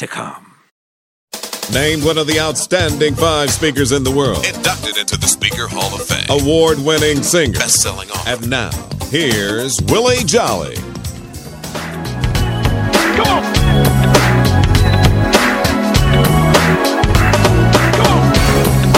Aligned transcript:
to 0.00 0.06
come. 0.06 0.56
Named 1.74 2.02
one 2.02 2.16
of 2.16 2.26
the 2.26 2.40
outstanding 2.40 3.14
five 3.14 3.50
speakers 3.50 3.92
in 3.92 4.02
the 4.02 4.10
world. 4.10 4.46
Inducted 4.46 4.96
into 4.96 5.18
the 5.18 5.26
Speaker 5.26 5.68
Hall 5.68 5.94
of 5.94 6.06
Fame. 6.06 6.24
Award 6.30 6.78
winning 6.78 7.22
singer. 7.22 7.58
Best 7.58 7.82
selling 7.82 8.10
author. 8.10 8.30
And 8.30 8.48
now, 8.48 8.70
here's 9.10 9.78
Willie 9.82 10.24
Jolly. 10.24 10.76
Come 13.14 13.28
on. 13.28 13.44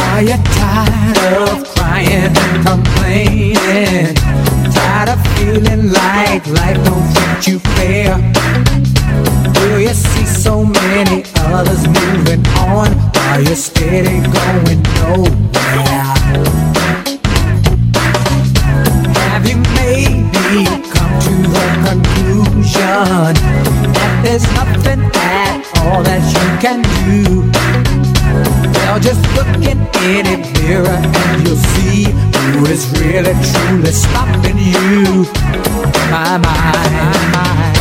Are 0.07 0.23
you 0.23 0.39
tired 0.55 1.19
of 1.51 1.65
crying 1.75 2.31
and 2.31 2.65
complaining? 2.65 4.15
Tired 4.73 5.09
of 5.09 5.27
feeling 5.35 5.91
like 5.91 6.47
life 6.47 6.79
don't 6.85 7.13
treat 7.13 7.49
you 7.49 7.59
fair? 7.59 9.32
Do 9.63 9.79
you 9.79 9.95
see 9.95 10.27
so 10.27 10.65
many 10.65 11.23
others 11.37 11.87
moving 11.87 12.45
on 12.59 12.91
while 13.15 13.41
you're 13.41 13.55
steady 13.55 14.19
going 14.37 14.83
nowhere? 14.99 16.15
Have 19.31 19.47
you 19.49 19.59
maybe 19.79 20.67
come 20.91 21.15
to 21.27 21.35
the 21.55 21.67
conclusion 21.87 23.35
that 23.95 24.21
there's 24.25 24.47
nothing 24.59 25.03
at 25.15 25.63
all 25.79 26.03
that 26.03 26.23
you 26.35 26.49
can 26.59 26.83
do? 27.07 27.49
Well, 28.75 28.99
just 28.99 29.23
look 29.37 29.47
in 29.63 29.79
any 30.03 30.43
mirror 30.59 30.89
and 30.89 31.47
you'll 31.47 31.57
see 31.57 32.11
who 32.11 32.67
is 32.67 32.91
really 32.99 33.33
truly 33.47 33.93
stopping 33.93 34.59
you. 34.59 35.25
My, 36.11 36.37
my, 36.39 37.31
my. 37.33 37.72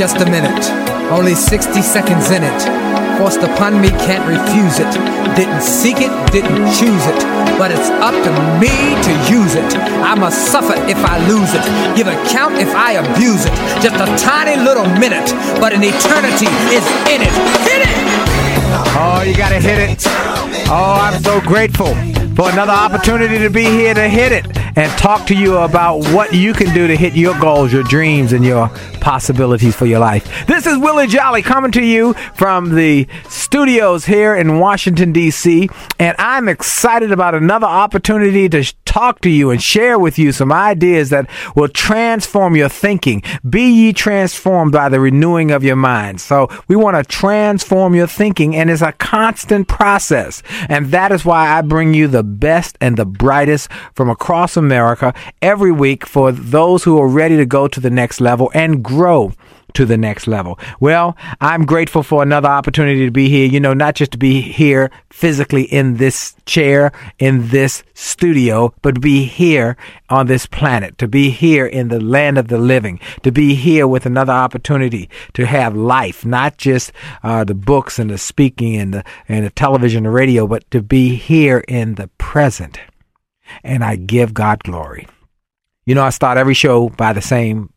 Just 0.00 0.16
a 0.16 0.30
minute, 0.30 0.64
only 1.12 1.34
60 1.34 1.82
seconds 1.82 2.30
in 2.30 2.42
it. 2.42 2.60
Forced 3.18 3.42
upon 3.42 3.82
me, 3.82 3.90
can't 4.08 4.24
refuse 4.24 4.80
it. 4.80 4.88
Didn't 5.36 5.60
seek 5.60 5.96
it, 6.00 6.08
didn't 6.32 6.72
choose 6.72 7.04
it. 7.04 7.20
But 7.60 7.70
it's 7.70 7.90
up 8.00 8.16
to 8.24 8.32
me 8.56 8.72
to 9.04 9.12
use 9.28 9.56
it. 9.56 9.76
I 10.00 10.14
must 10.14 10.50
suffer 10.50 10.72
if 10.88 10.96
I 11.04 11.20
lose 11.28 11.52
it. 11.52 11.60
Give 11.98 12.06
account 12.06 12.56
if 12.56 12.74
I 12.74 12.92
abuse 12.92 13.44
it. 13.44 13.52
Just 13.84 14.00
a 14.00 14.08
tiny 14.16 14.56
little 14.56 14.88
minute, 14.96 15.28
but 15.60 15.74
an 15.74 15.84
eternity 15.84 16.48
is 16.72 16.86
in 17.12 17.20
it. 17.20 17.34
Hit 17.68 17.84
it! 17.84 17.96
Oh, 18.96 19.22
you 19.22 19.36
gotta 19.36 19.60
hit 19.60 19.90
it. 19.90 20.02
Oh, 20.72 20.96
I'm 20.98 21.22
so 21.22 21.42
grateful 21.42 21.94
for 22.34 22.48
another 22.48 22.72
opportunity 22.72 23.38
to 23.38 23.50
be 23.50 23.64
here 23.64 23.92
to 23.92 24.08
hit 24.08 24.32
it 24.32 24.59
and 24.80 24.90
talk 24.92 25.26
to 25.26 25.34
you 25.34 25.58
about 25.58 25.98
what 26.14 26.32
you 26.32 26.54
can 26.54 26.72
do 26.72 26.86
to 26.86 26.96
hit 26.96 27.14
your 27.14 27.38
goals, 27.38 27.70
your 27.70 27.82
dreams, 27.82 28.32
and 28.32 28.42
your 28.42 28.70
possibilities 29.02 29.76
for 29.76 29.84
your 29.84 29.98
life. 29.98 30.46
This 30.46 30.64
is 30.64 30.78
Willie 30.78 31.06
Jolly 31.06 31.42
coming 31.42 31.70
to 31.72 31.84
you 31.84 32.14
from 32.34 32.74
the 32.74 33.06
studios 33.28 34.06
here 34.06 34.34
in 34.34 34.58
Washington, 34.58 35.12
D.C., 35.12 35.68
and 35.98 36.16
I'm 36.18 36.48
excited 36.48 37.12
about 37.12 37.34
another 37.34 37.66
opportunity 37.66 38.48
to 38.48 38.74
talk 38.90 39.20
to 39.20 39.30
you 39.30 39.50
and 39.50 39.62
share 39.62 40.00
with 40.00 40.18
you 40.18 40.32
some 40.32 40.50
ideas 40.50 41.10
that 41.10 41.30
will 41.54 41.68
transform 41.68 42.56
your 42.56 42.68
thinking. 42.68 43.22
Be 43.48 43.70
ye 43.70 43.92
transformed 43.92 44.72
by 44.72 44.88
the 44.88 44.98
renewing 44.98 45.52
of 45.52 45.62
your 45.62 45.76
mind. 45.76 46.20
So 46.20 46.48
we 46.66 46.74
want 46.74 46.96
to 46.96 47.04
transform 47.04 47.94
your 47.94 48.08
thinking 48.08 48.56
and 48.56 48.68
it's 48.68 48.82
a 48.82 48.90
constant 48.92 49.68
process. 49.68 50.42
And 50.68 50.86
that 50.86 51.12
is 51.12 51.24
why 51.24 51.56
I 51.56 51.62
bring 51.62 51.94
you 51.94 52.08
the 52.08 52.24
best 52.24 52.76
and 52.80 52.96
the 52.96 53.06
brightest 53.06 53.70
from 53.94 54.10
across 54.10 54.56
America 54.56 55.14
every 55.40 55.70
week 55.70 56.04
for 56.04 56.32
those 56.32 56.82
who 56.82 56.98
are 57.00 57.08
ready 57.08 57.36
to 57.36 57.46
go 57.46 57.68
to 57.68 57.78
the 57.78 57.90
next 57.90 58.20
level 58.20 58.50
and 58.54 58.82
grow 58.82 59.32
to 59.74 59.84
the 59.84 59.96
next 59.96 60.26
level. 60.26 60.58
Well, 60.78 61.16
I'm 61.40 61.64
grateful 61.64 62.02
for 62.02 62.22
another 62.22 62.48
opportunity 62.48 63.04
to 63.04 63.10
be 63.10 63.28
here. 63.28 63.46
You 63.46 63.60
know, 63.60 63.74
not 63.74 63.94
just 63.94 64.12
to 64.12 64.18
be 64.18 64.40
here 64.40 64.90
physically 65.10 65.62
in 65.64 65.96
this 65.96 66.34
chair, 66.46 66.92
in 67.18 67.48
this 67.48 67.82
studio, 67.94 68.74
but 68.82 68.96
to 68.96 69.00
be 69.00 69.24
here 69.24 69.76
on 70.08 70.26
this 70.26 70.46
planet, 70.46 70.98
to 70.98 71.08
be 71.08 71.30
here 71.30 71.66
in 71.66 71.88
the 71.88 72.00
land 72.00 72.38
of 72.38 72.48
the 72.48 72.58
living, 72.58 73.00
to 73.22 73.30
be 73.30 73.54
here 73.54 73.86
with 73.86 74.06
another 74.06 74.32
opportunity 74.32 75.08
to 75.34 75.46
have 75.46 75.76
life, 75.76 76.24
not 76.24 76.56
just 76.56 76.92
uh, 77.22 77.44
the 77.44 77.54
books 77.54 77.98
and 77.98 78.10
the 78.10 78.18
speaking 78.18 78.76
and 78.76 78.94
the, 78.94 79.04
and 79.28 79.44
the 79.44 79.50
television 79.50 80.06
and 80.06 80.14
radio, 80.14 80.46
but 80.46 80.68
to 80.70 80.82
be 80.82 81.14
here 81.14 81.64
in 81.68 81.94
the 81.94 82.08
present. 82.18 82.78
And 83.64 83.84
I 83.84 83.96
give 83.96 84.32
God 84.32 84.62
glory. 84.62 85.08
You 85.84 85.94
know, 85.94 86.04
I 86.04 86.10
start 86.10 86.38
every 86.38 86.54
show 86.54 86.88
by 86.88 87.12
the 87.12 87.22
same 87.22 87.72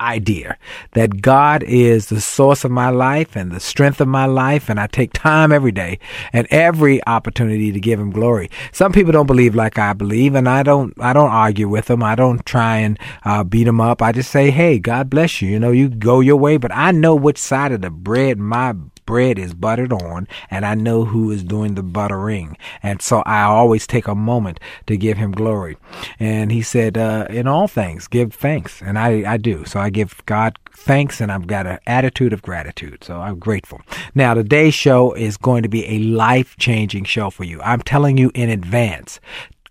idea 0.00 0.58
that 0.92 1.22
God 1.22 1.62
is 1.62 2.06
the 2.08 2.20
source 2.20 2.64
of 2.64 2.70
my 2.70 2.90
life 2.90 3.36
and 3.36 3.50
the 3.50 3.60
strength 3.60 4.00
of 4.00 4.08
my 4.08 4.26
life, 4.26 4.68
and 4.68 4.78
I 4.78 4.86
take 4.86 5.12
time 5.12 5.52
every 5.52 5.72
day 5.72 5.98
and 6.32 6.46
every 6.50 7.04
opportunity 7.06 7.72
to 7.72 7.80
give 7.80 7.98
Him 7.98 8.10
glory. 8.10 8.50
Some 8.72 8.92
people 8.92 9.12
don't 9.12 9.26
believe 9.26 9.54
like 9.54 9.78
I 9.78 9.92
believe, 9.92 10.34
and 10.34 10.48
I 10.48 10.62
don't. 10.62 10.94
I 11.00 11.12
don't 11.12 11.30
argue 11.30 11.68
with 11.68 11.86
them. 11.86 12.02
I 12.02 12.14
don't 12.14 12.44
try 12.44 12.78
and 12.78 12.98
uh, 13.24 13.44
beat 13.44 13.64
them 13.64 13.80
up. 13.80 14.02
I 14.02 14.12
just 14.12 14.30
say, 14.30 14.50
"Hey, 14.50 14.78
God 14.78 15.10
bless 15.10 15.40
you." 15.40 15.48
You 15.48 15.58
know, 15.58 15.70
you 15.70 15.88
go 15.88 16.20
your 16.20 16.36
way, 16.36 16.56
but 16.56 16.72
I 16.72 16.90
know 16.90 17.14
which 17.14 17.38
side 17.38 17.72
of 17.72 17.80
the 17.80 17.90
bread 17.90 18.38
my 18.38 18.74
bread 19.06 19.38
is 19.38 19.54
buttered 19.54 19.92
on 19.92 20.28
and 20.50 20.66
I 20.66 20.74
know 20.74 21.04
who 21.04 21.30
is 21.30 21.42
doing 21.42 21.74
the 21.74 21.82
buttering. 21.82 22.56
And 22.82 23.00
so 23.00 23.22
I 23.24 23.42
always 23.42 23.86
take 23.86 24.06
a 24.06 24.14
moment 24.14 24.60
to 24.86 24.96
give 24.96 25.16
him 25.16 25.32
glory. 25.32 25.76
And 26.18 26.52
he 26.52 26.62
said, 26.62 26.98
uh, 26.98 27.26
in 27.30 27.46
all 27.46 27.68
things, 27.68 28.08
give 28.08 28.34
thanks. 28.34 28.82
And 28.82 28.98
I, 28.98 29.32
I 29.32 29.36
do. 29.36 29.64
So 29.64 29.80
I 29.80 29.90
give 29.90 30.22
God 30.26 30.58
thanks 30.72 31.20
and 31.20 31.32
I've 31.32 31.46
got 31.46 31.66
an 31.66 31.78
attitude 31.86 32.32
of 32.32 32.42
gratitude. 32.42 33.04
So 33.04 33.20
I'm 33.20 33.38
grateful. 33.38 33.80
Now, 34.14 34.34
today's 34.34 34.74
show 34.74 35.12
is 35.14 35.36
going 35.36 35.62
to 35.62 35.68
be 35.68 35.86
a 35.86 35.98
life 36.00 36.56
changing 36.58 37.04
show 37.04 37.30
for 37.30 37.44
you. 37.44 37.60
I'm 37.62 37.80
telling 37.80 38.18
you 38.18 38.30
in 38.34 38.50
advance 38.50 39.20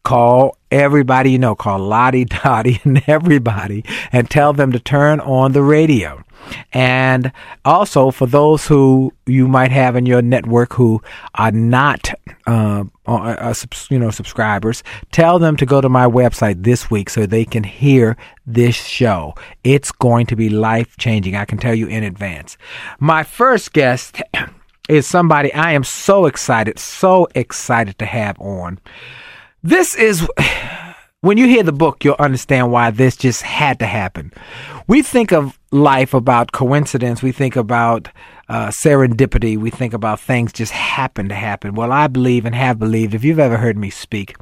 call 0.05 0.55
everybody 0.71 1.31
you 1.31 1.39
know, 1.39 1.55
call 1.55 1.79
Lottie, 1.79 2.25
Dottie, 2.43 2.79
and 2.85 3.03
everybody, 3.07 3.83
and 4.13 4.29
tell 4.29 4.53
them 4.53 4.71
to 4.71 4.79
turn 4.79 5.19
on 5.19 5.51
the 5.51 5.63
radio. 5.63 6.23
And 6.73 7.31
also 7.63 8.11
for 8.11 8.27
those 8.27 8.67
who 8.67 9.13
you 9.25 9.47
might 9.47 9.71
have 9.71 9.95
in 9.95 10.05
your 10.05 10.21
network 10.21 10.73
who 10.73 11.01
are 11.35 11.51
not, 11.51 12.13
uh, 12.47 12.83
uh, 13.07 13.11
uh, 13.11 13.53
you 13.89 13.99
know, 13.99 14.11
subscribers, 14.11 14.83
tell 15.11 15.39
them 15.39 15.55
to 15.57 15.65
go 15.65 15.81
to 15.81 15.89
my 15.89 16.05
website 16.05 16.63
this 16.63 16.91
week 16.91 17.09
so 17.09 17.25
they 17.25 17.45
can 17.45 17.63
hear 17.63 18.17
this 18.45 18.75
show. 18.75 19.35
It's 19.63 19.91
going 19.91 20.27
to 20.27 20.35
be 20.35 20.49
life 20.49 20.97
changing. 20.97 21.35
I 21.35 21.45
can 21.45 21.57
tell 21.57 21.75
you 21.75 21.87
in 21.87 22.03
advance. 22.03 22.57
My 22.99 23.23
first 23.23 23.73
guest 23.73 24.21
is 24.89 25.07
somebody 25.07 25.53
I 25.53 25.71
am 25.71 25.83
so 25.83 26.25
excited, 26.25 26.77
so 26.79 27.27
excited 27.35 27.97
to 27.99 28.05
have 28.05 28.39
on. 28.39 28.79
This 29.63 29.95
is 29.95 30.27
when 31.25 31.39
you 31.39 31.48
hear 31.48 31.63
the 31.63 31.74
book, 31.74 32.04
you'll 32.04 32.16
understand 32.19 32.72
why 32.72 32.92
this 32.92 33.16
just 33.18 33.42
had 33.42 33.80
to 33.80 33.88
happen. 33.88 34.31
We 34.86 35.01
think 35.01 35.33
of 35.33 35.60
life 35.72 36.13
about 36.13 36.51
coincidence. 36.51 37.24
We 37.24 37.31
think 37.31 37.56
about 37.56 38.10
uh, 38.48 38.68
serendipity. 38.68 39.57
We 39.57 39.72
think 39.72 39.95
about 39.95 40.19
things 40.19 40.54
just 40.54 40.72
happen 40.72 41.27
to 41.30 41.33
happen. 41.33 41.74
Well, 41.74 41.92
I 41.92 42.06
believe 42.06 42.45
and 42.45 42.54
have 42.54 42.77
believed, 42.77 43.16
if 43.16 43.24
you've 43.24 43.39
ever 43.39 43.57
heard 43.57 43.75
me 43.75 43.89
speak, 43.89 44.36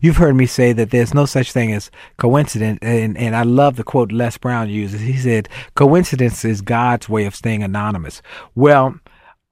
you've 0.00 0.16
heard 0.16 0.34
me 0.34 0.46
say 0.46 0.72
that 0.72 0.90
there's 0.90 1.12
no 1.12 1.26
such 1.26 1.52
thing 1.52 1.74
as 1.74 1.90
coincidence. 2.16 2.78
And, 2.80 3.18
and 3.18 3.36
I 3.36 3.42
love 3.42 3.76
the 3.76 3.84
quote 3.84 4.10
Les 4.10 4.38
Brown 4.38 4.70
uses. 4.70 5.02
He 5.02 5.18
said, 5.18 5.46
coincidence 5.74 6.42
is 6.46 6.62
God's 6.62 7.06
way 7.06 7.26
of 7.26 7.34
staying 7.34 7.62
anonymous. 7.62 8.22
Well, 8.54 8.98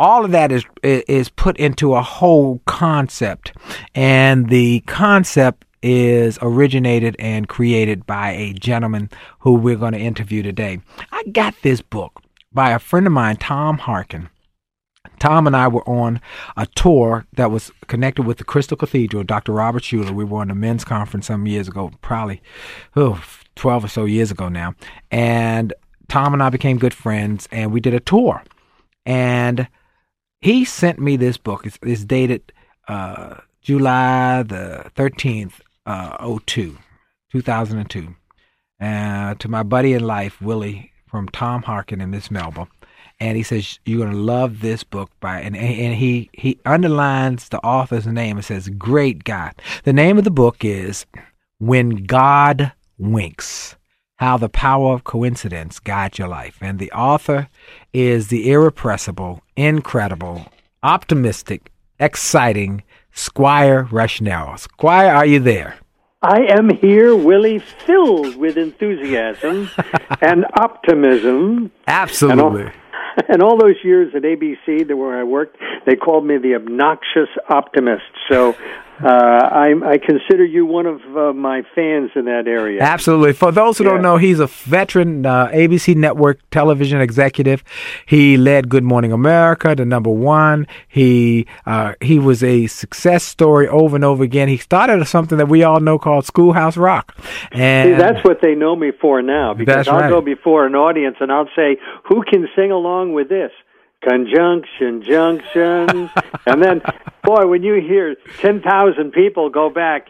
all 0.00 0.25
of 0.25 0.31
that 0.31 0.52
is 0.52 0.64
is 0.82 1.29
put 1.29 1.56
into 1.58 1.94
a 1.94 2.02
whole 2.02 2.62
concept 2.67 3.52
and 3.96 4.49
the 4.49 4.81
concept 4.87 5.64
is 5.82 6.38
originated 6.42 7.16
and 7.19 7.48
created 7.48 8.06
by 8.06 8.30
a 8.30 8.52
gentleman 8.52 9.10
who 9.40 9.54
we're 9.54 9.76
going 9.76 9.92
to 9.92 9.98
interview 9.98 10.42
today. 10.42 10.80
I 11.12 11.25
got 11.25 11.54
this 11.62 11.80
book 11.80 12.22
by 12.52 12.70
a 12.70 12.78
friend 12.78 13.06
of 13.06 13.12
mine, 13.12 13.36
Tom 13.36 13.78
Harkin. 13.78 14.28
Tom 15.19 15.46
and 15.46 15.56
I 15.56 15.69
were 15.69 15.88
on 15.88 16.20
a 16.56 16.66
tour 16.66 17.26
that 17.34 17.50
was 17.50 17.72
connected 17.86 18.22
with 18.22 18.38
the 18.38 18.44
Crystal 18.44 18.76
Cathedral, 18.76 19.25
Dr. 19.25 19.52
Robert 19.52 19.82
Schuller. 19.82 20.10
We 20.10 20.25
were 20.25 20.40
on 20.40 20.50
a 20.50 20.54
men's 20.54 20.84
conference 20.84 21.26
some 21.26 21.46
years 21.46 21.69
ago, 21.69 21.90
probably 22.02 22.40
oh, 22.96 23.22
12 23.56 23.84
or 23.84 23.88
so 23.88 24.04
years 24.04 24.31
ago 24.31 24.48
now. 24.48 24.74
And 25.10 25.72
Tom 26.08 26.32
and 26.34 26.42
I 26.42 26.50
became 26.50 26.78
good 26.78 26.94
friends 26.94 27.48
and 27.50 27.72
we 27.72 27.81
did 27.81 27.94
a 27.94 28.00
tour. 28.00 28.42
And 29.04 29.69
he 30.40 30.64
sent 30.64 30.98
me 30.98 31.16
this 31.16 31.36
book. 31.36 31.66
It's, 31.66 31.78
it's 31.82 32.04
dated 32.04 32.52
uh, 32.86 33.36
July 33.60 34.42
the 34.44 34.90
13th, 34.94 35.60
uh, 35.88 36.38
02, 36.46 36.76
2002, 37.32 38.14
uh, 38.81 39.35
to 39.35 39.49
my 39.49 39.62
buddy 39.62 39.94
in 39.94 40.05
life, 40.05 40.40
Willie, 40.40 40.93
from 41.08 41.29
Tom 41.31 41.62
Harkin 41.62 42.02
in 42.02 42.11
Miss 42.11 42.31
Melba. 42.31 42.69
And 43.19 43.37
he 43.37 43.43
says, 43.43 43.81
You're 43.85 44.05
going 44.05 44.12
to 44.12 44.17
love 44.17 44.61
this 44.61 44.85
book 44.85 45.11
by, 45.19 45.40
and, 45.40 45.56
and 45.56 45.94
he, 45.94 46.31
he 46.32 46.61
underlines 46.64 47.49
the 47.49 47.58
author's 47.64 48.06
name 48.06 48.37
and 48.37 48.44
says, 48.44 48.69
Great 48.69 49.25
God. 49.25 49.55
The 49.85 49.94
name 49.94 50.19
of 50.19 50.25
the 50.25 50.31
book 50.31 50.64
is 50.64 51.06
When 51.58 52.05
God 52.05 52.73
Winks 52.99 53.76
How 54.17 54.37
the 54.37 54.50
Power 54.50 54.93
of 54.93 55.05
Coincidence 55.05 55.81
Guides 55.81 56.19
Your 56.19 56.29
Life. 56.29 56.58
And 56.61 56.79
the 56.79 56.93
author 56.93 57.49
is 57.94 58.29
the 58.29 58.50
irrepressible, 58.50 59.43
incredible, 59.56 60.52
optimistic, 60.82 61.73
exciting, 61.99 62.82
Squire 63.19 63.85
Rushnell. 63.91 64.56
Squire, 64.61 65.12
are 65.12 65.26
you 65.26 65.41
there? 65.41 65.76
I 66.23 66.38
am 66.56 66.70
here, 66.81 67.17
Willie, 67.17 67.59
filled 67.59 68.37
with 68.37 68.56
enthusiasm 68.56 69.69
and 70.20 70.47
optimism. 70.55 71.73
Absolutely. 71.88 72.62
And 72.62 72.70
all, 72.70 72.73
and 73.29 73.43
all, 73.43 73.59
those 73.59 73.75
years 73.82 74.15
at 74.15 74.23
ABC, 74.23 74.87
the 74.87 74.97
where 74.97 75.19
I 75.19 75.25
worked, 75.25 75.56
they 75.85 75.97
called 75.97 76.25
me 76.26 76.38
the 76.38 76.55
obnoxious 76.55 77.29
optimist. 77.51 78.05
So 78.31 78.55
uh, 79.02 79.08
I, 79.08 79.74
I, 79.84 79.98
consider 79.98 80.44
you 80.44 80.67
one 80.67 80.86
of 80.86 81.00
uh, 81.17 81.32
my 81.32 81.62
fans 81.74 82.10
in 82.17 82.24
that 82.24 82.48
area. 82.48 82.82
Absolutely. 82.82 83.32
For 83.32 83.52
those 83.52 83.78
who 83.78 83.84
yeah. 83.84 83.90
don't 83.90 84.02
know, 84.02 84.17
he's 84.17 84.40
a 84.40 84.48
veteran 84.48 85.24
uh, 85.24 85.48
ABC 85.48 85.94
network 85.94 86.40
television 86.50 87.00
executive. 87.00 87.62
He 88.06 88.36
led 88.36 88.69
Good 88.69 88.82
Morning 88.82 89.12
America 89.12 89.76
to 89.76 89.84
number 89.84 90.10
one. 90.10 90.67
He 90.88 91.46
uh, 91.64 91.94
he 92.00 92.19
was 92.19 92.43
a 92.43 92.67
success 92.67 93.22
story 93.22 93.69
over 93.69 93.94
and 93.94 94.05
over 94.05 94.24
again. 94.24 94.48
He 94.48 94.56
started 94.56 95.05
something 95.06 95.38
that 95.38 95.48
we 95.48 95.62
all 95.62 95.78
know 95.78 95.98
called 95.98 96.24
Schoolhouse 96.24 96.76
Rock, 96.76 97.17
and 97.52 97.90
See, 97.90 97.98
that's 97.98 98.24
what 98.24 98.40
they 98.43 98.56
know 98.56 98.74
me 98.74 98.90
for 99.00 99.22
now. 99.22 99.55
Because 99.55 99.86
I'll 99.86 100.00
right. 100.00 100.10
go 100.10 100.20
before 100.20 100.67
an 100.67 100.74
audience 100.74 101.17
and 101.20 101.31
I'll 101.31 101.48
say, 101.55 101.76
"Who 102.08 102.24
can 102.24 102.48
sing 102.56 102.72
along 102.72 103.12
with 103.12 103.28
this?" 103.28 103.52
Conjunction, 104.02 105.02
junction. 105.02 106.10
and 106.46 106.62
then, 106.62 106.82
boy, 107.24 107.46
when 107.46 107.62
you 107.62 107.74
hear 107.74 108.17
10,000 108.40 109.12
people 109.12 109.50
go 109.50 109.70
back, 109.70 110.08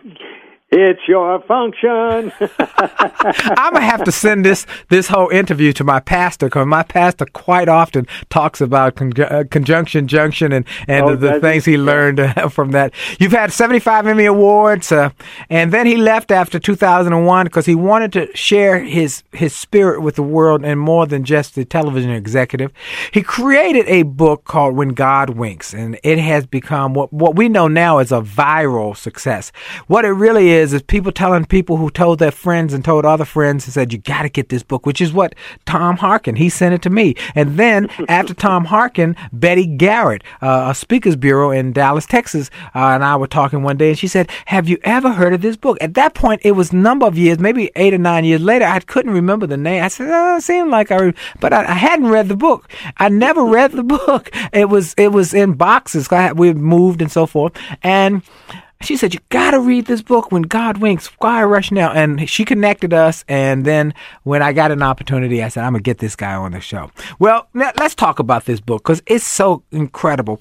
it's 0.71 1.01
your 1.09 1.41
function. 1.43 2.31
I'm 2.61 3.73
gonna 3.73 3.81
have 3.81 4.05
to 4.05 4.13
send 4.13 4.45
this 4.45 4.67
this 4.91 5.09
whole 5.09 5.31
interview 5.31 5.73
to 5.73 5.83
my 5.83 5.99
pastor 5.99 6.47
because 6.47 6.67
my 6.67 6.83
pastor 6.83 7.25
quite 7.25 7.71
often 7.71 8.07
talks 8.29 8.61
about 8.61 8.97
con- 8.97 9.13
uh, 9.19 9.45
conjunction, 9.51 10.07
junction, 10.07 10.53
and 10.53 10.67
and 10.87 11.07
oh, 11.07 11.17
the, 11.17 11.41
things 11.41 11.65
he 11.65 11.79
learned 11.79 12.21
uh, 12.21 12.49
from 12.51 12.73
that. 12.73 12.93
You've 13.19 13.33
had 13.33 13.51
75 13.51 14.07
Emmy 14.07 14.27
awards, 14.27 14.93
uh, 14.93 15.09
and 15.49 15.73
then 15.73 15.87
he 15.87 15.97
left 15.97 16.31
after 16.31 16.59
2001 16.59 17.47
because 17.47 17.65
he 17.65 17.75
wanted 17.75 18.13
to 18.13 18.37
share 18.37 18.81
his 18.81 19.23
his 19.33 19.57
spirit 19.57 20.03
with 20.03 20.17
the 20.17 20.23
world 20.23 20.67
and 20.67 20.79
more 20.79 21.07
than 21.07 21.25
just 21.25 21.55
the 21.55 21.65
television 21.65 22.11
executive. 22.11 22.73
He 23.13 23.23
created 23.23 23.87
a 23.89 24.03
book 24.03 24.45
called 24.45 24.77
When 24.77 24.91
God 24.91 25.31
Winks, 25.31 25.73
and 25.73 25.99
it 26.03 26.19
has 26.19 26.45
become 26.45 26.93
what 26.93 27.11
what 27.11 27.37
we 27.37 27.49
know 27.49 27.69
now 27.69 28.01
is 28.01 28.13
a 28.13 28.21
viral 28.21 28.95
success. 28.95 29.51
What 29.87 30.05
it 30.05 30.11
really 30.11 30.51
is 30.51 30.58
years 30.59 30.73
is 30.73 30.83
people 30.83 31.13
telling 31.13 31.45
people 31.45 31.77
who 31.77 31.91
told 31.91 32.19
their 32.19 32.31
friends 32.31 32.75
and 32.75 32.85
told 32.85 33.05
other 33.05 33.25
friends 33.25 33.65
and 33.65 33.73
said, 33.73 33.93
you 33.93 33.99
got 33.99 34.23
to 34.23 34.29
get 34.29 34.49
this 34.49 34.63
book, 34.63 34.87
which 34.87 35.01
is 35.01 35.13
what 35.13 35.35
Tom 35.67 35.97
Harkin, 35.97 36.37
he 36.37 36.49
sent 36.49 36.75
it 36.75 36.83
to 36.83 36.91
me. 36.91 37.15
And 37.35 37.59
then 37.59 37.89
after 38.09 38.35
Tom 38.35 38.67
Harkin, 38.67 39.17
Betty 39.33 39.67
Garrett, 39.67 40.23
uh, 40.43 40.69
a 40.71 40.75
speakers 40.75 41.17
bureau 41.17 41.51
in 41.51 41.73
Dallas, 41.73 42.07
Texas, 42.07 42.51
uh, 42.75 42.91
and 42.95 43.05
I 43.05 43.17
were 43.17 43.27
talking 43.27 43.63
one 43.63 43.77
day 43.77 43.91
and 43.91 43.99
she 43.99 44.09
said, 44.09 44.31
have 44.47 44.69
you 44.69 44.79
ever 44.85 45.13
heard 45.13 45.33
of 45.33 45.41
this 45.41 45.57
book? 45.57 45.79
At 45.81 45.95
that 45.95 46.15
point, 46.15 46.41
it 46.45 46.53
was 46.53 46.73
a 46.73 46.77
number 46.77 47.07
of 47.07 47.17
years, 47.17 47.39
maybe 47.39 47.71
eight 47.77 47.95
or 47.95 47.99
nine 47.99 48.25
years 48.25 48.41
later. 48.41 48.65
I 48.65 48.81
couldn't 48.81 49.13
remember 49.13 49.47
the 49.47 49.57
name. 49.57 49.83
I 49.83 49.89
said, 49.89 50.09
oh, 50.11 50.37
it 50.37 50.43
seemed 50.43 50.71
like 50.71 50.91
I, 50.91 50.97
re-, 50.97 51.15
but 51.41 51.53
I, 51.53 51.63
I, 51.63 51.75
hadn't 51.75 52.09
read 52.09 52.29
the 52.29 52.37
book. 52.37 52.71
I 52.97 53.09
never 53.09 53.45
read 53.45 53.73
the 53.73 53.83
book. 53.99 54.31
It 54.53 54.69
was, 54.69 54.95
it 54.95 55.09
was 55.09 55.33
in 55.33 55.55
boxes. 55.55 56.09
we 56.35 56.53
moved 56.53 57.01
and 57.01 57.11
so 57.11 57.27
forth. 57.27 57.57
And 57.83 58.23
she 58.81 58.97
said, 58.97 59.13
You 59.13 59.21
got 59.29 59.51
to 59.53 59.61
read 59.61 59.87
this 59.87 60.03
book, 60.03 60.31
When 60.31 60.43
God 60.43 60.79
Winks, 60.79 61.05
Squire 61.05 61.47
Rushnell. 61.47 61.95
And 61.95 62.29
she 62.29 62.45
connected 62.45 62.93
us. 62.93 63.25
And 63.29 63.65
then 63.65 63.93
when 64.23 64.43
I 64.43 64.53
got 64.53 64.71
an 64.71 64.83
opportunity, 64.83 65.43
I 65.43 65.49
said, 65.49 65.65
I'm 65.65 65.75
to 65.75 65.81
get 65.81 65.99
this 65.99 66.15
guy 66.17 66.35
on 66.35 66.53
the 66.53 66.61
show. 66.61 66.91
Well, 67.19 67.49
let's 67.55 67.95
talk 67.95 68.19
about 68.19 68.45
this 68.45 68.61
book 68.61 68.83
because 68.83 69.03
it's 69.07 69.27
so 69.27 69.63
incredible. 69.73 70.41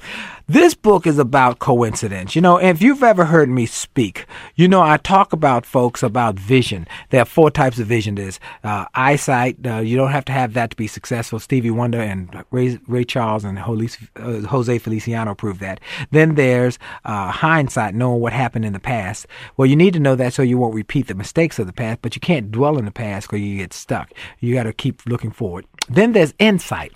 This 0.50 0.76
book 0.76 1.06
is 1.06 1.20
about 1.20 1.60
coincidence. 1.60 2.34
You 2.34 2.42
know, 2.42 2.56
if 2.56 2.82
you've 2.82 3.04
ever 3.04 3.26
heard 3.26 3.50
me 3.50 3.66
speak, 3.66 4.26
you 4.56 4.70
know, 4.70 4.82
I 4.82 4.96
talk 4.96 5.34
about 5.34 5.66
folks 5.66 6.02
about 6.02 6.40
vision. 6.40 6.88
There 7.10 7.22
are 7.22 7.26
four 7.26 7.52
types 7.52 7.80
of 7.80 7.88
vision. 7.88 8.16
There's 8.16 8.40
uh, 8.64 8.86
eyesight. 8.96 9.58
Uh, 9.68 9.80
you 9.80 9.98
don't 9.98 10.12
have 10.12 10.24
to 10.24 10.32
have 10.32 10.54
that 10.54 10.70
to 10.70 10.78
be 10.78 10.88
successful. 10.88 11.40
Stevie 11.40 11.70
Wonder 11.70 12.00
and 12.00 12.46
Ray, 12.52 12.80
Ray 12.88 13.04
Charles 13.04 13.44
and 13.44 13.60
uh, 13.60 14.48
Jose 14.48 14.80
Feliciano 14.80 15.36
proved 15.36 15.60
that. 15.60 15.82
Then 16.12 16.36
there's 16.36 16.80
uh, 17.04 17.30
hindsight, 17.30 17.94
knowing 17.94 18.22
what 18.22 18.32
happened 18.32 18.64
in 18.64 18.72
the 18.72 18.80
past. 18.80 19.28
Well, 19.58 19.66
you 19.66 19.76
need 19.76 19.96
to 19.96 20.00
know 20.00 20.16
that 20.16 20.34
so 20.34 20.44
you 20.44 20.58
won't 20.58 20.76
repeat 20.76 21.08
the 21.08 21.14
mistakes 21.14 21.60
of 21.60 21.68
the 21.68 21.74
past, 21.74 22.02
but 22.02 22.16
you 22.16 22.22
can't 22.22 22.54
dwell 22.54 22.78
in 22.78 22.86
the 22.86 22.92
past 22.92 23.28
because 23.28 23.42
you 23.42 23.58
get 23.58 23.74
stuck. 23.74 24.14
You 24.40 24.54
got 24.54 24.64
to 24.64 24.72
keep 24.72 25.06
looking 25.06 25.32
forward. 25.32 25.66
Then 25.90 26.14
there's 26.14 26.34
insight. 26.40 26.94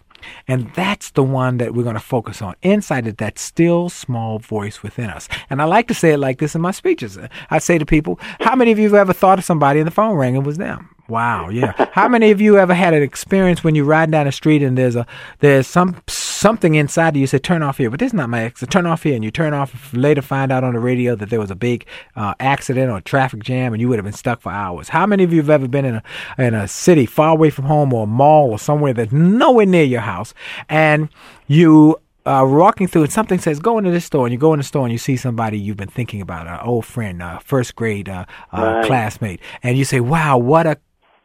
And 0.48 0.72
that's 0.74 1.12
the 1.12 1.24
one 1.24 1.58
that 1.58 1.74
we're 1.74 1.84
going 1.84 1.96
to 1.96 2.00
focus 2.00 2.42
on. 2.42 2.56
inside 2.62 3.08
of 3.08 3.18
that 3.18 3.40
still 3.40 3.90
small 3.90 4.40
voice 4.40 4.84
within 4.84 5.10
us. 5.10 5.28
And 5.50 5.62
I 5.62 5.66
like 5.66 5.88
to 5.88 5.94
say 5.94 6.12
it 6.12 6.18
like 6.18 6.40
this 6.40 6.56
in 6.56 6.62
my 6.62 6.72
speeches. 6.72 7.18
I 7.50 7.60
say 7.60 7.78
to 7.78 7.86
people, 7.86 8.20
how 8.40 8.56
many 8.56 8.72
of 8.72 8.80
you 8.80 8.86
have 8.86 8.94
ever 8.94 9.14
thought 9.14 9.40
of 9.40 9.46
somebody 9.46 9.80
and 9.80 9.88
the 9.88 9.92
phone 9.92 10.16
rang 10.16 10.36
and 10.36 10.46
it 10.46 10.48
was 10.48 10.58
them? 10.58 10.90
Wow, 11.08 11.50
yeah. 11.50 11.74
How 11.92 12.08
many 12.08 12.32
of 12.32 12.40
you 12.40 12.58
ever 12.58 12.74
had 12.74 12.94
an 12.94 13.04
experience 13.04 13.64
when 13.64 13.76
you're 13.76 13.86
riding 13.86 14.12
down 14.12 14.28
the 14.28 14.32
street 14.32 14.64
and 14.64 14.78
there's 14.78 14.96
a 14.96 15.06
there's 15.40 15.68
some 15.68 16.02
something 16.42 16.74
inside 16.74 17.10
of 17.10 17.18
you 17.18 17.28
say 17.28 17.38
turn 17.38 17.62
off 17.62 17.78
here, 17.78 17.90
but 17.90 18.00
this 18.00 18.08
is 18.08 18.14
not 18.14 18.30
my 18.30 18.44
exit. 18.44 18.72
Turn 18.72 18.88
off 18.88 19.04
here, 19.04 19.14
and 19.16 19.24
you 19.24 19.32
turn 19.32 19.54
off. 19.54 19.94
Later, 19.94 20.22
find 20.22 20.52
out 20.52 20.64
on 20.64 20.74
the 20.74 20.80
radio 20.80 21.16
that 21.16 21.30
there 21.30 21.40
was 21.40 21.52
a 21.52 21.56
big 21.56 21.86
uh, 22.16 22.34
accident 22.40 22.92
or 22.92 23.00
traffic 23.00 23.44
jam, 23.44 23.74
and 23.74 23.80
you 23.80 23.88
would 23.88 24.00
have 24.00 24.04
been 24.04 24.14
stuck 24.14 24.42
for 24.42 24.52
hours. 24.52 24.90
How 24.90 25.06
many 25.06 25.24
of 25.24 25.32
you 25.32 25.38
have 25.38 25.50
ever 25.50 25.68
been 25.68 25.86
in 25.86 25.96
a 25.96 26.04
in 26.38 26.54
a 26.54 26.68
city 26.68 27.06
far 27.06 27.30
away 27.30 27.52
from 27.52 27.66
home 27.66 27.94
or 27.94 28.04
a 28.04 28.08
mall 28.08 28.50
or 28.50 28.60
somewhere 28.60 28.94
that's 28.94 29.12
nowhere 29.12 29.68
near 29.68 29.84
your 29.84 30.02
house, 30.02 30.34
and 30.68 31.10
you 31.48 31.98
uh, 32.26 32.46
walking 32.48 32.88
through 32.88 33.04
and 33.04 33.12
something 33.12 33.40
says 33.40 33.60
go 33.60 33.78
into 33.78 33.92
this 33.92 34.06
store 34.06 34.26
and 34.26 34.34
you 34.34 34.38
go 34.38 34.54
in 34.54 34.60
the 34.60 34.64
store 34.64 34.84
and 34.84 34.92
you 34.92 34.98
see 34.98 35.18
somebody 35.18 35.58
you've 35.58 35.78
been 35.78 35.90
thinking 35.90 36.22
about 36.22 36.46
an 36.46 36.60
old 36.64 36.86
friend 36.86 37.22
a 37.22 37.40
first 37.44 37.76
grade 37.76 38.08
uh, 38.08 38.26
uh 38.54 38.62
right. 38.62 38.86
classmate 38.86 39.40
and 39.64 39.76
you 39.76 39.84
say 39.84 40.00
wow 40.00 40.38
what 40.38 40.68
a 40.68 40.78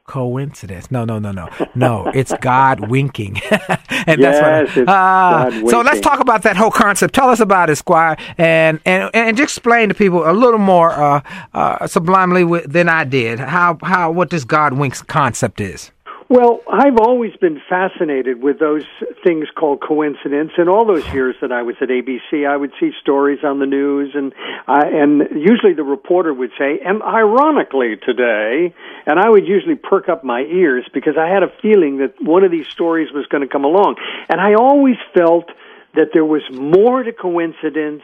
coincidence. 0.06 0.90
No, 0.90 1.04
no, 1.04 1.18
no, 1.18 1.32
no, 1.32 1.48
no. 1.74 2.10
It's 2.14 2.32
God 2.40 2.88
winking, 2.88 3.40
and 3.50 4.20
yes, 4.20 4.70
that's 4.74 4.76
what. 4.76 4.88
Uh, 4.88 5.68
so 5.68 5.80
let's 5.80 6.00
talk 6.00 6.20
about 6.20 6.42
that 6.42 6.56
whole 6.56 6.70
concept. 6.70 7.14
Tell 7.14 7.28
us 7.28 7.40
about 7.40 7.70
it, 7.70 7.76
Squire, 7.76 8.16
and 8.38 8.80
and 8.84 9.10
and 9.14 9.36
just 9.36 9.56
explain 9.56 9.88
to 9.88 9.94
people 9.94 10.28
a 10.28 10.32
little 10.32 10.58
more 10.58 10.92
uh, 10.92 11.20
uh, 11.54 11.86
sublimely 11.86 12.44
than 12.66 12.88
I 12.88 13.04
did 13.04 13.38
how 13.38 13.78
how 13.82 14.10
what 14.10 14.30
this 14.30 14.44
God 14.44 14.74
winks 14.74 15.02
concept 15.02 15.60
is. 15.60 15.90
Well, 16.28 16.60
I've 16.68 16.98
always 16.98 17.36
been 17.36 17.62
fascinated 17.68 18.42
with 18.42 18.58
those 18.58 18.82
things 19.22 19.46
called 19.54 19.80
coincidence. 19.80 20.50
And 20.58 20.68
all 20.68 20.84
those 20.84 21.06
years 21.14 21.36
that 21.40 21.52
I 21.52 21.62
was 21.62 21.76
at 21.80 21.88
ABC, 21.88 22.44
I 22.48 22.56
would 22.56 22.72
see 22.80 22.90
stories 23.00 23.44
on 23.44 23.60
the 23.60 23.66
news, 23.66 24.12
and 24.14 24.32
uh, 24.66 24.82
and 24.84 25.20
usually 25.40 25.74
the 25.74 25.84
reporter 25.84 26.34
would 26.34 26.50
say, 26.58 26.80
"And 26.84 27.00
ironically 27.00 27.96
today," 27.96 28.74
and 29.06 29.20
I 29.20 29.28
would 29.28 29.46
usually 29.46 29.76
perk 29.76 30.08
up 30.08 30.24
my 30.24 30.40
ears 30.40 30.84
because 30.92 31.16
I 31.16 31.28
had 31.28 31.44
a 31.44 31.52
feeling 31.62 31.98
that 31.98 32.20
one 32.20 32.42
of 32.42 32.50
these 32.50 32.66
stories 32.66 33.12
was 33.12 33.26
going 33.26 33.42
to 33.42 33.48
come 33.48 33.64
along, 33.64 33.94
and 34.28 34.40
I 34.40 34.54
always 34.54 34.96
felt 35.14 35.48
that 35.94 36.08
there 36.12 36.24
was 36.24 36.42
more 36.50 37.04
to 37.04 37.12
coincidence 37.12 38.02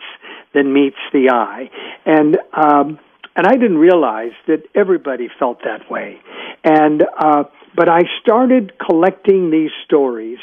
than 0.55 0.73
meets 0.73 0.99
the 1.13 1.31
eye, 1.31 1.71
and. 2.07 2.39
Um, 2.53 3.01
and 3.35 3.47
I 3.47 3.53
didn't 3.53 3.79
realize 3.79 4.33
that 4.47 4.65
everybody 4.75 5.31
felt 5.39 5.63
that 5.65 5.91
way. 5.91 6.21
And 6.65 7.03
uh, 7.19 7.45
but 7.75 7.89
I 7.89 8.01
started 8.23 8.73
collecting 8.79 9.51
these 9.51 9.71
stories 9.85 10.39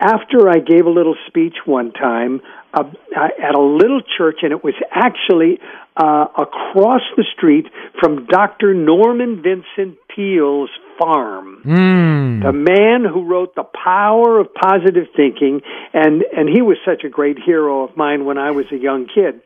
after 0.00 0.48
I 0.48 0.58
gave 0.58 0.86
a 0.86 0.90
little 0.90 1.16
speech 1.28 1.54
one 1.64 1.92
time 1.92 2.40
uh, 2.74 2.84
at 3.14 3.54
a 3.54 3.60
little 3.60 4.00
church, 4.16 4.38
and 4.42 4.52
it 4.52 4.64
was 4.64 4.74
actually 4.90 5.58
uh, 5.96 6.26
across 6.36 7.02
the 7.16 7.24
street 7.36 7.66
from 8.00 8.26
Dr. 8.26 8.74
Norman 8.74 9.42
Vincent 9.42 9.98
Peale's 10.14 10.70
farm. 11.02 11.62
Mm. 11.64 12.42
The 12.42 12.52
man 12.52 13.04
who 13.04 13.24
wrote 13.24 13.54
The 13.54 13.64
Power 13.64 14.40
of 14.40 14.54
Positive 14.54 15.06
Thinking, 15.16 15.60
and, 15.92 16.22
and 16.36 16.48
he 16.48 16.62
was 16.62 16.76
such 16.84 17.04
a 17.04 17.08
great 17.08 17.38
hero 17.44 17.84
of 17.84 17.96
mine 17.96 18.24
when 18.24 18.38
I 18.38 18.50
was 18.50 18.66
a 18.72 18.76
young 18.76 19.06
kid. 19.06 19.40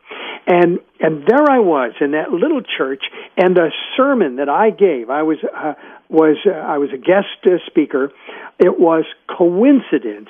And, 0.45 0.79
and 0.99 1.25
there 1.27 1.49
I 1.49 1.59
was 1.59 1.93
in 1.99 2.11
that 2.11 2.31
little 2.31 2.61
church, 2.77 3.03
and 3.35 3.55
the 3.55 3.71
sermon 3.95 4.37
that 4.37 4.49
I 4.49 4.69
gave, 4.69 5.09
I 5.09 5.23
was, 5.23 5.37
uh, 5.43 5.73
was, 6.09 6.37
uh, 6.45 6.51
I 6.51 6.77
was 6.77 6.89
a 6.93 6.97
guest 6.97 7.27
uh, 7.45 7.57
speaker. 7.65 8.11
It 8.59 8.79
was 8.79 9.03
coincidence. 9.35 10.29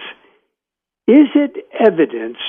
Is 1.07 1.27
it 1.35 1.67
evidence 1.79 2.39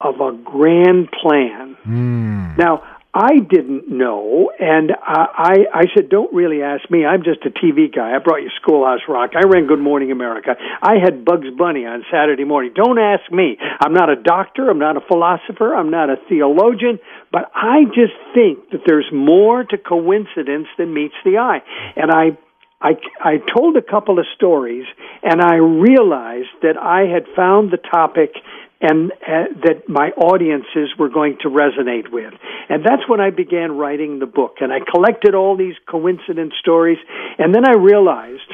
of 0.00 0.20
a 0.20 0.32
grand 0.32 1.08
plan? 1.12 1.76
Mm. 1.86 2.58
Now, 2.58 2.82
I 3.16 3.38
didn't 3.38 3.88
know, 3.88 4.50
and 4.58 4.90
I, 5.00 5.66
I 5.72 5.84
said, 5.94 6.08
"Don't 6.08 6.34
really 6.34 6.62
ask 6.62 6.90
me. 6.90 7.06
I'm 7.06 7.22
just 7.22 7.46
a 7.46 7.50
TV 7.50 7.86
guy. 7.94 8.12
I 8.12 8.18
brought 8.18 8.42
you 8.42 8.50
Schoolhouse 8.60 9.06
Rock. 9.08 9.30
I 9.36 9.46
ran 9.46 9.68
Good 9.68 9.78
Morning 9.78 10.10
America. 10.10 10.56
I 10.82 10.94
had 11.00 11.24
Bugs 11.24 11.46
Bunny 11.56 11.86
on 11.86 12.04
Saturday 12.10 12.42
morning. 12.42 12.72
Don't 12.74 12.98
ask 12.98 13.30
me. 13.30 13.56
I'm 13.80 13.94
not 13.94 14.10
a 14.10 14.16
doctor. 14.16 14.68
I'm 14.68 14.80
not 14.80 14.96
a 14.96 15.00
philosopher. 15.00 15.76
I'm 15.76 15.90
not 15.90 16.10
a 16.10 16.16
theologian. 16.28 16.98
But 17.30 17.52
I 17.54 17.84
just 17.94 18.18
think 18.34 18.70
that 18.72 18.80
there's 18.84 19.08
more 19.12 19.62
to 19.62 19.78
coincidence 19.78 20.66
than 20.76 20.92
meets 20.92 21.14
the 21.24 21.38
eye. 21.38 21.62
And 21.94 22.10
I 22.10 22.36
I, 22.84 22.96
I 23.18 23.36
told 23.56 23.76
a 23.76 23.82
couple 23.82 24.18
of 24.18 24.26
stories, 24.36 24.84
and 25.22 25.40
I 25.40 25.54
realized 25.54 26.52
that 26.60 26.76
I 26.76 27.06
had 27.06 27.24
found 27.34 27.70
the 27.70 27.78
topic 27.78 28.34
and 28.80 29.12
uh, 29.12 29.44
that 29.64 29.88
my 29.88 30.10
audiences 30.16 30.90
were 30.98 31.08
going 31.08 31.38
to 31.42 31.48
resonate 31.48 32.10
with. 32.10 32.34
And 32.68 32.84
that's 32.84 33.08
when 33.08 33.20
I 33.20 33.30
began 33.30 33.72
writing 33.72 34.18
the 34.18 34.26
book. 34.26 34.56
And 34.60 34.72
I 34.72 34.78
collected 34.92 35.34
all 35.34 35.56
these 35.56 35.74
coincidence 35.88 36.54
stories, 36.60 36.98
and 37.38 37.54
then 37.54 37.66
I 37.66 37.74
realized. 37.74 38.52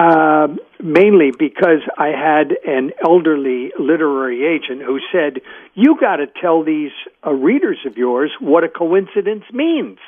Uh, 0.00 0.46
mainly 0.78 1.32
because 1.36 1.82
I 1.98 2.10
had 2.10 2.52
an 2.64 2.92
elderly 3.04 3.72
literary 3.80 4.46
agent 4.46 4.80
who 4.80 5.00
said, 5.10 5.42
"You 5.74 5.96
got 6.00 6.16
to 6.16 6.26
tell 6.40 6.62
these 6.62 6.92
uh, 7.26 7.32
readers 7.32 7.78
of 7.84 7.96
yours 7.96 8.30
what 8.38 8.62
a 8.62 8.68
coincidence 8.68 9.42
means." 9.52 9.98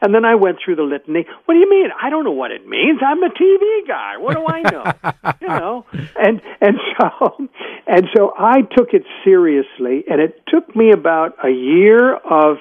And 0.00 0.14
then 0.14 0.24
I 0.24 0.34
went 0.34 0.58
through 0.64 0.76
the 0.76 0.82
litany. 0.82 1.26
What 1.44 1.54
do 1.54 1.60
you 1.60 1.68
mean? 1.68 1.90
I 2.00 2.10
don't 2.10 2.24
know 2.24 2.32
what 2.32 2.50
it 2.50 2.66
means. 2.66 3.00
I'm 3.04 3.22
a 3.22 3.30
TV 3.30 3.86
guy. 3.86 4.16
What 4.16 4.34
do 4.34 4.46
I 4.46 4.62
know? 4.62 5.32
you 5.40 5.48
know. 5.48 5.86
And 6.16 6.40
and 6.60 6.76
so 6.98 7.48
and 7.86 8.06
so 8.16 8.32
I 8.38 8.62
took 8.62 8.92
it 8.92 9.04
seriously, 9.24 10.04
and 10.08 10.20
it 10.20 10.42
took 10.48 10.74
me 10.74 10.92
about 10.92 11.36
a 11.44 11.50
year 11.50 12.14
of 12.14 12.58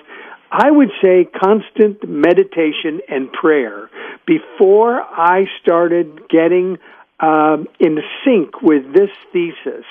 I 0.51 0.71
would 0.71 0.89
say 1.01 1.25
constant 1.25 2.07
meditation 2.07 3.01
and 3.07 3.31
prayer 3.31 3.89
before 4.25 5.01
I 5.01 5.45
started 5.61 6.27
getting 6.29 6.77
um, 7.19 7.67
in 7.79 7.99
sync 8.25 8.61
with 8.61 8.93
this 8.93 9.11
thesis 9.31 9.85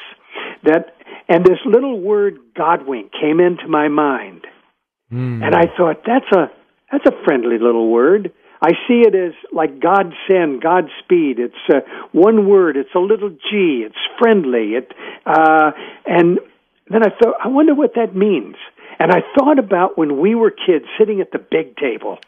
that 0.64 0.94
and 1.28 1.44
this 1.44 1.58
little 1.64 2.00
word 2.00 2.38
Godwink 2.56 3.10
came 3.12 3.40
into 3.40 3.68
my 3.68 3.88
mind. 3.88 4.46
Mm. 5.12 5.44
And 5.44 5.54
I 5.54 5.66
thought 5.76 6.02
that's 6.06 6.30
a 6.32 6.50
that's 6.90 7.04
a 7.06 7.24
friendly 7.24 7.58
little 7.58 7.90
word. 7.90 8.32
I 8.60 8.70
see 8.88 9.02
it 9.06 9.14
as 9.14 9.34
like 9.52 9.80
God 9.80 10.12
send, 10.28 10.62
God 10.62 10.84
speed. 11.04 11.38
It's 11.38 11.54
uh, 11.72 11.80
one 12.12 12.48
word. 12.48 12.76
It's 12.76 12.94
a 12.94 12.98
little 12.98 13.30
G. 13.30 13.84
It's 13.86 13.94
friendly. 14.18 14.74
It 14.74 14.92
uh, 15.24 15.70
and 16.06 16.40
then 16.90 17.02
I 17.02 17.10
thought, 17.22 17.34
I 17.44 17.48
wonder 17.48 17.74
what 17.74 17.94
that 17.94 18.16
means. 18.16 18.56
And 18.98 19.12
I 19.12 19.20
thought 19.38 19.58
about 19.58 19.96
when 19.96 20.18
we 20.20 20.34
were 20.34 20.50
kids 20.50 20.86
sitting 20.98 21.20
at 21.20 21.30
the 21.30 21.38
big 21.38 21.76
table, 21.76 22.18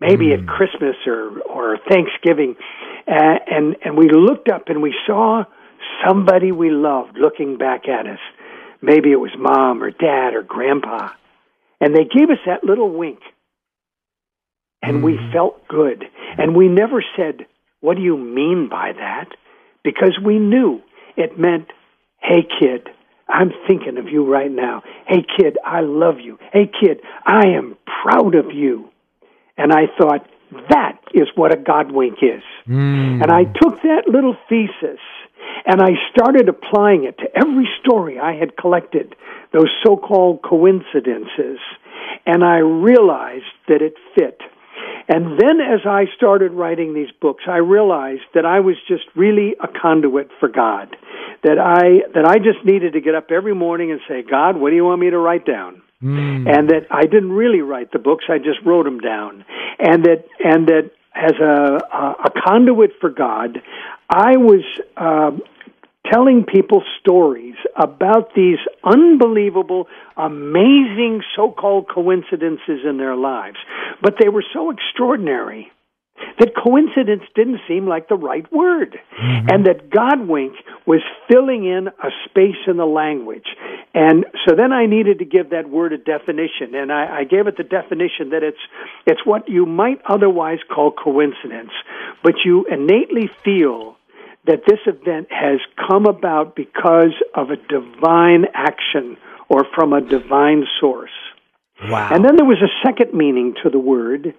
maybe 0.00 0.26
mm. 0.26 0.40
at 0.40 0.46
Christmas 0.46 0.94
or 1.06 1.40
or 1.40 1.78
Thanksgiving, 1.88 2.54
uh, 3.08 3.38
and 3.50 3.76
and 3.84 3.96
we 3.96 4.08
looked 4.08 4.48
up 4.48 4.68
and 4.68 4.80
we 4.80 4.94
saw 5.06 5.44
somebody 6.06 6.52
we 6.52 6.70
loved 6.70 7.18
looking 7.18 7.58
back 7.58 7.88
at 7.88 8.06
us. 8.06 8.20
Maybe 8.80 9.10
it 9.10 9.18
was 9.18 9.32
mom 9.36 9.82
or 9.82 9.90
dad 9.90 10.34
or 10.34 10.42
grandpa, 10.42 11.08
and 11.80 11.96
they 11.96 12.04
gave 12.04 12.30
us 12.30 12.38
that 12.46 12.62
little 12.62 12.90
wink 12.90 13.18
and 14.86 15.02
we 15.02 15.12
mm. 15.12 15.32
felt 15.32 15.66
good. 15.68 16.04
And 16.38 16.56
we 16.56 16.68
never 16.68 17.04
said, 17.16 17.46
What 17.80 17.96
do 17.96 18.02
you 18.02 18.16
mean 18.16 18.68
by 18.70 18.92
that? 18.92 19.28
Because 19.82 20.18
we 20.24 20.38
knew 20.38 20.80
it 21.16 21.38
meant, 21.38 21.68
Hey, 22.20 22.42
kid, 22.60 22.88
I'm 23.28 23.50
thinking 23.66 23.98
of 23.98 24.08
you 24.08 24.30
right 24.30 24.50
now. 24.50 24.82
Hey, 25.06 25.24
kid, 25.36 25.56
I 25.64 25.80
love 25.80 26.20
you. 26.20 26.38
Hey, 26.52 26.70
kid, 26.80 27.00
I 27.26 27.48
am 27.48 27.76
proud 28.02 28.34
of 28.34 28.52
you. 28.52 28.90
And 29.56 29.72
I 29.72 29.86
thought, 29.98 30.26
that 30.70 30.98
is 31.12 31.28
what 31.34 31.52
a 31.52 31.56
God 31.56 31.90
wink 31.90 32.18
is. 32.22 32.42
Mm. 32.68 33.22
And 33.22 33.30
I 33.30 33.44
took 33.44 33.82
that 33.82 34.04
little 34.06 34.36
thesis 34.48 35.00
and 35.66 35.80
I 35.80 35.92
started 36.14 36.48
applying 36.48 37.04
it 37.04 37.18
to 37.18 37.28
every 37.34 37.68
story 37.80 38.18
I 38.18 38.34
had 38.34 38.56
collected, 38.56 39.14
those 39.52 39.70
so 39.84 39.96
called 39.96 40.42
coincidences. 40.42 41.58
And 42.26 42.44
I 42.44 42.58
realized 42.58 43.44
that 43.68 43.82
it 43.82 43.94
fit. 44.14 44.40
And 45.08 45.38
then 45.38 45.60
as 45.60 45.80
I 45.84 46.06
started 46.16 46.52
writing 46.52 46.94
these 46.94 47.10
books, 47.20 47.44
I 47.46 47.58
realized 47.58 48.22
that 48.34 48.46
I 48.46 48.60
was 48.60 48.76
just 48.88 49.04
really 49.14 49.54
a 49.62 49.68
conduit 49.68 50.30
for 50.40 50.48
God. 50.48 50.96
That 51.42 51.58
I 51.58 52.08
that 52.14 52.24
I 52.26 52.38
just 52.38 52.64
needed 52.64 52.94
to 52.94 53.00
get 53.00 53.14
up 53.14 53.30
every 53.30 53.54
morning 53.54 53.90
and 53.90 54.00
say, 54.08 54.22
God, 54.22 54.56
what 54.56 54.70
do 54.70 54.76
you 54.76 54.84
want 54.84 55.00
me 55.00 55.10
to 55.10 55.18
write 55.18 55.44
down? 55.44 55.82
And 56.48 56.70
that 56.70 56.86
I 56.90 57.02
didn't 57.02 57.32
really 57.32 57.60
write 57.60 57.92
the 57.92 57.98
books; 57.98 58.24
I 58.28 58.38
just 58.38 58.60
wrote 58.64 58.84
them 58.84 59.00
down. 59.00 59.44
And 59.78 60.04
that 60.04 60.24
and 60.42 60.68
that 60.68 60.90
as 61.14 61.32
a 61.40 61.80
a, 61.96 62.14
a 62.24 62.30
conduit 62.46 62.92
for 63.00 63.10
God, 63.10 63.60
I 64.08 64.36
was. 64.36 64.64
Uh, 64.96 65.32
telling 66.10 66.44
people 66.44 66.82
stories 67.00 67.54
about 67.76 68.34
these 68.34 68.58
unbelievable, 68.84 69.86
amazing 70.16 71.22
so 71.34 71.50
called 71.50 71.88
coincidences 71.88 72.80
in 72.88 72.98
their 72.98 73.16
lives. 73.16 73.56
But 74.02 74.16
they 74.20 74.28
were 74.28 74.44
so 74.52 74.70
extraordinary 74.70 75.70
that 76.38 76.52
coincidence 76.56 77.22
didn't 77.34 77.60
seem 77.66 77.86
like 77.86 78.08
the 78.08 78.16
right 78.16 78.50
word. 78.52 78.98
Mm-hmm. 79.20 79.48
And 79.50 79.66
that 79.66 79.90
Godwink 79.90 80.54
was 80.86 81.00
filling 81.30 81.64
in 81.64 81.88
a 81.88 82.10
space 82.28 82.60
in 82.66 82.76
the 82.76 82.86
language. 82.86 83.46
And 83.94 84.24
so 84.46 84.54
then 84.56 84.72
I 84.72 84.86
needed 84.86 85.18
to 85.20 85.24
give 85.24 85.50
that 85.50 85.68
word 85.68 85.92
a 85.92 85.98
definition. 85.98 86.74
And 86.74 86.92
I, 86.92 87.20
I 87.20 87.24
gave 87.24 87.46
it 87.46 87.56
the 87.56 87.64
definition 87.64 88.30
that 88.30 88.42
it's, 88.42 88.58
it's 89.06 89.24
what 89.24 89.48
you 89.48 89.66
might 89.66 90.00
otherwise 90.08 90.58
call 90.72 90.92
coincidence, 90.92 91.70
but 92.22 92.34
you 92.44 92.66
innately 92.70 93.30
feel 93.44 93.96
that 94.46 94.62
this 94.66 94.80
event 94.86 95.28
has 95.30 95.60
come 95.88 96.06
about 96.06 96.54
because 96.54 97.14
of 97.34 97.50
a 97.50 97.56
divine 97.56 98.44
action 98.54 99.16
or 99.48 99.64
from 99.74 99.92
a 99.92 100.00
divine 100.00 100.64
source. 100.80 101.10
Wow. 101.82 102.10
And 102.12 102.24
then 102.24 102.36
there 102.36 102.46
was 102.46 102.62
a 102.62 102.86
second 102.86 103.14
meaning 103.14 103.54
to 103.62 103.70
the 103.70 103.78
word 103.78 104.34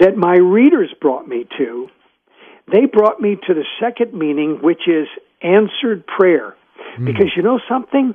that 0.00 0.16
my 0.16 0.36
readers 0.36 0.90
brought 1.00 1.28
me 1.28 1.46
to. 1.58 1.88
They 2.70 2.86
brought 2.86 3.20
me 3.20 3.36
to 3.46 3.54
the 3.54 3.64
second 3.80 4.12
meaning, 4.12 4.58
which 4.62 4.86
is 4.86 5.06
answered 5.42 6.06
prayer. 6.06 6.54
Hmm. 6.96 7.06
Because 7.06 7.32
you 7.36 7.42
know 7.42 7.60
something? 7.68 8.14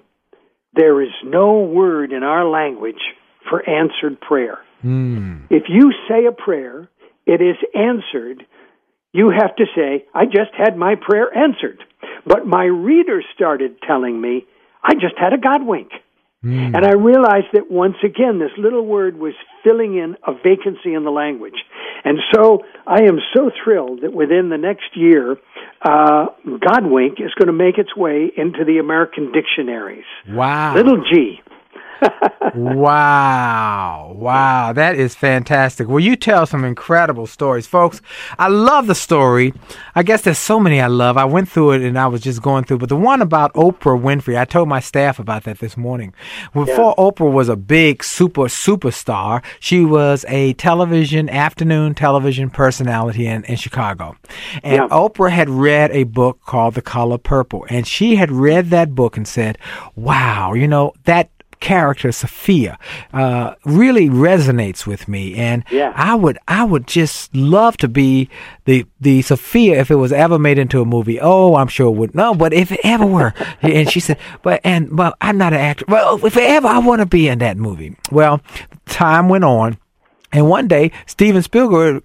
There 0.73 1.01
is 1.01 1.11
no 1.23 1.59
word 1.59 2.11
in 2.11 2.23
our 2.23 2.47
language 2.47 3.01
for 3.49 3.67
answered 3.69 4.19
prayer. 4.21 4.59
Hmm. 4.81 5.45
If 5.49 5.63
you 5.69 5.93
say 6.09 6.25
a 6.25 6.31
prayer, 6.31 6.89
it 7.25 7.41
is 7.41 7.55
answered. 7.73 8.45
You 9.13 9.29
have 9.29 9.55
to 9.55 9.65
say, 9.75 10.05
I 10.13 10.25
just 10.25 10.51
had 10.57 10.75
my 10.75 10.95
prayer 10.95 11.29
answered. 11.35 11.83
But 12.25 12.45
my 12.45 12.65
readers 12.65 13.25
started 13.35 13.77
telling 13.87 14.19
me, 14.19 14.45
I 14.83 14.95
just 14.95 15.15
had 15.17 15.33
a 15.33 15.37
God 15.37 15.65
wink. 15.65 15.91
And 16.75 16.85
I 16.85 16.91
realized 16.91 17.47
that 17.53 17.71
once 17.71 17.95
again, 18.03 18.37
this 18.37 18.51
little 18.57 18.85
word 18.85 19.17
was 19.17 19.33
filling 19.63 19.95
in 19.95 20.17
a 20.27 20.33
vacancy 20.33 20.93
in 20.93 21.05
the 21.05 21.09
language. 21.09 21.55
And 22.03 22.17
so 22.33 22.65
I 22.85 23.03
am 23.03 23.19
so 23.33 23.49
thrilled 23.63 24.01
that 24.01 24.11
within 24.11 24.49
the 24.49 24.57
next 24.57 24.91
year, 24.93 25.37
uh, 25.81 26.25
Godwink 26.45 27.21
is 27.21 27.33
going 27.39 27.47
to 27.47 27.53
make 27.53 27.77
its 27.77 27.95
way 27.95 28.29
into 28.35 28.65
the 28.65 28.79
American 28.79 29.31
dictionaries. 29.31 30.03
Wow. 30.27 30.75
Little 30.75 31.01
G. 31.09 31.39
Wow. 32.55 34.13
Wow. 34.15 34.73
That 34.73 34.95
is 34.95 35.15
fantastic. 35.15 35.87
Well, 35.87 35.99
you 35.99 36.15
tell 36.15 36.45
some 36.45 36.63
incredible 36.63 37.25
stories, 37.25 37.65
folks. 37.65 38.01
I 38.37 38.47
love 38.47 38.87
the 38.87 38.95
story. 38.95 39.53
I 39.95 40.03
guess 40.03 40.21
there's 40.21 40.37
so 40.37 40.59
many 40.59 40.79
I 40.79 40.87
love. 40.87 41.17
I 41.17 41.25
went 41.25 41.49
through 41.49 41.71
it 41.71 41.81
and 41.81 41.97
I 41.97 42.07
was 42.07 42.21
just 42.21 42.41
going 42.41 42.65
through, 42.65 42.77
but 42.79 42.89
the 42.89 42.95
one 42.95 43.21
about 43.21 43.53
Oprah 43.53 43.99
Winfrey, 43.99 44.37
I 44.37 44.45
told 44.45 44.67
my 44.67 44.79
staff 44.79 45.19
about 45.19 45.43
that 45.45 45.59
this 45.59 45.77
morning. 45.77 46.13
Before 46.53 46.95
Oprah 46.95 47.31
was 47.31 47.49
a 47.49 47.55
big 47.55 48.03
super 48.03 48.43
superstar, 48.43 49.43
she 49.59 49.83
was 49.83 50.25
a 50.27 50.53
television, 50.53 51.29
afternoon 51.29 51.95
television 51.95 52.49
personality 52.49 53.25
in, 53.25 53.43
in 53.45 53.55
Chicago. 53.55 54.15
And 54.63 54.73
Yeah. 54.73 54.87
Oprah 54.89 55.31
had 55.31 55.49
read 55.49 55.91
a 55.91 56.03
book 56.03 56.41
called 56.45 56.75
The 56.75 56.81
Color 56.81 57.17
Purple, 57.17 57.65
and 57.69 57.87
she 57.87 58.15
had 58.15 58.31
read 58.31 58.69
that 58.69 58.93
book 58.93 59.17
and 59.17 59.27
said, 59.27 59.57
wow, 59.95 60.53
you 60.53 60.67
know, 60.67 60.93
that 61.05 61.29
character 61.63 62.11
Sophia 62.11 62.77
uh, 63.13 63.55
really 63.63 64.09
resonates 64.09 64.85
with 64.85 65.07
me, 65.07 65.33
and 65.35 65.63
Yeah. 65.71 65.93
I 65.95 66.13
would 66.13 66.37
I 66.47 66.63
would 66.65 66.85
just 66.87 67.33
love 67.35 67.77
to 67.77 67.87
be 67.87 68.29
the 68.65 68.85
the 68.99 69.21
Sophia 69.21 69.79
if 69.79 69.89
it 69.89 69.95
was 69.95 70.11
ever 70.11 70.37
made 70.37 70.57
into 70.59 70.81
a 70.81 70.85
movie. 70.85 71.19
Oh, 71.21 71.55
I'm 71.55 71.69
sure 71.69 71.87
it 71.87 71.97
would 71.97 72.13
no, 72.13 72.33
but 72.35 72.51
if 72.53 72.71
it 72.71 72.81
ever 72.83 73.05
were, 73.05 73.33
and 73.61 73.89
she 73.89 73.99
said, 74.01 74.17
but 74.41 74.59
and 74.65 74.93
but 74.95 75.15
I'm 75.21 75.37
not 75.37 75.53
an 75.53 75.59
actor. 75.59 75.85
Well, 75.87 76.23
if 76.25 76.35
ever 76.35 76.67
I 76.67 76.79
want 76.79 76.99
to 76.99 77.05
be 77.05 77.27
in 77.29 77.39
that 77.39 77.55
movie. 77.57 77.95
Well, 78.11 78.41
time 78.85 79.29
went 79.29 79.45
on. 79.45 79.77
And 80.35 80.49
one 80.49 80.67
day, 80.67 80.91
Steven 81.05 81.43
Spielberg, 81.43 82.01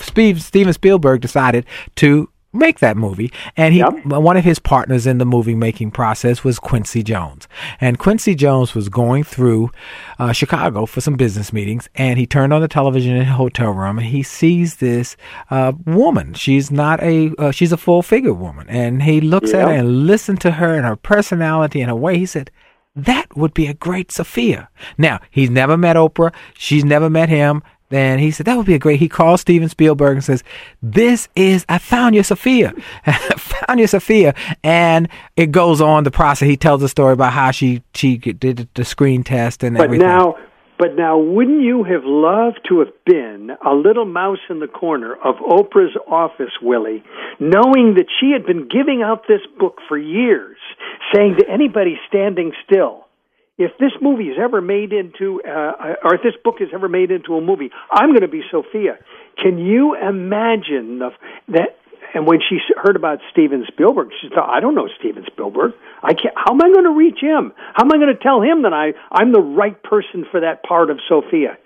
Steven 0.00 0.72
Spielberg 0.72 1.20
decided 1.20 1.66
to 1.96 2.28
make 2.52 2.78
that 2.80 2.96
movie. 2.96 3.32
And 3.56 3.72
he, 3.74 3.80
Yep. 3.80 4.06
one 4.06 4.36
of 4.36 4.44
his 4.44 4.58
partners 4.58 5.06
in 5.06 5.18
the 5.18 5.24
movie 5.24 5.54
making 5.54 5.90
process 5.92 6.44
was 6.44 6.58
Quincy 6.58 7.02
Jones. 7.02 7.48
And 7.80 7.98
Quincy 7.98 8.34
Jones 8.34 8.74
was 8.74 8.88
going 8.88 9.24
through 9.24 9.70
uh, 10.18 10.32
Chicago 10.32 10.86
for 10.86 11.00
some 11.00 11.14
business 11.14 11.52
meetings, 11.52 11.88
and 11.94 12.18
he 12.18 12.26
turned 12.26 12.52
on 12.52 12.60
the 12.60 12.68
television 12.68 13.16
in 13.16 13.22
a 13.22 13.32
hotel 13.32 13.70
room, 13.70 13.98
and 13.98 14.06
he 14.08 14.22
sees 14.22 14.76
this 14.76 15.16
uh, 15.50 15.72
woman. 15.86 16.34
She's 16.34 16.70
not 16.70 17.02
a, 17.02 17.32
uh, 17.38 17.50
she's 17.50 17.72
a 17.72 17.76
full 17.76 18.02
figure 18.02 18.34
woman, 18.34 18.68
and 18.68 19.02
he 19.02 19.20
looks 19.20 19.52
at 19.54 19.66
her 19.66 19.72
and 19.74 20.06
listened 20.06 20.40
to 20.42 20.52
her 20.52 20.74
and 20.74 20.84
her 20.84 20.96
personality 20.96 21.80
and 21.80 21.88
her 21.90 21.96
way. 21.96 22.18
He 22.18 22.26
said. 22.26 22.50
That 22.94 23.34
would 23.34 23.54
be 23.54 23.68
a 23.68 23.72
great 23.72 24.12
Sophia. 24.12 24.68
Now, 24.98 25.20
he's 25.30 25.48
never 25.48 25.78
met 25.78 25.96
Oprah. 25.96 26.30
She's 26.52 26.84
never 26.84 27.08
met 27.08 27.30
him. 27.30 27.62
Then 27.92 28.18
he 28.20 28.30
said, 28.30 28.46
that 28.46 28.56
would 28.56 28.64
be 28.64 28.72
a 28.72 28.78
great. 28.78 29.00
He 29.00 29.08
calls 29.08 29.42
Steven 29.42 29.68
Spielberg 29.68 30.14
and 30.16 30.24
says, 30.24 30.42
this 30.80 31.28
is, 31.36 31.66
I 31.68 31.76
found 31.76 32.14
your 32.14 32.24
Sophia. 32.24 32.72
I 33.06 33.12
found 33.36 33.80
your 33.80 33.86
Sophia. 33.86 34.34
And 34.64 35.10
it 35.36 35.52
goes 35.52 35.82
on 35.82 36.04
the 36.04 36.10
process. 36.10 36.48
He 36.48 36.56
tells 36.56 36.82
a 36.82 36.88
story 36.88 37.12
about 37.12 37.34
how 37.34 37.50
she, 37.50 37.82
she 37.92 38.16
did 38.16 38.66
the 38.72 38.84
screen 38.86 39.22
test 39.22 39.62
and 39.62 39.76
But 39.76 39.84
everything. 39.84 40.06
now, 40.06 40.36
but 40.78 40.96
now, 40.96 41.18
wouldn't 41.18 41.60
you 41.60 41.84
have 41.84 42.00
loved 42.04 42.60
to 42.70 42.78
have 42.78 42.92
been 43.04 43.50
a 43.62 43.74
little 43.74 44.06
mouse 44.06 44.40
in 44.48 44.60
the 44.60 44.66
corner 44.66 45.12
of 45.12 45.34
Oprah's 45.36 45.94
office, 46.10 46.50
Willie, 46.62 47.04
knowing 47.38 47.96
that 47.98 48.06
she 48.18 48.32
had 48.32 48.46
been 48.46 48.68
giving 48.68 49.02
out 49.04 49.28
this 49.28 49.42
book 49.60 49.80
for 49.86 49.98
years, 49.98 50.56
saying 51.14 51.36
to 51.40 51.46
anybody 51.46 52.00
standing 52.08 52.52
still, 52.64 53.06
if 53.58 53.72
this 53.78 53.92
movie 54.00 54.24
is 54.24 54.38
ever 54.42 54.60
made 54.60 54.92
into, 54.92 55.42
uh, 55.46 55.94
or 56.04 56.14
if 56.14 56.22
this 56.22 56.34
book 56.42 56.56
is 56.60 56.68
ever 56.72 56.88
made 56.88 57.10
into 57.10 57.34
a 57.34 57.40
movie, 57.40 57.70
I'm 57.90 58.10
going 58.10 58.22
to 58.22 58.28
be 58.28 58.42
Sophia. 58.50 58.98
Can 59.42 59.58
you 59.58 59.94
imagine 59.96 60.98
the, 60.98 61.10
that? 61.48 61.76
And 62.14 62.26
when 62.26 62.40
she 62.46 62.58
heard 62.76 62.96
about 62.96 63.20
Steven 63.30 63.64
Spielberg, 63.68 64.08
she 64.20 64.28
thought, 64.28 64.50
"I 64.50 64.60
don't 64.60 64.74
know 64.74 64.88
Steven 64.98 65.24
Spielberg. 65.32 65.72
I 66.02 66.12
can't. 66.12 66.34
How 66.36 66.52
am 66.52 66.60
I 66.62 66.70
going 66.70 66.84
to 66.84 66.92
reach 66.92 67.20
him? 67.20 67.52
How 67.74 67.84
am 67.84 67.92
I 67.92 67.96
going 67.96 68.14
to 68.14 68.22
tell 68.22 68.42
him 68.42 68.62
that 68.62 68.72
I 68.74 68.92
I'm 69.10 69.32
the 69.32 69.40
right 69.40 69.80
person 69.82 70.26
for 70.30 70.40
that 70.40 70.62
part 70.62 70.90
of 70.90 70.98
Sophia?" 71.08 71.56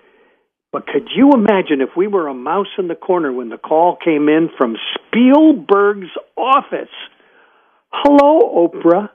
But 0.71 0.85
could 0.85 1.09
you 1.15 1.31
imagine 1.31 1.81
if 1.81 1.95
we 1.97 2.07
were 2.07 2.27
a 2.27 2.33
mouse 2.33 2.67
in 2.77 2.87
the 2.87 2.95
corner 2.95 3.31
when 3.31 3.49
the 3.49 3.57
call 3.57 3.97
came 4.03 4.27
in 4.29 4.49
from 4.57 4.75
Spielberg's 4.95 6.11
office? 6.37 6.93
Hello, 7.89 8.67
Oprah. 8.67 9.09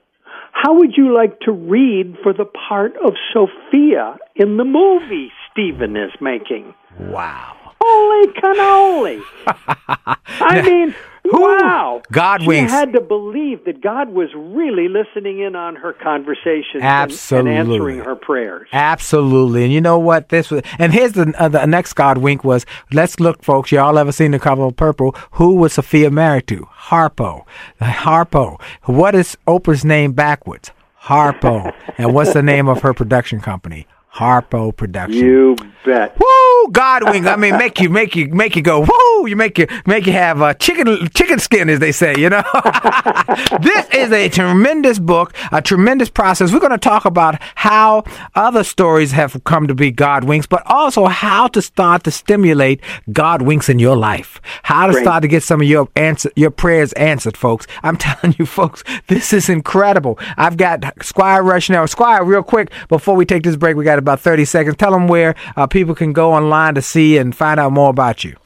How 0.52 0.74
would 0.74 0.96
you 0.96 1.14
like 1.14 1.40
to 1.40 1.52
read 1.52 2.16
for 2.22 2.32
the 2.32 2.44
part 2.44 2.92
of 3.04 3.14
Sophia 3.32 4.16
in 4.36 4.58
the 4.58 4.64
movie 4.64 5.32
Steven 5.50 5.96
is 5.96 6.12
making? 6.20 6.74
wow. 6.98 7.56
Holy 7.80 8.32
cannoli! 8.34 9.22
I 10.26 10.62
mean, 10.62 10.94
wow! 11.24 12.02
Godwinks. 12.12 12.66
She 12.66 12.72
had 12.72 12.92
to 12.92 13.00
believe 13.00 13.64
that 13.64 13.80
God 13.80 14.10
was 14.10 14.28
really 14.34 14.88
listening 14.88 15.40
in 15.40 15.54
on 15.56 15.76
her 15.76 15.92
conversations 15.92 16.74
and- 16.74 16.82
Absolutely. 16.84 17.50
and 17.56 17.70
answering 17.72 17.98
her 18.00 18.14
prayers. 18.16 18.68
Absolutely. 18.72 19.64
And 19.64 19.72
you 19.72 19.80
know 19.80 19.98
what? 19.98 20.28
This 20.30 20.50
was, 20.50 20.62
and 20.78 20.92
here's 20.92 21.12
the, 21.12 21.32
uh, 21.38 21.48
the 21.48 21.66
next 21.66 21.92
God 21.94 22.18
wink 22.18 22.44
was, 22.44 22.66
let's 22.92 23.20
look, 23.20 23.42
folks. 23.42 23.72
Y'all 23.72 23.98
ever 23.98 24.12
seen 24.12 24.32
the 24.32 24.38
cover 24.38 24.64
of 24.64 24.76
Purple? 24.76 25.14
Who 25.32 25.54
was 25.54 25.74
Sophia 25.74 26.10
married 26.10 26.46
to? 26.48 26.66
Harpo. 26.88 27.44
Harpo. 27.80 28.60
What 28.84 29.14
is 29.14 29.36
Oprah's 29.46 29.84
name 29.84 30.12
backwards? 30.12 30.70
Harpo. 31.04 31.72
and 31.98 32.14
what's 32.14 32.32
the 32.32 32.42
name 32.42 32.68
of 32.68 32.82
her 32.82 32.94
production 32.94 33.40
company? 33.40 33.86
Harpo 34.14 34.76
Production. 34.76 35.24
You 35.24 35.56
bet. 35.84 36.18
Woo, 36.20 36.68
God 36.70 37.04
winks. 37.04 37.26
I 37.26 37.36
mean, 37.36 37.56
make 37.56 37.80
you, 37.80 37.88
make 37.88 38.14
you, 38.14 38.28
make 38.28 38.56
you 38.56 38.62
go. 38.62 38.80
Woo! 38.80 39.26
You 39.26 39.36
make 39.36 39.56
you, 39.58 39.66
make 39.86 40.06
you 40.06 40.12
have 40.12 40.42
uh, 40.42 40.52
chicken, 40.54 41.08
chicken 41.14 41.38
skin, 41.38 41.70
as 41.70 41.78
they 41.78 41.92
say. 41.92 42.14
You 42.18 42.28
know, 42.28 42.42
this 43.62 43.88
is 43.90 44.12
a 44.12 44.28
tremendous 44.28 44.98
book, 44.98 45.34
a 45.50 45.62
tremendous 45.62 46.10
process. 46.10 46.52
We're 46.52 46.60
going 46.60 46.72
to 46.72 46.78
talk 46.78 47.04
about 47.06 47.40
how 47.54 48.04
other 48.34 48.64
stories 48.64 49.12
have 49.12 49.42
come 49.44 49.66
to 49.66 49.74
be 49.74 49.90
God 49.90 50.24
winks, 50.24 50.46
but 50.46 50.62
also 50.66 51.06
how 51.06 51.48
to 51.48 51.62
start 51.62 52.04
to 52.04 52.10
stimulate 52.10 52.80
God 53.12 53.42
winks 53.42 53.68
in 53.68 53.78
your 53.78 53.96
life. 53.96 54.40
How 54.64 54.88
to 54.88 54.92
Great. 54.92 55.04
start 55.04 55.22
to 55.22 55.28
get 55.28 55.42
some 55.42 55.62
of 55.62 55.66
your 55.66 55.88
answer, 55.96 56.30
your 56.36 56.50
prayers 56.50 56.92
answered, 56.94 57.36
folks. 57.36 57.66
I'm 57.82 57.96
telling 58.02 58.36
you, 58.38 58.44
folks, 58.44 58.84
this 59.06 59.32
is 59.32 59.48
incredible. 59.48 60.18
I've 60.36 60.56
got 60.58 61.02
Squire 61.02 61.42
Rushnell. 61.42 61.88
Squire, 61.88 62.24
real 62.24 62.42
quick 62.42 62.70
before 62.88 63.16
we 63.16 63.24
take 63.24 63.42
this 63.42 63.56
break, 63.56 63.76
we 63.76 63.84
got 63.84 64.01
about 64.02 64.20
30 64.20 64.44
seconds. 64.44 64.76
Tell 64.76 64.92
them 64.92 65.08
where 65.08 65.34
uh, 65.56 65.66
people 65.66 65.94
can 65.94 66.12
go 66.12 66.32
online 66.32 66.74
to 66.74 66.82
see 66.82 67.16
and 67.16 67.34
find 67.34 67.58
out 67.58 67.72
more 67.72 67.90
about 67.90 68.24
you. 68.24 68.36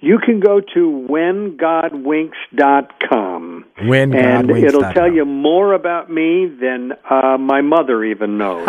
You 0.00 0.20
can 0.24 0.38
go 0.38 0.60
to 0.60 1.06
whengodwinks.com. 1.10 3.64
Whengodwinks.com. 3.78 4.50
And 4.50 4.64
it'll 4.64 4.92
tell 4.92 5.12
you 5.12 5.24
more 5.24 5.72
about 5.72 6.08
me 6.08 6.46
than 6.46 6.92
uh, 7.10 7.36
my 7.38 7.62
mother 7.62 8.04
even 8.04 8.38
knows. 8.38 8.68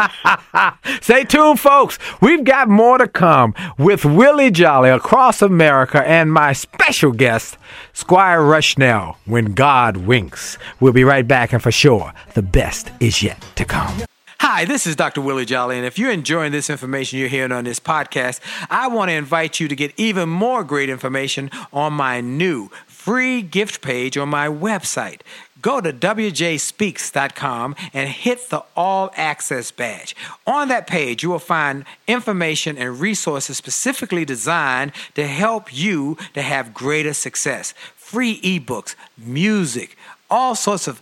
Stay 1.02 1.25
tuned, 1.25 1.60
folks. 1.60 1.99
We've 2.19 2.43
got 2.43 2.67
more 2.67 2.97
to 2.97 3.08
come 3.08 3.54
with 3.78 4.06
Willie 4.06 4.49
Jolly 4.49 4.89
across 4.89 5.43
America 5.43 6.02
and 6.02 6.34
my 6.34 6.54
special 6.54 7.12
guest, 7.12 7.60
Squire 7.93 8.41
Rushnell, 8.41 9.17
when 9.25 9.54
God 9.54 9.97
winks. 9.97 10.58
We'll 10.80 10.93
be 10.93 11.04
right 11.04 11.28
back, 11.28 11.54
and 11.54 11.62
for 11.62 11.71
sure, 11.71 12.12
the 12.34 12.41
best 12.41 12.91
is 12.99 13.21
yet 13.21 13.39
to 13.56 13.65
come. 13.65 14.02
Hi, 14.41 14.63
this 14.63 14.88
is 14.88 14.95
Dr. 14.95 15.19
Willie 15.19 15.43
Jolly, 15.43 15.75
and 15.75 15.86
if 15.86 15.99
you're 15.99 16.12
enjoying 16.12 16.54
this 16.54 16.69
information 16.69 17.19
you're 17.19 17.28
hearing 17.28 17.52
on 17.52 17.65
this 17.65 17.78
podcast, 17.78 18.39
I 18.69 18.88
want 18.88 19.10
to 19.10 19.13
invite 19.13 19.60
you 19.60 19.67
to 19.67 19.75
get 19.75 19.93
even 19.97 20.30
more 20.30 20.63
great 20.63 20.89
information 20.89 21.52
on 21.73 21.91
my 21.91 22.21
new 22.21 22.69
free 22.88 23.41
gift 23.41 23.82
page 23.82 24.17
on 24.17 24.30
my 24.30 24.47
website. 24.47 25.21
Go 25.62 25.82
to 25.82 25.91
wjspeaks.com 25.91 27.75
and 27.93 28.10
hit 28.10 28.49
the 28.49 28.63
All 28.78 29.12
Access 29.17 29.71
badge. 29.71 30.15
On 30.47 30.69
that 30.69 30.88
page, 30.88 31.21
you 31.21 31.30
will 31.30 31.39
find 31.39 31.84
information 32.08 32.78
and 32.78 32.97
resources 32.97 33.58
specifically 33.58 34.23
designed 34.23 34.93
to 35.15 35.28
help 35.28 35.75
you 35.75 36.17
to 36.34 36.41
have 36.41 36.73
greater 36.73 37.13
success. 37.13 37.73
Free 37.97 38.39
ebooks, 38.39 38.95
music, 39.17 39.97
all 40.30 40.56
sorts 40.56 40.88
of 40.88 41.02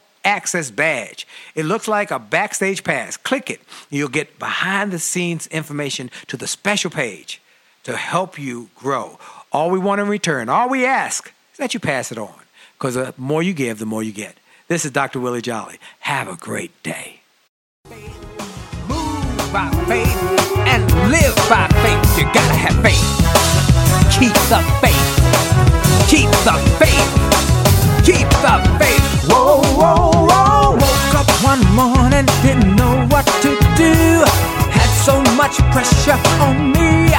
access 0.23 0.71
badge. 0.71 1.27
It 1.55 1.65
looks 1.65 1.87
like 1.87 2.11
a 2.11 2.19
backstage 2.19 2.83
pass. 2.83 3.17
Click 3.17 3.49
it. 3.49 3.61
You'll 3.89 4.09
get 4.09 4.39
behind 4.39 4.91
the 4.91 4.99
scenes 4.99 5.47
information 5.47 6.09
to 6.27 6.37
the 6.37 6.47
special 6.47 6.91
page 6.91 7.41
to 7.83 7.97
help 7.97 8.37
you 8.37 8.69
grow. 8.75 9.19
All 9.51 9.69
we 9.69 9.79
want 9.79 10.01
in 10.01 10.07
return, 10.07 10.49
all 10.49 10.69
we 10.69 10.85
ask 10.85 11.33
is 11.51 11.57
that 11.57 11.73
you 11.73 11.79
pass 11.79 12.11
it 12.11 12.17
on 12.17 12.33
because 12.77 12.95
the 12.95 13.13
more 13.17 13.43
you 13.43 13.53
give, 13.53 13.79
the 13.79 13.85
more 13.85 14.03
you 14.03 14.11
get. 14.11 14.37
This 14.67 14.85
is 14.85 14.91
Dr. 14.91 15.19
Willie 15.19 15.41
Jolly. 15.41 15.79
Have 16.01 16.27
a 16.27 16.35
great 16.37 16.71
day. 16.83 17.21
By 19.51 19.69
faith 19.85 20.41
and 20.65 20.89
live 21.11 21.35
by 21.49 21.67
faith. 21.83 22.17
You 22.17 22.23
gotta 22.33 22.55
have 22.55 22.81
faith. 22.81 23.21
Keep 24.17 24.33
the 24.47 24.61
faith. 24.79 26.09
Keep 26.09 26.29
the 26.45 26.53
faith. 26.79 27.30
Keep 28.03 28.29
the 28.41 28.55
faith. 28.79 29.29
Whoa, 29.29 29.61
whoa, 29.77 30.25
whoa. 30.25 30.71
Woke 30.73 31.15
up 31.15 31.29
one 31.43 31.61
morning, 31.75 32.25
didn't 32.41 32.75
know 32.75 33.05
what 33.13 33.25
to 33.45 33.51
do. 33.77 33.93
Had 34.73 34.89
so 35.05 35.21
much 35.37 35.57
pressure 35.71 36.17
on 36.41 36.71
me. 36.73 37.13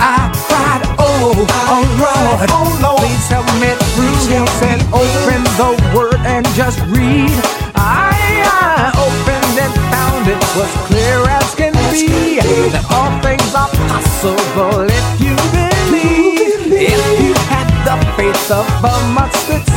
I 0.00 0.30
cried, 0.46 0.82
oh, 0.98 1.32
oh 1.72 1.84
Lord, 1.98 2.48
oh 2.52 2.68
Lord, 2.82 3.00
please 3.00 3.28
help 3.28 3.46
me 3.58 3.72
through. 3.96 4.14
He 4.28 4.46
said, 4.60 4.80
open 4.92 5.42
the 5.56 5.70
word 5.96 6.20
and 6.26 6.46
just 6.54 6.78
read. 6.92 7.32
I, 7.74 8.12
I 8.44 8.92
opened 9.00 9.56
and 9.58 9.74
found 9.90 10.28
it 10.28 10.40
was 10.54 10.70
clear 10.86 11.24
as 11.26 11.54
can 11.54 11.72
be 11.90 12.38
that 12.70 12.84
all 12.92 13.10
things 13.24 13.50
are 13.54 13.70
possible 13.88 14.86
if 14.86 15.06
you 15.24 15.34
believe. 15.56 16.68
If 16.68 17.20
you 17.20 17.34
had 17.48 17.66
the 17.88 17.96
faith 18.16 18.50
of 18.50 18.66
a 18.84 18.94
mustard 19.14 19.67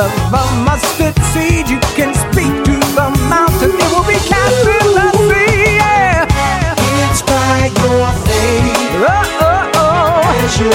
of 0.00 0.32
a 0.32 0.44
mustard 0.64 1.14
seed, 1.32 1.68
you 1.68 1.78
can 1.94 2.14
speak 2.14 2.52
to 2.64 2.76
the 2.96 3.08
mountain, 3.28 3.70
it 3.70 3.90
will 3.92 4.06
be 4.08 4.16
cast 4.32 4.64
in 4.64 4.86
the 4.96 5.08
sea. 5.28 5.76
Yeah. 5.76 6.24
It's 7.04 7.20
by 7.20 7.68
your 7.84 8.08
faith. 8.24 8.96
Oh, 9.04 9.40
oh, 9.44 9.70
oh. 9.74 10.44
As 10.44 10.58
you 10.58 10.70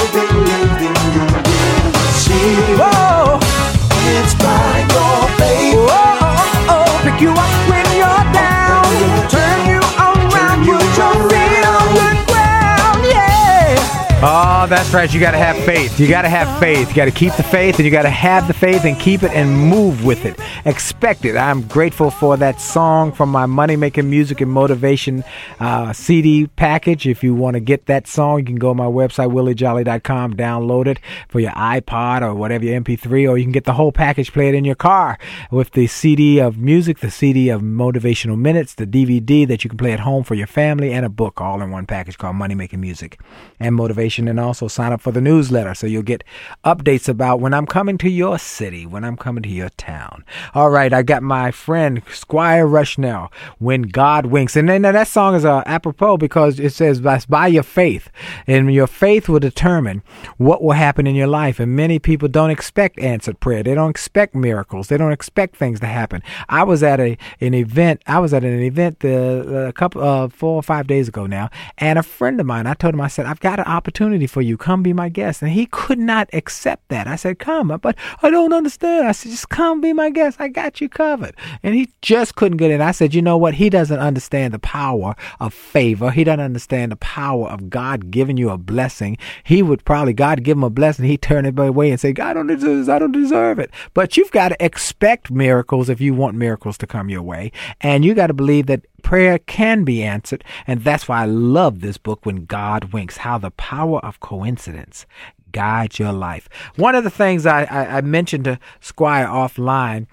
Oh, 14.66 14.68
that's 14.68 14.96
right. 14.96 15.14
You 15.14 15.20
got 15.20 15.34
to 15.34 15.38
have 15.38 15.64
faith. 15.64 16.00
You 16.00 16.08
got 16.08 16.24
to 16.24 16.28
have 16.28 16.60
faith. 16.60 16.90
You 16.90 16.96
got 16.96 17.06
to 17.06 17.12
keep 17.12 17.36
the 17.36 17.44
faith 17.44 17.76
and 17.76 17.86
you 17.86 17.92
got 17.92 18.02
to 18.02 18.10
have 18.10 18.48
the 18.48 18.54
faith 18.56 18.84
and 18.84 19.00
keep 19.00 19.22
it 19.22 19.32
and 19.32 19.56
move 19.56 20.04
with 20.04 20.26
it. 20.26 20.40
Expect 20.66 21.24
it. 21.24 21.38
I'm 21.38 21.62
grateful 21.68 22.10
for 22.10 22.36
that 22.38 22.60
song 22.60 23.12
from 23.12 23.30
my 23.30 23.46
Money 23.46 23.76
Making 23.76 24.10
Music 24.10 24.42
and 24.42 24.50
Motivation 24.50 25.24
uh, 25.60 25.94
CD 25.94 26.48
package. 26.48 27.06
If 27.06 27.24
you 27.24 27.36
want 27.36 27.54
to 27.54 27.60
get 27.60 27.86
that 27.86 28.08
song, 28.08 28.40
you 28.40 28.46
can 28.46 28.56
go 28.56 28.70
to 28.70 28.74
my 28.74 28.88
website, 28.88 29.32
williejolly.com, 29.32 30.34
download 30.34 30.88
it 30.88 31.00
for 31.30 31.40
your 31.40 31.52
iPod 31.52 32.24
or 32.24 32.34
whatever 32.34 32.66
your 32.66 32.82
MP3, 32.82 33.30
or 33.30 33.38
you 33.38 33.44
can 33.44 33.52
get 33.52 33.66
the 33.66 33.74
whole 33.74 33.92
package, 33.92 34.34
play 34.34 34.50
it 34.50 34.56
in 34.56 34.66
your 34.66 34.74
car 34.74 35.20
with 35.52 35.74
the 35.74 35.86
CD 35.86 36.40
of 36.40 36.58
music, 36.58 37.02
the 37.02 37.12
CD 37.12 37.50
of 37.50 37.62
motivational 37.62 38.36
minutes, 38.36 38.74
the 38.74 38.88
DVD 38.88 39.48
that 39.48 39.64
you 39.64 39.70
can 39.70 39.78
play 39.78 39.92
at 39.92 40.00
home 40.00 40.24
for 40.24 40.34
your 40.34 40.48
family, 40.48 40.92
and 40.92 41.06
a 41.06 41.10
book 41.10 41.40
all 41.40 41.62
in 41.62 41.70
one 41.70 41.86
package 41.86 42.18
called 42.18 42.36
Money 42.36 42.56
Making 42.56 42.82
Music 42.82 43.20
and 43.60 43.76
Motivation. 43.76 44.28
And 44.28 44.40
also, 44.40 44.55
also 44.62 44.74
sign 44.74 44.94
up 44.94 45.02
for 45.02 45.12
the 45.12 45.20
newsletter 45.20 45.76
so 45.76 45.86
you'll 45.86 46.02
get 46.02 46.24
updates 46.64 47.10
about 47.10 47.42
when 47.42 47.54
I'm 47.54 47.66
coming 47.66 47.98
to 47.98 48.10
your 48.10 48.40
city, 48.40 48.86
when 48.86 49.04
I'm 49.04 49.18
coming 49.18 49.44
to 49.44 49.50
your 49.50 49.70
town. 49.70 50.24
All 50.54 50.70
right, 50.70 50.94
I 50.94 51.04
got 51.04 51.24
my 51.24 51.52
friend 51.52 52.02
Squire 52.10 52.66
Rushnell, 52.66 53.32
When 53.60 53.82
God 53.82 54.28
Winks. 54.28 54.56
And 54.56 54.70
then 54.70 54.84
that 54.84 55.08
song 55.10 55.36
is 55.36 55.44
uh, 55.44 55.62
apropos 55.66 56.16
because 56.18 56.58
it 56.58 56.72
says, 56.72 57.02
by 57.26 57.48
your 57.48 57.64
faith. 57.64 58.10
And 58.48 58.74
your 58.74 58.88
faith 58.88 59.28
will 59.28 59.40
determine 59.40 60.04
what 60.38 60.64
will 60.64 60.72
happen 60.72 61.06
in 61.06 61.16
your 61.16 61.28
life. 61.28 61.60
And 61.60 61.76
many 61.76 62.00
people 62.00 62.30
don't 62.30 62.50
expect 62.50 62.98
answered 63.00 63.42
prayer. 63.42 63.62
They 63.62 63.76
don't 63.76 63.90
expect 63.90 64.36
miracles. 64.36 64.88
They 64.88 64.98
don't 64.98 65.12
expect 65.12 65.58
things 65.58 65.82
to 65.82 65.88
happen. 65.88 66.24
I 66.48 66.64
was 66.64 66.82
at 66.82 67.02
a 67.02 67.18
an 67.42 67.54
event. 67.54 68.02
I 68.08 68.20
was 68.20 68.34
at 68.34 68.44
an 68.46 68.62
event 68.62 69.02
the, 69.02 69.68
a 69.68 69.74
couple 69.74 70.02
uh, 70.02 70.30
four 70.30 70.56
or 70.56 70.64
five 70.64 70.88
days 70.88 71.08
ago 71.10 71.26
now, 71.26 71.50
and 71.78 72.00
a 72.00 72.04
friend 72.04 72.40
of 72.40 72.46
mine. 72.46 72.68
I 72.68 72.74
told 72.74 72.94
him, 72.94 73.02
I 73.02 73.08
said, 73.08 73.26
I've 73.26 73.40
got 73.40 73.60
an 73.60 73.66
opportunity 73.66 74.28
for 74.28 74.42
you. 74.46 74.58
Come 74.58 74.84
be 74.84 74.94
my 74.94 75.10
guest. 75.10 75.42
And 75.42 75.52
he 75.52 75.66
could 75.66 76.00
not 76.00 76.30
accept 76.34 76.88
that. 76.90 77.08
I 77.08 77.16
said, 77.16 77.40
Come, 77.40 77.68
but 77.82 77.96
I 78.22 78.30
don't 78.30 78.54
understand. 78.54 79.08
I 79.08 79.12
said, 79.12 79.32
Just 79.32 79.50
come 79.50 79.82
be 79.82 79.94
my 79.94 80.10
guest. 80.10 80.40
I 80.40 80.48
got 80.48 80.82
you 80.82 80.90
covered. 80.90 81.36
And 81.64 81.76
he 81.76 81.90
just 82.02 82.36
couldn't 82.36 82.58
get 82.58 82.72
it. 82.72 82.82
I 82.82 82.92
said, 82.92 83.14
You 83.14 83.22
know 83.22 83.38
what? 83.38 83.56
He 83.56 83.70
doesn't 83.70 84.00
understand 84.00 84.54
the 84.54 84.60
power 84.60 85.16
of 85.40 85.54
favor. 85.54 86.12
He 86.12 86.24
doesn't 86.24 86.40
understand 86.40 86.92
the 86.92 86.98
power 86.98 87.48
of 87.48 87.70
God 87.70 88.12
giving 88.12 88.38
you 88.38 88.50
a 88.50 88.58
blessing. 88.58 89.18
He 89.44 89.62
would 89.62 89.84
probably 89.86 90.14
God 90.14 90.44
give 90.44 90.58
him 90.58 90.64
a 90.64 90.70
blessing. 90.70 91.06
He 91.06 91.18
turn 91.18 91.46
it 91.46 91.58
away 91.58 91.92
and 91.92 92.00
say, 92.00 92.14
I 92.22 92.34
don't 92.34 92.48
deserve 92.48 92.78
this. 92.78 92.90
I 92.90 93.00
don't 93.00 93.12
deserve 93.12 93.60
it. 93.60 93.72
But 93.94 94.18
you've 94.18 94.32
got 94.32 94.50
to 94.50 94.64
expect 94.64 95.32
miracles 95.32 95.90
if 95.90 96.00
you 96.02 96.14
want 96.14 96.36
miracles 96.36 96.78
to 96.80 96.88
come 96.88 97.10
your 97.10 97.24
way. 97.24 97.52
And 97.82 98.06
you 98.06 98.14
got 98.14 98.28
to 98.28 98.34
believe 98.34 98.68
that 98.68 98.86
prayer 99.06 99.38
can 99.38 99.84
be 99.84 100.04
answered. 100.04 100.44
And 100.66 100.84
that's 100.84 101.08
why 101.08 101.22
I 101.22 101.26
love 101.26 101.80
this 101.80 101.98
book, 101.98 102.26
When 102.26 102.46
God 102.46 102.92
Winks, 102.92 103.18
how 103.18 103.38
the 103.38 103.52
power 103.52 104.00
of 104.00 104.20
coincidence 104.20 105.06
guides 105.52 106.00
your 106.00 106.12
life. 106.12 106.50
One 106.76 106.96
of 106.96 107.04
the 107.04 107.10
things 107.10 107.46
I, 107.46 107.64
I, 107.66 107.98
I 107.98 108.02
mentioned 108.02 108.46
to 108.46 108.60
Squire 108.82 109.28
offline, 109.28 110.08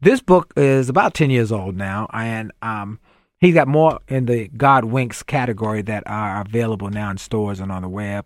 this 0.00 0.20
book 0.20 0.52
is 0.56 0.88
about 0.88 1.14
10 1.14 1.30
years 1.30 1.52
old 1.52 1.76
now. 1.76 2.08
And, 2.12 2.52
um, 2.60 2.98
He's 3.40 3.54
got 3.54 3.66
more 3.66 3.98
in 4.06 4.26
the 4.26 4.46
God 4.56 4.84
Winks 4.84 5.24
category 5.24 5.82
that 5.82 6.04
are 6.06 6.42
available 6.42 6.90
now 6.90 7.10
in 7.10 7.18
stores 7.18 7.58
and 7.58 7.72
on 7.72 7.82
the 7.82 7.88
web. 7.88 8.24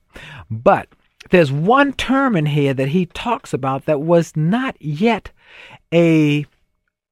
But 0.50 0.90
there's 1.31 1.50
one 1.50 1.94
term 1.94 2.37
in 2.37 2.44
here 2.44 2.74
that 2.74 2.88
he 2.88 3.07
talks 3.07 3.55
about 3.55 3.87
that 3.87 4.02
was 4.02 4.37
not 4.37 4.76
yet 4.79 5.31
a 5.90 6.44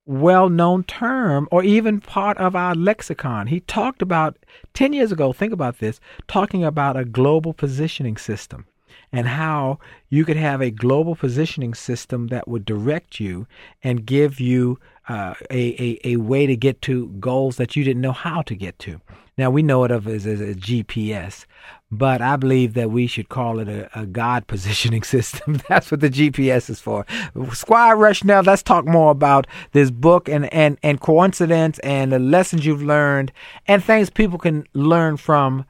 well 0.07 0.49
known 0.49 0.85
term 0.85 1.49
or 1.51 1.62
even 1.62 2.01
part 2.01 2.37
of 2.38 2.55
our 2.55 2.75
lexicon. 2.75 3.47
He 3.47 3.61
talked 3.61 4.03
about 4.03 4.37
10 4.75 4.93
years 4.93 5.12
ago, 5.12 5.33
think 5.33 5.53
about 5.53 5.79
this, 5.79 6.01
talking 6.29 6.64
about 6.64 6.97
a 6.97 7.05
global 7.05 7.53
positioning 7.53 8.17
system 8.17 8.67
and 9.12 9.29
how 9.29 9.79
you 10.09 10.25
could 10.25 10.37
have 10.37 10.61
a 10.61 10.71
global 10.71 11.14
positioning 11.14 11.75
system 11.75 12.29
that 12.29 12.49
would 12.49 12.64
direct 12.64 13.21
you 13.21 13.47
and 13.83 14.07
give 14.07 14.40
you 14.40 14.79
uh, 15.09 15.35
a, 15.51 15.83
a, 15.83 16.01
a 16.05 16.17
way 16.17 16.47
to 16.47 16.57
get 16.57 16.83
to 16.83 17.09
goals 17.21 17.57
that 17.57 17.77
you 17.77 17.85
didn't 17.85 18.03
know 18.03 18.12
how 18.12 18.43
to 18.43 18.55
get 18.55 18.79
to. 18.81 19.01
Now, 19.37 19.51
we 19.51 19.62
know 19.62 19.83
it 19.85 19.90
of 19.90 20.07
as, 20.07 20.27
as 20.27 20.40
a 20.40 20.55
GPS, 20.55 21.45
but 21.90 22.23
I 22.23 22.37
believe 22.37 22.75
that 22.75 22.90
we 22.90 23.07
should 23.07 23.29
call 23.29 23.59
it 23.59 23.69
a, 23.69 23.99
a 23.99 24.07
God 24.07 24.47
positioning 24.47 25.03
system. 25.03 25.61
That's 25.69 25.90
what 25.90 26.01
the 26.01 26.11
GPS 26.11 26.71
is 26.71 26.81
for. 26.81 27.05
Squire 27.53 27.97
Rushnell, 27.97 28.47
let's 28.47 28.62
talk 28.62 28.87
more 28.87 29.11
about 29.11 29.47
this 29.73 29.90
book 29.90 30.29
and, 30.29 30.53
and, 30.53 30.79
and 30.83 31.01
coincidence 31.01 31.79
and 31.81 32.12
the 32.12 32.19
lessons 32.19 32.64
you've 32.64 32.83
learned 32.83 33.33
and 33.67 33.83
things 33.83 34.11
people 34.11 34.38
can 34.38 34.67
learn 34.73 35.17
from 35.17 35.64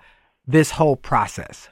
this 0.47 0.73
whole 0.73 0.97
process. 0.97 1.69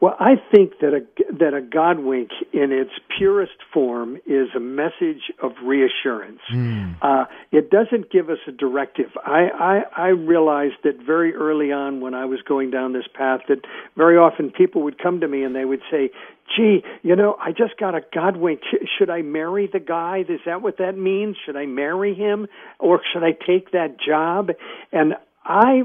Well, 0.00 0.14
I 0.20 0.34
think 0.54 0.74
that 0.80 0.94
a 0.94 1.00
that 1.38 1.54
a 1.54 1.60
God 1.60 1.98
wink 1.98 2.30
in 2.52 2.70
its 2.70 2.92
purest 3.16 3.58
form 3.74 4.16
is 4.26 4.48
a 4.54 4.60
message 4.60 5.32
of 5.42 5.52
reassurance. 5.64 6.38
Mm. 6.54 6.96
Uh, 7.02 7.24
it 7.50 7.70
doesn't 7.70 8.10
give 8.10 8.30
us 8.30 8.38
a 8.46 8.52
directive. 8.52 9.10
I, 9.24 9.48
I 9.58 9.80
I 9.96 10.08
realized 10.08 10.76
that 10.84 10.98
very 11.04 11.34
early 11.34 11.72
on 11.72 12.00
when 12.00 12.14
I 12.14 12.26
was 12.26 12.40
going 12.46 12.70
down 12.70 12.92
this 12.92 13.08
path 13.12 13.40
that 13.48 13.66
very 13.96 14.16
often 14.16 14.52
people 14.52 14.82
would 14.82 15.02
come 15.02 15.18
to 15.20 15.26
me 15.26 15.42
and 15.42 15.56
they 15.56 15.64
would 15.64 15.82
say, 15.90 16.10
"Gee, 16.56 16.84
you 17.02 17.16
know, 17.16 17.36
I 17.40 17.50
just 17.50 17.76
got 17.76 17.96
a 17.96 18.00
God 18.14 18.36
wink. 18.36 18.60
Should 18.98 19.10
I 19.10 19.22
marry 19.22 19.68
the 19.72 19.80
guy? 19.80 20.24
Is 20.28 20.40
that 20.46 20.62
what 20.62 20.78
that 20.78 20.96
means? 20.96 21.36
Should 21.44 21.56
I 21.56 21.66
marry 21.66 22.14
him, 22.14 22.46
or 22.78 23.00
should 23.12 23.24
I 23.24 23.32
take 23.32 23.72
that 23.72 23.96
job?" 23.98 24.50
And 24.92 25.14
I 25.44 25.82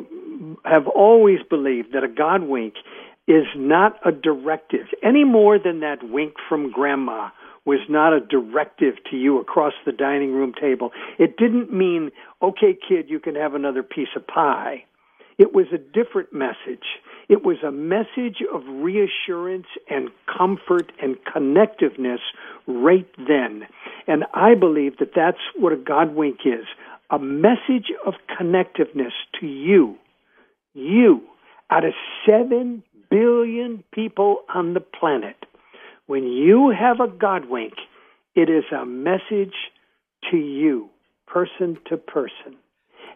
have 0.66 0.88
always 0.88 1.40
believed 1.50 1.94
that 1.94 2.04
a 2.04 2.08
God 2.08 2.44
wink 2.44 2.76
is 3.28 3.46
not 3.56 4.00
a 4.06 4.12
directive 4.12 4.88
any 5.02 5.24
more 5.24 5.58
than 5.58 5.80
that 5.80 5.98
wink 6.04 6.34
from 6.50 6.72
grandma 6.72 7.30
was 7.66 7.80
not 7.88 8.14
a 8.14 8.20
directive 8.20 8.96
to 9.10 9.16
you 9.16 9.40
across 9.40 9.74
the 9.86 9.92
dining 9.92 10.34
room 10.34 10.54
table. 10.60 10.92
It 11.18 11.38
didn't 11.38 11.72
mean, 11.72 12.12
okay, 12.42 12.78
kid, 12.88 13.10
you 13.10 13.20
can 13.20 13.36
have 13.36 13.54
another 13.54 13.84
piece 13.84 14.10
of 14.18 14.28
pie. 14.28 14.84
It 15.38 15.54
was 15.54 15.68
a 15.74 15.78
different 15.78 16.34
message. 16.34 16.84
It 17.30 17.44
was 17.44 17.58
a 17.66 17.72
message 17.72 18.44
of 18.54 18.62
reassurance 18.68 19.66
and 19.90 20.10
comfort 20.38 20.92
and 21.02 21.16
connectiveness 21.24 22.20
right 22.68 23.08
then. 23.18 23.64
And 24.08 24.26
I 24.34 24.56
believe 24.56 24.98
that 24.98 25.14
that's 25.16 25.38
what 25.56 25.74
a 25.74 25.78
God 25.78 26.14
wink 26.14 26.40
is 26.46 26.66
a 27.10 27.20
message 27.20 27.92
of 28.06 28.14
connectiveness 28.40 29.12
to 29.40 29.46
you. 29.46 29.96
You, 30.74 31.22
out 31.70 31.86
of 31.86 31.94
seven 32.26 32.84
billion 33.14 33.84
people 33.94 34.40
on 34.54 34.74
the 34.74 34.80
planet. 34.80 35.36
When 36.08 36.24
you 36.24 36.72
have 36.78 37.00
a 37.00 37.08
God 37.08 37.46
wink, 37.48 37.74
it 38.36 38.50
is 38.50 38.64
a 38.72 38.86
message 38.86 39.54
to 40.32 40.38
you, 40.38 40.90
person 41.28 41.78
to 41.90 41.98
person. 41.98 42.58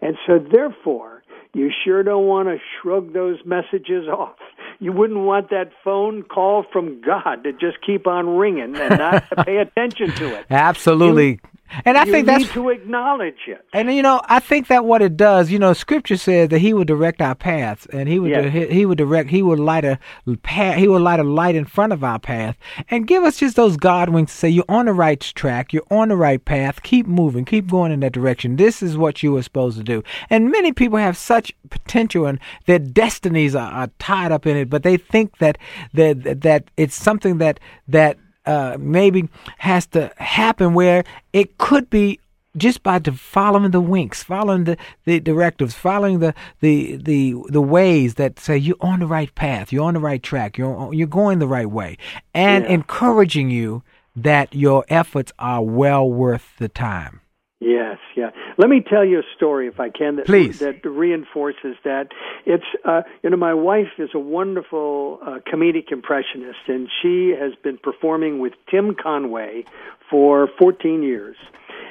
And 0.02 0.16
so, 0.28 0.38
therefore, 0.38 1.24
you 1.54 1.72
sure 1.84 2.04
don't 2.04 2.28
want 2.28 2.48
to 2.48 2.58
shrug 2.80 3.14
those 3.14 3.40
messages 3.44 4.08
off. 4.08 4.38
You 4.80 4.92
wouldn't 4.92 5.22
want 5.22 5.50
that 5.50 5.72
phone 5.84 6.22
call 6.22 6.64
from 6.72 7.02
God 7.02 7.44
to 7.44 7.52
just 7.52 7.78
keep 7.84 8.06
on 8.06 8.38
ringing 8.38 8.76
and 8.78 9.00
not 9.00 9.24
pay 9.46 9.58
attention 9.58 10.12
to 10.12 10.38
it. 10.38 10.46
Absolutely. 10.52 11.30
You, 11.32 11.40
and 11.86 11.98
I 11.98 12.06
you 12.06 12.12
think 12.12 12.28
that's 12.28 12.50
to 12.54 12.70
acknowledge 12.70 13.48
it. 13.48 13.66
And 13.74 13.94
you 13.94 14.02
know, 14.02 14.22
I 14.26 14.40
think 14.40 14.68
that 14.68 14.86
what 14.86 15.02
it 15.02 15.18
does, 15.18 15.52
you 15.52 15.60
know, 15.60 15.74
Scripture 15.74 16.18
says 16.18 16.50
that 16.50 16.60
He 16.60 16.74
would 16.74 16.88
direct 16.88 17.22
our 17.22 17.36
paths, 17.36 17.86
and 17.88 18.08
He 18.08 18.20
would 18.20 18.32
yes. 18.32 18.52
he, 18.52 18.68
he, 18.68 18.86
would 18.86 18.98
direct, 18.98 19.30
He 19.30 19.42
would 19.42 19.60
light 19.60 19.86
a 19.86 20.00
path, 20.44 20.78
He 20.78 20.88
would 20.88 21.02
light 21.02 21.20
a 21.20 21.24
light 21.24 21.56
in 21.56 21.66
front 21.66 21.94
of 21.94 22.04
our 22.04 22.20
path, 22.20 22.58
and 22.90 23.08
give 23.08 23.24
us 23.24 23.38
just 23.38 23.56
those 23.56 23.78
God 23.78 24.10
winks 24.10 24.32
to 24.34 24.38
say, 24.38 24.50
"You're 24.50 24.66
on 24.70 24.86
the 24.86 24.94
right 24.94 25.20
track, 25.20 25.74
you're 25.74 25.84
on 25.92 26.10
the 26.10 26.18
right 26.18 26.44
path. 26.44 26.84
Keep 26.84 27.08
moving, 27.08 27.46
keep 27.46 27.70
going 27.70 27.92
in 27.92 28.00
that 28.02 28.14
direction. 28.14 28.56
This 28.56 28.82
is 28.82 28.98
what 28.98 29.24
you 29.24 29.34
were 29.34 29.44
supposed 29.44 29.78
to 29.78 29.84
do." 29.84 30.04
And 30.30 30.52
many 30.52 30.72
people 30.72 30.98
have 30.98 31.18
such 31.18 31.54
potential, 31.70 32.26
and 32.26 32.40
their 32.66 32.80
destinies 32.80 33.56
are, 33.56 33.72
are 33.72 33.90
tied 34.00 34.32
up 34.32 34.46
in 34.46 34.58
it, 34.58 34.70
but 34.70 34.84
they 34.84 34.98
think 34.98 35.38
that 35.38 35.58
that 35.94 36.42
that 36.42 36.72
it's 36.78 36.96
something 36.96 37.38
that 37.38 37.60
that 37.88 38.18
uh, 38.48 38.78
maybe 38.80 39.30
has 39.58 39.86
to 39.88 40.12
happen 40.18 40.74
where 40.74 41.04
it 41.34 41.58
could 41.58 41.90
be 41.90 42.20
just 42.56 42.82
by 42.82 43.00
following 43.00 43.72
the 43.72 43.82
winks, 43.82 44.24
following 44.24 44.64
the, 44.64 44.78
the 45.06 45.20
directives, 45.20 45.76
following 45.76 46.20
the, 46.20 46.34
the 46.60 46.96
the 46.96 47.36
the 47.50 47.62
ways 47.62 48.16
that 48.16 48.40
say 48.40 48.58
you're 48.58 48.76
on 48.82 49.00
the 49.00 49.06
right 49.06 49.34
path, 49.36 49.72
you're 49.72 49.86
on 49.86 49.94
the 49.94 50.00
right 50.00 50.24
track, 50.24 50.58
you're 50.58 50.94
you're 50.94 51.08
going 51.08 51.40
the 51.40 51.48
right 51.48 51.70
way, 51.70 51.98
and 52.34 52.64
yeah. 52.64 52.72
encouraging 52.72 53.52
you 53.52 53.84
that 54.16 54.54
your 54.56 54.84
efforts 54.90 55.32
are 55.38 55.64
well 55.64 56.10
worth 56.10 56.54
the 56.58 56.70
time. 56.70 57.22
Yes, 57.60 57.98
yeah. 58.16 58.30
Let 58.58 58.70
me 58.70 58.82
tell 58.88 59.04
you 59.04 59.20
a 59.20 59.24
story, 59.36 59.68
if 59.68 59.80
I 59.80 59.90
can, 59.90 60.18
that 60.18 60.28
Please. 60.28 60.60
that 60.60 60.86
reinforces 60.86 61.76
that. 61.84 62.10
It's 62.46 62.64
uh, 62.86 63.02
you 63.24 63.32
know, 63.32 63.38
my 63.38 63.56
wife 63.56 63.98
is 63.98 64.10
a 64.14 64.20
wonderful 64.20 65.20
uh, 65.26 65.40
comedic 65.52 65.92
impressionist, 65.92 66.60
and 66.68 66.88
she 67.02 67.30
has 67.40 67.54
been 67.64 67.80
performing 67.80 68.38
with 68.40 68.54
Tim 68.70 68.94
Conway 68.94 69.66
for 70.08 70.50
14 70.60 71.02
years. 71.02 71.36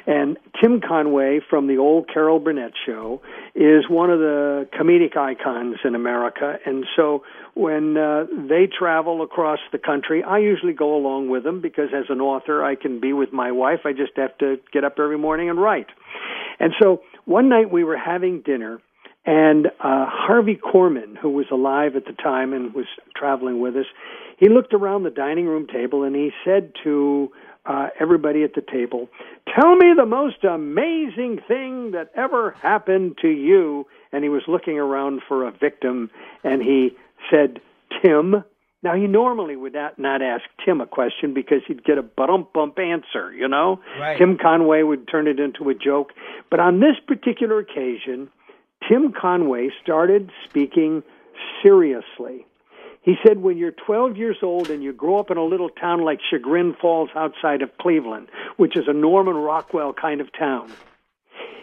And 0.07 0.37
Tim 0.63 0.81
Conway 0.81 1.41
from 1.51 1.67
the 1.67 1.79
old 1.79 2.09
Carol 2.13 2.39
Burnett 2.39 2.73
show 2.87 3.21
is 3.55 3.89
one 3.89 4.11
of 4.11 4.21
the 4.21 4.69
comedic 4.79 5.17
icons 5.17 5.77
in 5.85 5.95
America. 5.95 6.59
And 6.65 6.85
so 6.95 7.25
when 7.55 7.97
uh, 7.97 8.27
they 8.49 8.67
travel 8.67 9.23
across 9.23 9.59
the 9.73 9.79
country, 9.79 10.23
I 10.23 10.39
usually 10.39 10.75
go 10.75 10.95
along 10.95 11.29
with 11.29 11.43
them 11.43 11.61
because 11.61 11.89
as 11.97 12.05
an 12.09 12.21
author, 12.21 12.65
I 12.65 12.77
can 12.77 13.01
be 13.01 13.13
with 13.13 13.33
my 13.33 13.51
wife. 13.51 13.81
I 13.85 13.93
just 13.93 14.13
have 14.17 14.37
to 14.39 14.57
get 14.73 14.85
up 14.85 14.99
every 14.99 15.19
morning 15.19 15.51
and 15.51 15.61
write. 15.61 15.89
And 16.61 16.73
so 16.81 17.03
one 17.25 17.49
night 17.49 17.71
we 17.73 17.83
were 17.83 17.99
having 17.99 18.43
dinner 18.43 18.81
and 19.27 19.67
uh, 19.67 20.07
Harvey 20.09 20.57
Korman, 20.57 21.17
who 21.21 21.31
was 21.31 21.47
alive 21.51 21.97
at 21.97 22.05
the 22.05 22.13
time 22.13 22.53
and 22.53 22.73
was 22.73 22.87
traveling 23.17 23.61
with 23.61 23.75
us, 23.75 23.87
he 24.39 24.49
looked 24.49 24.73
around 24.73 25.03
the 25.03 25.11
dining 25.11 25.47
room 25.47 25.67
table 25.67 26.05
and 26.05 26.15
he 26.15 26.31
said 26.45 26.73
to 26.85 27.31
uh, 27.69 27.89
everybody 28.01 28.43
at 28.45 28.55
the 28.55 28.63
table, 28.63 29.09
Tell 29.59 29.77
me 29.77 29.95
the 29.97 30.07
most 30.07 30.45
amazing 30.45 31.41
thing 31.49 31.93
that 31.93 32.11
ever 32.15 32.51
happened 32.63 33.17
to 33.23 33.29
you. 33.29 33.87
And 34.13 34.23
he 34.23 34.29
was 34.29 34.43
looking 34.49 34.79
around 34.79 35.23
for 35.27 35.47
a 35.47 35.51
victim, 35.51 36.11
and 36.45 36.63
he 36.63 36.91
said, 37.31 37.61
Tim, 38.03 38.45
Now, 38.83 38.95
he 38.95 39.07
normally 39.07 39.57
would 39.57 39.73
not, 39.73 39.99
not 39.99 40.21
ask 40.21 40.45
Tim 40.65 40.81
a 40.81 40.87
question 40.87 41.33
because 41.33 41.63
he'd 41.67 41.85
get 41.85 41.97
a 41.97 42.03
bump 42.03 42.53
bump 42.53 42.79
answer, 42.79 43.33
you 43.33 43.49
know? 43.49 43.81
Right. 43.99 44.19
Tim 44.19 44.37
Conway 44.37 44.83
would 44.83 45.09
turn 45.09 45.27
it 45.27 45.41
into 45.41 45.71
a 45.71 45.75
joke. 45.75 46.13
But 46.51 46.61
on 46.61 46.81
this 46.81 46.97
particular 47.07 47.59
occasion, 47.59 48.29
Tim 48.89 49.13
Conway 49.13 49.71
started 49.83 50.31
speaking 50.45 51.03
seriously. 51.63 52.47
He 53.07 53.15
said, 53.25 53.39
when 53.39 53.57
you're 53.57 53.71
12 53.71 54.17
years 54.17 54.39
old 54.43 54.69
and 54.69 54.83
you 54.83 54.93
grow 54.93 55.19
up 55.19 55.31
in 55.31 55.37
a 55.37 55.45
little 55.45 55.71
town 55.71 56.05
like 56.05 56.19
Chagrin 56.29 56.75
Falls 56.75 57.09
outside 57.15 57.63
of 57.63 57.71
Cleveland, 57.79 58.27
which 58.57 58.77
is 58.77 58.89
a 58.89 58.93
Norman 58.93 59.37
Rockwell 59.37 59.93
kind 59.93 60.21
of 60.21 60.27
town, 60.37 60.73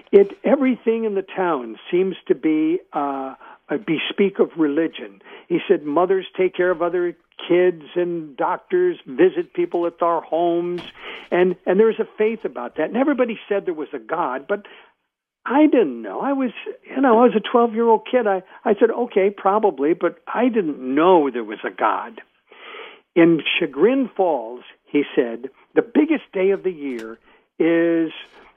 it 0.10 0.32
everything 0.46 1.04
in 1.04 1.16
the 1.16 1.22
town 1.22 1.78
seems 1.92 2.16
to 2.28 2.36
be 2.36 2.80
uh, 2.94 3.36
a 3.70 3.78
bespeak 3.78 4.40
of 4.40 4.52
religion. 4.58 5.22
He 5.50 5.60
said 5.68 5.84
mothers 5.84 6.26
take 6.38 6.56
care 6.56 6.72
of 6.72 6.82
other 6.82 7.18
kids 7.46 7.84
and 7.96 8.38
doctors 8.38 8.98
visit 9.06 9.54
people 9.54 9.86
at 9.86 10.00
their 10.00 10.22
homes 10.22 10.82
and 11.30 11.56
and 11.66 11.80
there's 11.80 12.00
a 12.00 12.08
faith 12.18 12.46
about 12.46 12.78
that. 12.78 12.88
And 12.88 12.96
everybody 12.96 13.38
said 13.50 13.66
there 13.66 13.74
was 13.74 13.90
a 13.92 14.00
God, 14.00 14.46
but 14.48 14.66
I 15.46 15.68
didn't 15.68 16.02
know. 16.02 16.22
I 16.22 16.34
was, 16.34 16.52
you 16.90 17.02
know, 17.02 17.20
I 17.20 17.24
was 17.24 17.36
a 17.36 17.40
12 17.40 17.74
year 17.74 17.88
old 17.88 18.08
kid. 18.10 18.28
I, 18.28 18.44
I 18.64 18.76
said, 18.80 18.92
okay, 18.92 19.30
probably, 19.30 19.94
but 19.94 20.20
I 20.34 20.48
didn't 20.48 20.80
know 20.80 21.30
there 21.30 21.44
was 21.44 21.60
a 21.66 21.70
God. 21.70 22.22
In 23.16 23.42
Chagrin 23.60 24.10
Falls, 24.16 24.62
he 24.86 25.04
said, 25.16 25.50
the 25.76 25.82
biggest 25.82 26.32
day 26.32 26.52
of 26.52 26.64
the 26.64 26.72
year 26.72 27.20
is 27.60 28.12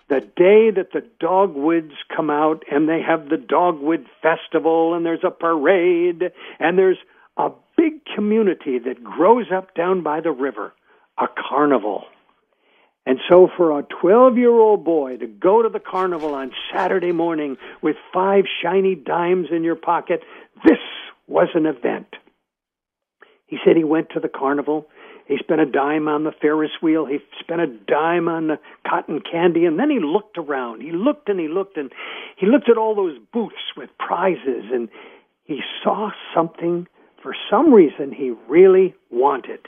the 0.08 0.20
day 0.20 0.70
that 0.70 0.92
the 0.92 1.04
dogwoods 1.18 1.92
come 2.14 2.30
out 2.30 2.62
and 2.70 2.88
they 2.88 3.02
have 3.02 3.28
the 3.28 3.36
dogwood 3.36 4.06
festival 4.22 4.94
and 4.94 5.04
there's 5.04 5.24
a 5.24 5.30
parade 5.30 6.30
and 6.60 6.78
there's 6.78 6.98
a 7.36 7.50
big 7.76 8.04
community 8.14 8.78
that 8.78 9.02
grows 9.02 9.46
up 9.52 9.74
down 9.74 10.02
by 10.02 10.20
the 10.20 10.30
river, 10.30 10.72
a 11.18 11.26
carnival. 11.48 12.04
And 13.06 13.20
so 13.28 13.48
for 13.56 13.78
a 13.78 13.84
12 14.00 14.36
year 14.36 14.50
old 14.50 14.84
boy 14.84 15.16
to 15.18 15.26
go 15.28 15.62
to 15.62 15.68
the 15.68 15.80
carnival 15.80 16.34
on 16.34 16.50
Saturday 16.72 17.12
morning 17.12 17.56
with 17.80 17.94
five 18.12 18.44
shiny 18.62 18.96
dimes 18.96 19.46
in 19.52 19.62
your 19.62 19.76
pocket, 19.76 20.22
this 20.64 20.78
was 21.28 21.48
an 21.54 21.66
event. 21.66 22.08
He 23.46 23.58
said 23.64 23.76
he 23.76 23.84
went 23.84 24.08
to 24.10 24.20
the 24.20 24.28
carnival. 24.28 24.88
He 25.28 25.38
spent 25.38 25.60
a 25.60 25.66
dime 25.66 26.08
on 26.08 26.24
the 26.24 26.32
Ferris 26.32 26.70
wheel. 26.82 27.06
He 27.06 27.18
spent 27.40 27.60
a 27.60 27.66
dime 27.66 28.28
on 28.28 28.48
the 28.48 28.58
cotton 28.86 29.20
candy. 29.20 29.64
And 29.64 29.78
then 29.78 29.90
he 29.90 30.00
looked 30.00 30.36
around. 30.36 30.82
He 30.82 30.90
looked 30.90 31.28
and 31.28 31.38
he 31.38 31.48
looked 31.48 31.76
and 31.76 31.92
he 32.36 32.46
looked 32.46 32.68
at 32.68 32.76
all 32.76 32.96
those 32.96 33.18
booths 33.32 33.54
with 33.76 33.90
prizes 33.98 34.64
and 34.72 34.88
he 35.44 35.60
saw 35.82 36.10
something 36.34 36.88
for 37.22 37.34
some 37.48 37.72
reason 37.72 38.12
he 38.12 38.32
really 38.48 38.94
wanted. 39.10 39.60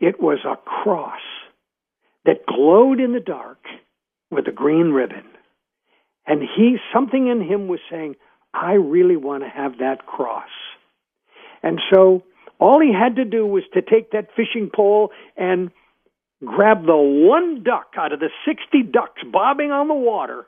It 0.00 0.20
was 0.20 0.38
a 0.44 0.56
cross 0.56 1.20
that 2.24 2.46
glowed 2.46 3.00
in 3.00 3.12
the 3.12 3.20
dark 3.20 3.58
with 4.30 4.46
a 4.46 4.52
green 4.52 4.92
ribbon. 4.92 5.24
And 6.26 6.40
he, 6.40 6.76
something 6.92 7.28
in 7.28 7.40
him 7.40 7.68
was 7.68 7.80
saying, 7.90 8.14
I 8.54 8.74
really 8.74 9.16
want 9.16 9.42
to 9.42 9.48
have 9.48 9.78
that 9.78 10.06
cross. 10.06 10.48
And 11.62 11.80
so 11.92 12.22
all 12.58 12.80
he 12.80 12.92
had 12.92 13.16
to 13.16 13.24
do 13.24 13.46
was 13.46 13.64
to 13.74 13.82
take 13.82 14.12
that 14.12 14.28
fishing 14.36 14.70
pole 14.74 15.10
and 15.36 15.70
grab 16.44 16.86
the 16.86 16.96
one 16.96 17.62
duck 17.62 17.94
out 17.96 18.12
of 18.12 18.20
the 18.20 18.30
60 18.46 18.82
ducks 18.84 19.22
bobbing 19.30 19.70
on 19.70 19.88
the 19.88 19.94
water 19.94 20.46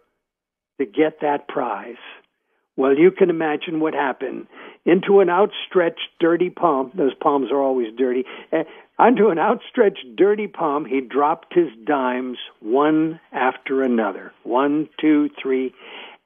to 0.79 0.87
get 0.87 1.21
that 1.23 1.49
prize. 1.49 1.97
Well, 2.77 2.97
you 2.97 3.13
can 3.13 3.31
imagine 3.31 3.79
what 3.79 3.95
happened. 3.95 4.49
Into 4.85 5.21
an 5.21 5.31
outstretched, 5.31 6.09
dirty 6.19 6.51
palm, 6.51 6.91
those 6.97 7.15
palms 7.15 7.51
are 7.53 7.63
always 7.63 7.95
dirty, 7.97 8.25
uh, 8.53 8.65
onto 8.98 9.28
an 9.28 9.38
outstretched, 9.38 10.16
dirty 10.16 10.46
palm, 10.46 10.85
he 10.85 11.00
dropped 11.00 11.54
his 11.54 11.68
dimes 11.85 12.38
one 12.61 13.20
after 13.33 13.83
another. 13.83 14.33
One, 14.44 14.88
two, 15.00 15.30
three. 15.40 15.74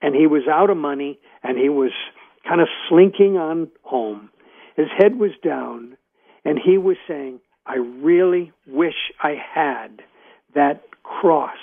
And 0.03 0.15
he 0.15 0.27
was 0.27 0.43
out 0.51 0.71
of 0.71 0.77
money 0.77 1.19
and 1.43 1.59
he 1.59 1.69
was 1.69 1.93
kind 2.47 2.61
of 2.61 2.69
slinking 2.89 3.37
on 3.37 3.71
home. 3.83 4.31
His 4.77 4.89
head 4.97 5.19
was 5.19 5.33
down 5.43 5.97
and 6.45 6.59
he 6.59 6.79
was 6.79 6.97
saying, 7.07 7.41
I 7.67 7.77
really 7.77 8.53
wish 8.67 8.95
I 9.23 9.35
had 9.55 10.03
that 10.55 10.83
cross 11.03 11.59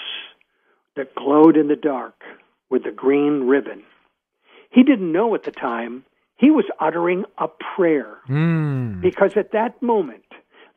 that 0.96 1.16
glowed 1.16 1.58
in 1.58 1.68
the 1.68 1.76
dark 1.76 2.22
with 2.70 2.84
the 2.84 2.92
green 2.92 3.48
ribbon. 3.48 3.84
He 4.70 4.84
didn't 4.84 5.12
know 5.12 5.34
at 5.36 5.44
the 5.44 5.52
time 5.52 6.04
he 6.36 6.52
was 6.52 6.66
uttering 6.80 7.26
a 7.38 7.48
prayer 7.48 8.18
Mm. 8.28 9.02
because 9.02 9.38
at 9.38 9.52
that 9.54 9.82
moment, 9.82 10.26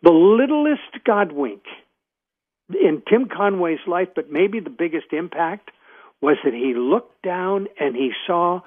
the 0.02 0.10
littlest 0.10 1.04
God 1.04 1.32
wink 1.32 1.62
in 2.70 3.02
Tim 3.08 3.28
Conway's 3.28 3.78
life, 3.86 4.08
but 4.14 4.30
maybe 4.30 4.60
the 4.60 4.70
biggest 4.70 5.12
impact, 5.12 5.70
was 6.20 6.36
that 6.44 6.52
he 6.54 6.74
looked 6.74 7.22
down 7.22 7.68
and 7.78 7.94
he 7.94 8.10
saw 8.26 8.60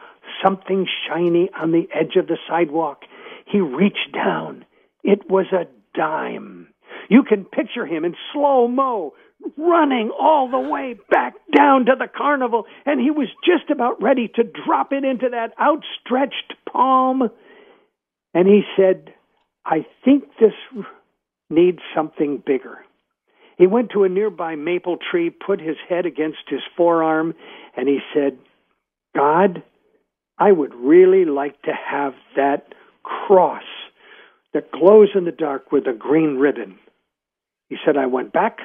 something 0.44 0.88
shiny 1.08 1.50
on 1.60 1.72
the 1.72 1.88
edge 1.94 2.16
of 2.16 2.28
the 2.28 2.38
sidewalk. 2.50 3.02
He 3.46 3.60
reached 3.60 4.14
down. 4.14 4.66
It 5.04 5.30
was 5.30 5.48
a 5.52 5.68
dime. 5.98 6.68
You 7.10 7.24
can 7.24 7.46
picture 7.46 7.86
him 7.86 8.06
in 8.06 8.16
slow 8.32 8.68
mo 8.68 9.14
running 9.58 10.12
all 10.18 10.50
the 10.50 10.60
way 10.60 10.96
back 11.10 11.34
down 11.56 11.86
to 11.86 11.96
the 11.98 12.08
carnival, 12.08 12.66
and 12.86 13.00
he 13.02 13.12
was 13.12 13.28
just 13.44 13.70
about 13.70 14.02
ready 14.02 14.28
to 14.36 14.44
drop 14.44 14.94
it 14.94 15.04
into 15.04 15.30
that 15.30 15.54
outstretched 15.60 16.54
palm. 16.72 17.30
And 18.34 18.48
he 18.48 18.62
said, 18.78 19.14
I 19.66 19.86
think 20.06 20.26
this 20.40 20.54
needs 21.52 21.80
something 21.96 22.42
bigger. 22.46 22.80
He 23.58 23.68
went 23.68 23.92
to 23.92 24.04
a 24.04 24.10
nearby 24.10 24.56
maple 24.56 24.98
tree, 24.98 25.30
put 25.30 25.60
his 25.60 25.78
head 25.88 26.06
against 26.06 26.40
his 26.48 26.62
forearm, 26.76 27.36
and 27.78 27.88
he 27.88 28.00
said, 28.14 28.38
God, 29.16 29.62
I 30.38 30.52
would 30.52 30.74
really 30.74 31.26
like 31.26 31.62
to 31.64 31.74
have 31.74 32.14
that 32.36 32.74
cross 33.04 33.64
that 34.54 34.72
glows 34.72 35.10
in 35.16 35.26
the 35.26 35.32
dark 35.32 35.72
with 35.72 35.86
a 35.88 35.94
green 35.94 36.38
ribbon. 36.38 36.80
He 37.70 37.78
said, 37.86 37.98
I 37.98 38.08
went 38.08 38.34
back, 38.34 38.60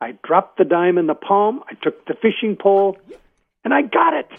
I 0.00 0.18
dropped 0.22 0.58
the 0.58 0.64
dime 0.64 0.98
in 0.98 1.06
the 1.06 1.14
palm, 1.14 1.62
I 1.68 1.74
took 1.74 2.04
the 2.06 2.14
fishing 2.14 2.56
pole, 2.56 2.98
and 3.64 3.72
I 3.72 3.82
got 3.82 4.14
it. 4.14 4.30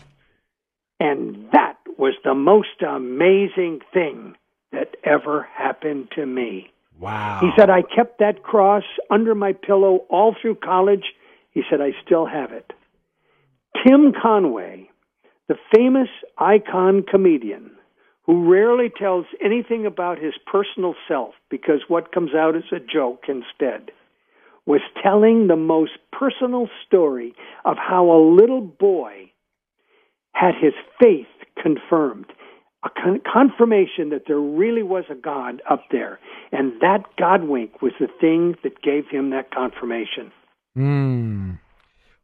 And 1.00 1.50
that 1.52 1.78
was 1.98 2.14
the 2.24 2.36
most 2.36 2.82
amazing 2.88 3.82
thing 3.94 4.36
that 4.72 4.96
ever 5.04 5.48
happened 5.54 6.10
to 6.16 6.26
me. 6.26 6.72
Wow. 7.00 7.40
He 7.42 7.50
said, 7.58 7.70
I 7.70 7.82
kept 7.82 8.20
that 8.20 8.44
cross 8.44 8.84
under 9.10 9.36
my 9.36 9.54
pillow 9.54 10.06
all 10.10 10.36
through 10.42 10.56
college. 10.56 11.14
He 11.52 11.62
said, 11.70 11.82
I 11.82 11.92
still 12.06 12.26
have 12.26 12.52
it. 12.52 12.74
Tim 13.86 14.14
Conway, 14.20 14.90
the 15.48 15.58
famous 15.74 16.10
icon 16.38 17.04
comedian, 17.04 17.72
who 18.26 18.52
rarely 18.52 18.90
tells 18.90 19.26
anything 19.44 19.86
about 19.86 20.18
his 20.18 20.34
personal 20.52 20.96
self 21.08 21.34
because 21.50 21.82
what 21.88 22.12
comes 22.12 22.32
out 22.36 22.56
is 22.56 22.64
a 22.72 22.80
joke 22.80 23.26
instead, 23.28 23.92
was 24.66 24.82
telling 25.02 25.48
the 25.48 25.56
most 25.56 25.94
personal 26.12 26.68
story 26.86 27.34
of 27.64 27.78
how 27.78 28.12
a 28.12 28.28
little 28.36 28.62
boy 28.62 29.32
had 30.34 30.54
his 30.60 30.74
faith 31.02 31.28
confirmed 31.62 32.26
a 32.84 32.90
con- 32.90 33.22
confirmation 33.32 34.10
that 34.10 34.24
there 34.28 34.40
really 34.40 34.84
was 34.84 35.06
a 35.10 35.16
God 35.16 35.62
up 35.70 35.84
there. 35.92 36.20
And 36.52 36.74
that 36.82 37.04
God 37.18 37.44
wink 37.44 37.82
was 37.82 37.94
the 38.00 38.08
thing 38.22 38.56
that 38.64 38.82
gave 38.82 39.08
him 39.10 39.32
that 39.32 39.52
confirmation. 39.52 40.32
Mm. 40.78 41.60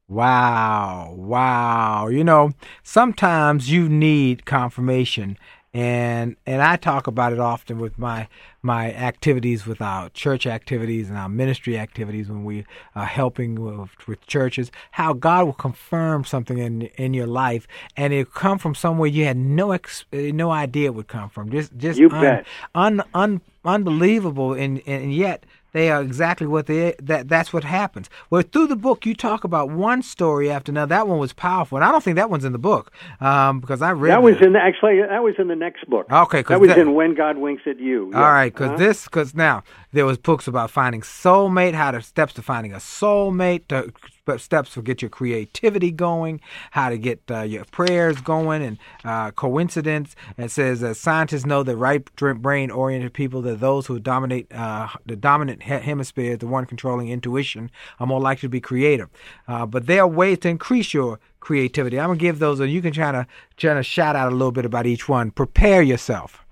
Wow. 0.08 1.16
Wow. 1.18 2.08
You 2.08 2.24
know, 2.24 2.52
sometimes 2.84 3.72
you 3.72 3.90
need 3.90 4.46
confirmation. 4.46 5.38
And 5.74 6.36
and 6.46 6.62
I 6.62 6.76
talk 6.76 7.08
about 7.08 7.34
it 7.34 7.40
often 7.40 7.80
with 7.80 7.98
my 7.98 8.28
my 8.62 8.94
activities 8.94 9.66
with 9.66 9.82
our 9.82 10.10
church 10.10 10.46
activities 10.46 11.10
and 11.10 11.18
our 11.18 11.28
ministry 11.28 11.80
activities 11.80 12.30
when 12.30 12.44
we 12.44 12.64
are 12.96 13.06
helping 13.06 13.56
with, 13.56 13.90
with 14.08 14.26
churches, 14.28 14.72
how 14.92 15.14
God 15.14 15.46
will 15.46 15.54
confirm 15.54 16.26
something 16.26 16.60
in 16.60 16.84
in 16.98 17.16
your 17.16 17.26
life 17.26 17.68
and 17.98 18.14
it 18.14 18.34
come 18.34 18.60
from 18.60 18.76
somewhere 18.76 19.08
you 19.08 19.26
had 19.26 19.36
no 19.38 19.72
ex, 19.72 20.06
no 20.14 20.52
idea 20.52 20.86
it 20.86 20.94
would 20.96 21.08
come 21.08 21.30
from. 21.30 21.50
Just 21.50 21.76
just 21.76 22.00
You 22.00 22.10
bet. 22.10 22.46
un, 22.76 23.02
un, 23.16 23.42
unbelievable 23.66 24.54
and 24.54 24.82
and 24.86 25.14
yet 25.14 25.44
they 25.74 25.92
are 25.92 26.02
exactly 26.02 26.48
what 26.48 26.66
they 26.68 26.96
that 27.02 27.28
that's 27.28 27.52
what 27.52 27.64
happens. 27.66 28.10
Well, 28.30 28.42
through 28.44 28.68
the 28.68 28.76
book, 28.76 29.06
you 29.06 29.14
talk 29.14 29.44
about 29.44 29.70
one 29.70 30.02
story 30.02 30.50
after 30.50 30.72
another. 30.72 30.90
That 30.90 31.08
one 31.08 31.20
was 31.20 31.34
powerful, 31.34 31.78
and 31.78 31.84
I 31.86 31.92
don't 31.92 32.04
think 32.04 32.16
that 32.16 32.30
one's 32.30 32.46
in 32.46 32.54
the 32.54 32.58
book 32.60 32.92
um, 33.20 33.60
because 33.60 33.82
I 33.82 33.92
read 33.92 34.12
That 34.12 34.24
was 34.24 34.36
it. 34.38 34.44
in 34.44 34.54
the, 34.54 34.60
actually 34.60 35.02
that 35.02 35.22
was 35.22 35.36
in 35.38 35.48
the 35.50 35.56
next 35.56 35.90
book. 35.90 36.06
Okay, 36.12 36.44
that 36.44 36.60
was 36.60 36.70
that- 36.70 36.78
in 36.78 36.94
When 36.94 37.14
God 37.16 37.38
Winks 37.38 37.64
at 37.68 37.80
You. 37.80 38.06
All 38.14 38.22
Yeah. 38.22 38.32
right, 38.32 38.54
because 38.54 38.70
Uh-huh. 38.70 38.78
this, 38.78 39.04
because 39.06 39.36
now 39.36 39.64
there 39.92 40.06
was 40.06 40.18
books 40.18 40.48
about 40.48 40.72
finding 40.72 41.02
soulmate, 41.02 41.74
how 41.74 41.92
to 41.92 42.02
steps 42.02 42.34
to 42.36 42.42
finding 42.42 42.74
a 42.74 42.78
soulmate, 42.78 43.68
to 43.68 43.92
steps 44.38 44.74
to 44.74 44.82
get 44.82 45.02
your 45.02 45.10
creativity 45.10 45.92
going, 45.92 46.42
how 46.72 46.90
to 46.90 46.98
get 46.98 47.22
uh, 47.30 47.42
your 47.42 47.66
prayers 47.66 48.22
going, 48.22 48.64
and 48.64 48.78
uh, 49.04 49.32
coincidence. 49.32 50.16
It 50.38 50.52
says 50.52 50.82
that 50.82 50.96
scientists 50.96 51.46
know 51.46 51.64
that 51.64 51.78
right 51.78 52.04
brain 52.16 52.72
oriented 52.72 53.14
people, 53.14 53.42
that 53.44 53.60
those 53.60 53.88
who 53.88 54.00
dominate 54.00 54.52
uh, 54.54 54.88
the 55.06 55.16
dominant 55.16 55.64
hemisphere, 55.64 56.38
the 56.38 56.48
one 56.48 56.66
controlling 56.66 57.10
intuition, 57.10 57.70
are 58.00 58.08
more 58.08 58.22
likely 58.22 58.48
to 58.48 58.50
be 58.50 58.62
creative. 58.62 59.10
Uh, 59.48 59.66
but 59.66 59.88
there 59.88 60.02
are 60.02 60.08
ways 60.08 60.40
to 60.40 60.50
increase 60.50 60.94
your 60.94 61.20
creativity. 61.40 62.00
I'm 62.00 62.10
gonna 62.10 62.20
give 62.20 62.40
those, 62.40 62.60
and 62.60 62.72
you 62.72 62.82
can 62.82 62.94
try 62.94 63.12
to 63.12 63.28
try 63.58 63.74
to 63.74 63.84
shout 63.84 64.16
out 64.16 64.32
a 64.32 64.36
little 64.36 64.52
bit 64.52 64.66
about 64.66 64.86
each 64.86 65.10
one. 65.10 65.32
Prepare 65.32 65.82
yourself. 65.82 66.46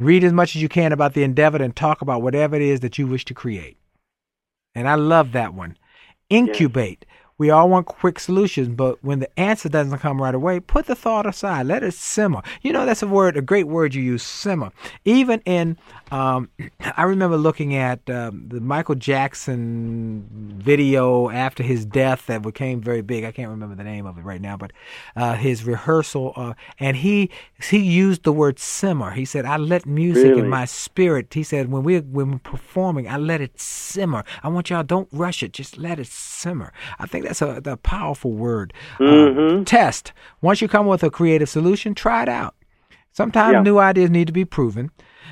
Read 0.00 0.24
as 0.24 0.32
much 0.32 0.56
as 0.56 0.62
you 0.62 0.68
can 0.68 0.92
about 0.92 1.14
the 1.14 1.22
endeavor 1.22 1.62
and 1.62 1.74
talk 1.74 2.02
about 2.02 2.20
whatever 2.20 2.56
it 2.56 2.62
is 2.62 2.80
that 2.80 2.98
you 2.98 3.06
wish 3.06 3.24
to 3.26 3.34
create. 3.34 3.76
And 4.74 4.88
I 4.88 4.96
love 4.96 5.30
that 5.32 5.54
one. 5.54 5.76
Incubate. 6.34 7.04
We 7.36 7.50
all 7.50 7.68
want 7.68 7.86
quick 7.86 8.20
solutions, 8.20 8.68
but 8.68 9.02
when 9.02 9.18
the 9.18 9.40
answer 9.40 9.68
doesn't 9.68 9.98
come 9.98 10.22
right 10.22 10.34
away, 10.34 10.60
put 10.60 10.86
the 10.86 10.94
thought 10.94 11.26
aside. 11.26 11.66
Let 11.66 11.82
it 11.82 11.94
simmer. 11.94 12.42
You 12.62 12.72
know, 12.72 12.86
that's 12.86 13.02
a 13.02 13.08
word, 13.08 13.36
a 13.36 13.42
great 13.42 13.66
word 13.66 13.92
you 13.94 14.02
use, 14.02 14.22
simmer. 14.22 14.70
Even 15.04 15.40
in, 15.44 15.76
um, 16.14 16.48
I 16.96 17.02
remember 17.02 17.36
looking 17.36 17.74
at 17.74 18.08
um, 18.08 18.44
the 18.48 18.60
Michael 18.60 18.94
Jackson 18.94 20.24
video 20.56 21.28
after 21.30 21.62
his 21.62 21.84
death 21.84 22.26
that 22.26 22.42
became 22.42 22.80
very 22.80 23.02
big. 23.02 23.24
I 23.24 23.32
can't 23.32 23.50
remember 23.50 23.74
the 23.74 23.84
name 23.84 24.06
of 24.06 24.16
it 24.18 24.22
right 24.22 24.40
now, 24.40 24.56
but 24.56 24.72
uh, 25.16 25.34
his 25.34 25.64
rehearsal, 25.64 26.32
uh, 26.36 26.54
and 26.78 26.96
he 26.98 27.30
he 27.62 27.78
used 27.78 28.22
the 28.22 28.32
word 28.32 28.58
simmer. 28.58 29.10
He 29.10 29.24
said, 29.24 29.44
"I 29.44 29.56
let 29.56 29.86
music 29.86 30.30
Really? 30.30 30.40
in 30.42 30.48
my 30.48 30.64
spirit." 30.66 31.34
He 31.34 31.42
said, 31.42 31.70
"When 31.70 31.82
we 31.82 31.98
when 32.00 32.32
we're 32.32 32.38
performing, 32.38 33.08
I 33.08 33.16
let 33.16 33.40
it 33.40 33.60
simmer. 33.60 34.24
I 34.42 34.48
want 34.48 34.70
y'all 34.70 34.82
don't 34.84 35.08
rush 35.12 35.42
it, 35.42 35.52
just 35.52 35.76
let 35.78 35.98
it 35.98 36.06
simmer." 36.06 36.72
I 36.98 37.06
think 37.06 37.24
that's 37.26 37.42
a, 37.42 37.60
a 37.64 37.76
powerful 37.76 38.32
word. 38.32 38.72
Uh, 39.00 39.64
test. 39.64 40.12
Once 40.40 40.60
you 40.60 40.68
come 40.68 40.86
with 40.86 41.02
a 41.02 41.10
creative 41.10 41.48
solution, 41.48 41.94
try 41.94 42.22
it 42.22 42.28
out. 42.28 42.54
Sometimes 43.14 43.52
Yeah. 43.54 43.62
new 43.62 43.78
ideas 43.78 44.10
need 44.10 44.26
to 44.26 44.32
be 44.32 44.44
proven, 44.44 44.90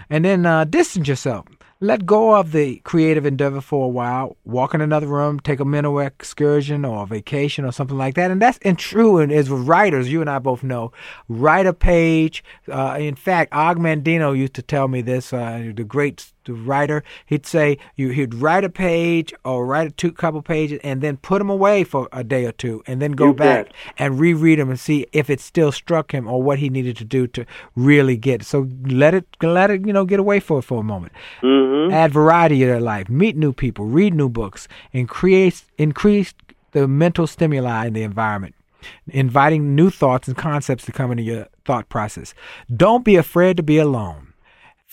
and 0.08 0.24
then 0.24 0.46
uh, 0.46 0.64
distance 0.64 1.08
yourself. 1.08 1.46
Let 1.80 2.06
go 2.06 2.36
of 2.36 2.52
the 2.52 2.76
creative 2.84 3.26
endeavor 3.26 3.60
for 3.60 3.86
a 3.86 3.88
while. 3.88 4.36
Walk 4.44 4.72
in 4.72 4.80
another 4.80 5.08
room, 5.08 5.40
take 5.40 5.58
a 5.58 5.64
mental 5.64 5.98
excursion 5.98 6.84
or 6.84 7.02
a 7.02 7.06
vacation 7.06 7.64
or 7.64 7.72
something 7.72 7.98
like 7.98 8.14
that. 8.14 8.30
And 8.30 8.40
that's 8.40 8.58
and 8.62 8.78
true. 8.78 9.18
And 9.18 9.32
as 9.32 9.50
with 9.50 9.66
writers, 9.66 10.08
you 10.12 10.20
and 10.20 10.30
I 10.30 10.38
both 10.38 10.62
know, 10.62 10.92
write 11.28 11.66
a 11.66 11.72
page. 11.72 12.44
Uh, 12.70 12.96
in 13.00 13.16
fact, 13.16 13.52
Og 13.52 13.78
Mandino 13.78 14.32
used 14.32 14.54
to 14.54 14.62
tell 14.62 14.86
me 14.86 15.02
this. 15.02 15.32
Uh, 15.32 15.72
the 15.74 15.82
great 15.82 16.32
the 16.44 16.52
writer, 16.52 17.02
he'd 17.26 17.46
say 17.46 17.78
you 17.96 18.10
he'd 18.10 18.34
write 18.34 18.64
a 18.64 18.68
page 18.68 19.32
or 19.44 19.66
write 19.66 19.88
a 19.88 19.90
two 19.90 20.12
couple 20.12 20.42
pages 20.42 20.80
and 20.82 21.00
then 21.00 21.16
put 21.16 21.38
them 21.38 21.50
away 21.50 21.84
for 21.84 22.08
a 22.12 22.24
day 22.24 22.44
or 22.44 22.52
two, 22.52 22.82
and 22.86 23.00
then 23.00 23.12
go 23.12 23.26
You 23.28 23.34
back 23.34 23.66
bet. 23.66 23.74
and 23.98 24.18
reread 24.20 24.58
them 24.58 24.70
and 24.70 24.78
see 24.80 25.06
if 25.12 25.30
it 25.30 25.40
still 25.40 25.72
struck 25.72 26.12
him 26.12 26.26
or 26.28 26.42
what 26.42 26.58
he 26.58 26.68
needed 26.68 26.96
to 26.98 27.04
do 27.04 27.26
to 27.28 27.46
really 27.76 28.16
get. 28.16 28.42
So 28.44 28.68
let 28.86 29.14
it 29.14 29.26
let 29.42 29.70
it 29.70 29.86
you 29.86 29.92
know 29.92 30.04
get 30.04 30.20
away 30.20 30.40
for 30.40 30.62
for 30.62 30.80
a 30.80 30.84
moment. 30.84 31.12
Mm-hmm. 31.42 31.92
Add 31.92 32.12
variety 32.12 32.60
to 32.60 32.66
their 32.66 32.80
life. 32.80 33.08
Meet 33.08 33.36
new 33.36 33.52
people. 33.52 33.84
Read 33.86 34.14
new 34.14 34.28
books. 34.28 34.68
Increase 34.92 35.64
increase 35.78 36.34
the 36.72 36.88
mental 36.88 37.26
stimuli 37.26 37.86
in 37.86 37.92
the 37.92 38.02
environment. 38.02 38.54
Inviting 39.08 39.76
new 39.76 39.90
thoughts 39.90 40.26
and 40.26 40.36
concepts 40.36 40.84
to 40.86 40.92
come 40.92 41.10
into 41.12 41.22
your 41.22 41.46
thought 41.64 41.88
process. 41.88 42.34
Don't 42.74 43.04
be 43.04 43.14
afraid 43.16 43.56
to 43.58 43.62
be 43.62 43.78
alone. 43.78 44.31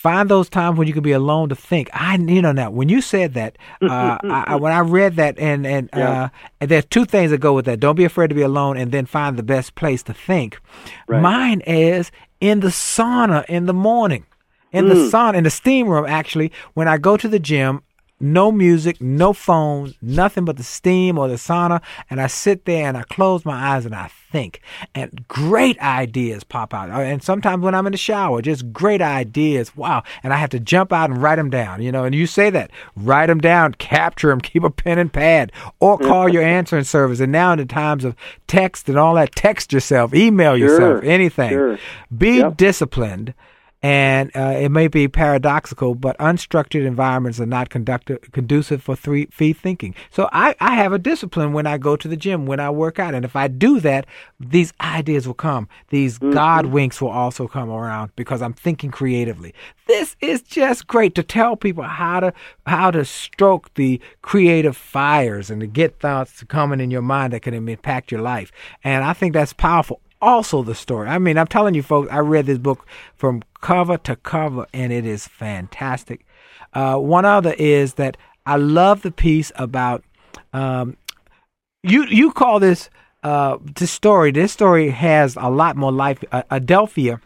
Find 0.02 0.30
those 0.30 0.48
times 0.48 0.78
when 0.78 0.88
you 0.88 0.94
can 0.94 1.02
be 1.02 1.12
alone 1.12 1.50
to 1.50 1.54
think. 1.54 1.90
I, 1.92 2.16
you 2.16 2.40
know, 2.40 2.52
now 2.52 2.70
when 2.70 2.88
you 2.88 3.02
said 3.02 3.34
that, 3.34 3.58
uh, 3.82 4.16
I, 4.24 4.56
when 4.56 4.72
I 4.72 4.78
read 4.80 5.16
that, 5.16 5.38
and 5.38 5.66
and 5.66 5.90
Yeah. 5.96 6.22
uh, 6.24 6.28
and 6.58 6.70
there's 6.70 6.86
two 6.86 7.04
things 7.04 7.32
that 7.32 7.38
go 7.38 7.52
with 7.52 7.66
that. 7.66 7.80
Don't 7.80 7.96
be 7.96 8.06
afraid 8.06 8.28
to 8.28 8.34
be 8.34 8.40
alone, 8.40 8.78
and 8.78 8.92
then 8.92 9.04
find 9.04 9.36
the 9.36 9.42
best 9.42 9.74
place 9.74 10.02
to 10.04 10.14
think. 10.14 10.58
Right. 11.06 11.20
Mine 11.20 11.60
is 11.66 12.10
in 12.40 12.60
the 12.60 12.68
sauna 12.68 13.44
in 13.44 13.66
the 13.66 13.74
morning, 13.74 14.24
in 14.72 14.88
the 14.88 14.94
sauna 14.94 15.34
in 15.34 15.44
the 15.44 15.50
steam 15.50 15.86
room. 15.86 16.06
Actually, 16.08 16.50
when 16.72 16.88
I 16.88 16.96
go 16.96 17.18
to 17.18 17.28
the 17.28 17.38
gym, 17.38 17.82
no 18.20 18.52
music, 18.52 19.00
no 19.00 19.32
phones, 19.32 19.94
nothing 20.02 20.44
but 20.44 20.56
the 20.56 20.62
steam 20.62 21.18
or 21.18 21.26
the 21.28 21.34
sauna, 21.36 21.80
and 22.10 22.20
I 22.20 22.26
sit 22.26 22.64
there 22.66 22.86
and 22.86 22.96
I 22.96 23.02
close 23.04 23.44
my 23.44 23.74
eyes 23.74 23.86
and 23.86 23.94
I 23.94 24.10
think, 24.30 24.60
and 24.94 25.26
great 25.26 25.78
ideas 25.80 26.44
pop 26.44 26.72
out. 26.74 26.90
Uh, 26.90 26.94
And 27.00 27.22
sometimes 27.22 27.64
when 27.64 27.74
I'm 27.74 27.86
in 27.86 27.92
the 27.92 27.98
shower, 27.98 28.42
just 28.42 28.72
great 28.72 29.00
ideas. 29.02 29.74
Wow! 29.76 30.02
And 30.22 30.32
I 30.32 30.36
have 30.36 30.50
to 30.50 30.60
jump 30.60 30.92
out 30.92 31.10
and 31.10 31.20
write 31.22 31.36
them 31.36 31.50
down. 31.50 31.82
You 31.82 31.90
know, 31.92 32.04
and 32.04 32.14
you 32.14 32.26
say 32.26 32.50
that, 32.50 32.70
write 32.94 33.26
them 33.26 33.40
down, 33.40 33.74
capture 33.74 34.28
them, 34.28 34.40
keep 34.50 34.62
a 34.64 34.70
pen 34.70 34.98
and 34.98 35.12
pad, 35.12 35.50
or 35.80 35.98
call 35.98 36.28
your 36.28 36.42
answering 36.42 36.84
service. 36.84 37.20
And 37.20 37.32
now 37.32 37.52
in 37.52 37.58
the 37.58 37.64
times 37.66 38.04
of 38.04 38.14
text 38.46 38.88
and 38.88 38.98
all 38.98 39.14
that, 39.14 39.34
text 39.34 39.72
yourself, 39.72 40.14
email 40.14 40.56
yourself, 40.56 41.02
Sure, 41.02 41.04
anything. 41.10 41.50
sure. 41.50 41.78
Be 42.16 42.38
Yep. 42.38 42.56
disciplined. 42.56 43.34
And 43.82 44.30
uh, 44.36 44.56
it 44.58 44.68
may 44.68 44.88
be 44.88 45.08
paradoxical, 45.08 45.94
but 45.94 46.18
unstructured 46.18 46.84
environments 46.84 47.40
are 47.40 47.46
not 47.46 47.70
conductive, 47.70 48.18
conducive 48.32 48.82
for 48.82 48.94
three, 48.94 49.26
free 49.26 49.54
thinking. 49.54 49.94
So 50.10 50.28
I, 50.32 50.54
I 50.60 50.74
have 50.74 50.92
a 50.92 50.98
discipline 50.98 51.54
when 51.54 51.66
I 51.66 51.78
go 51.78 51.96
to 51.96 52.06
the 52.06 52.16
gym, 52.16 52.44
when 52.44 52.60
I 52.60 52.68
work 52.68 52.98
out. 52.98 53.14
And 53.14 53.24
if 53.24 53.36
I 53.36 53.48
do 53.48 53.80
that, 53.80 54.06
these 54.38 54.74
ideas 54.82 55.26
will 55.26 55.34
come. 55.34 55.66
These 55.88 56.18
God 56.18 56.66
winks 56.66 57.00
will 57.00 57.08
also 57.08 57.48
come 57.48 57.70
around 57.70 58.12
because 58.16 58.42
I'm 58.42 58.52
thinking 58.52 58.90
creatively. 58.90 59.54
This 59.86 60.14
is 60.20 60.42
just 60.42 60.86
great 60.86 61.14
to 61.14 61.22
tell 61.22 61.56
people 61.56 61.84
how 61.84 62.20
to 62.20 62.32
how 62.66 62.90
to 62.90 63.04
stroke 63.04 63.72
the 63.74 64.00
creative 64.22 64.76
fires 64.76 65.50
and 65.50 65.60
to 65.62 65.66
get 65.66 65.98
thoughts 66.00 66.44
coming 66.44 66.80
in 66.80 66.90
your 66.90 67.02
mind 67.02 67.32
that 67.32 67.42
can 67.42 67.54
impact 67.54 68.12
your 68.12 68.20
life. 68.20 68.52
And 68.84 69.04
I 69.04 69.14
think 69.14 69.32
that's 69.32 69.52
powerful 69.52 70.00
also 70.20 70.62
the 70.62 70.74
story. 70.74 71.08
I 71.08 71.18
mean, 71.18 71.38
I'm 71.38 71.46
telling 71.46 71.74
you, 71.74 71.82
folks, 71.82 72.08
I 72.10 72.18
read 72.18 72.46
this 72.46 72.58
book 72.58 72.86
from 73.16 73.42
cover 73.60 73.98
to 73.98 74.16
cover, 74.16 74.66
and 74.72 74.92
it 74.92 75.06
is 75.06 75.26
fantastic. 75.26 76.26
Uh, 76.72 76.96
one 76.96 77.24
other 77.24 77.54
is 77.58 77.94
that 77.94 78.16
I 78.46 78.56
love 78.56 79.02
the 79.02 79.10
piece 79.10 79.52
about 79.56 80.04
um, 80.52 80.96
you. 81.82 82.04
You 82.06 82.32
call 82.32 82.60
this 82.60 82.90
uh, 83.22 83.58
this 83.62 83.90
story. 83.90 84.30
This 84.30 84.52
story 84.52 84.90
has 84.90 85.36
a 85.36 85.50
lot 85.50 85.76
more 85.76 85.92
life. 85.92 86.22
Uh, 86.30 86.42
Adelphia, 86.50 87.20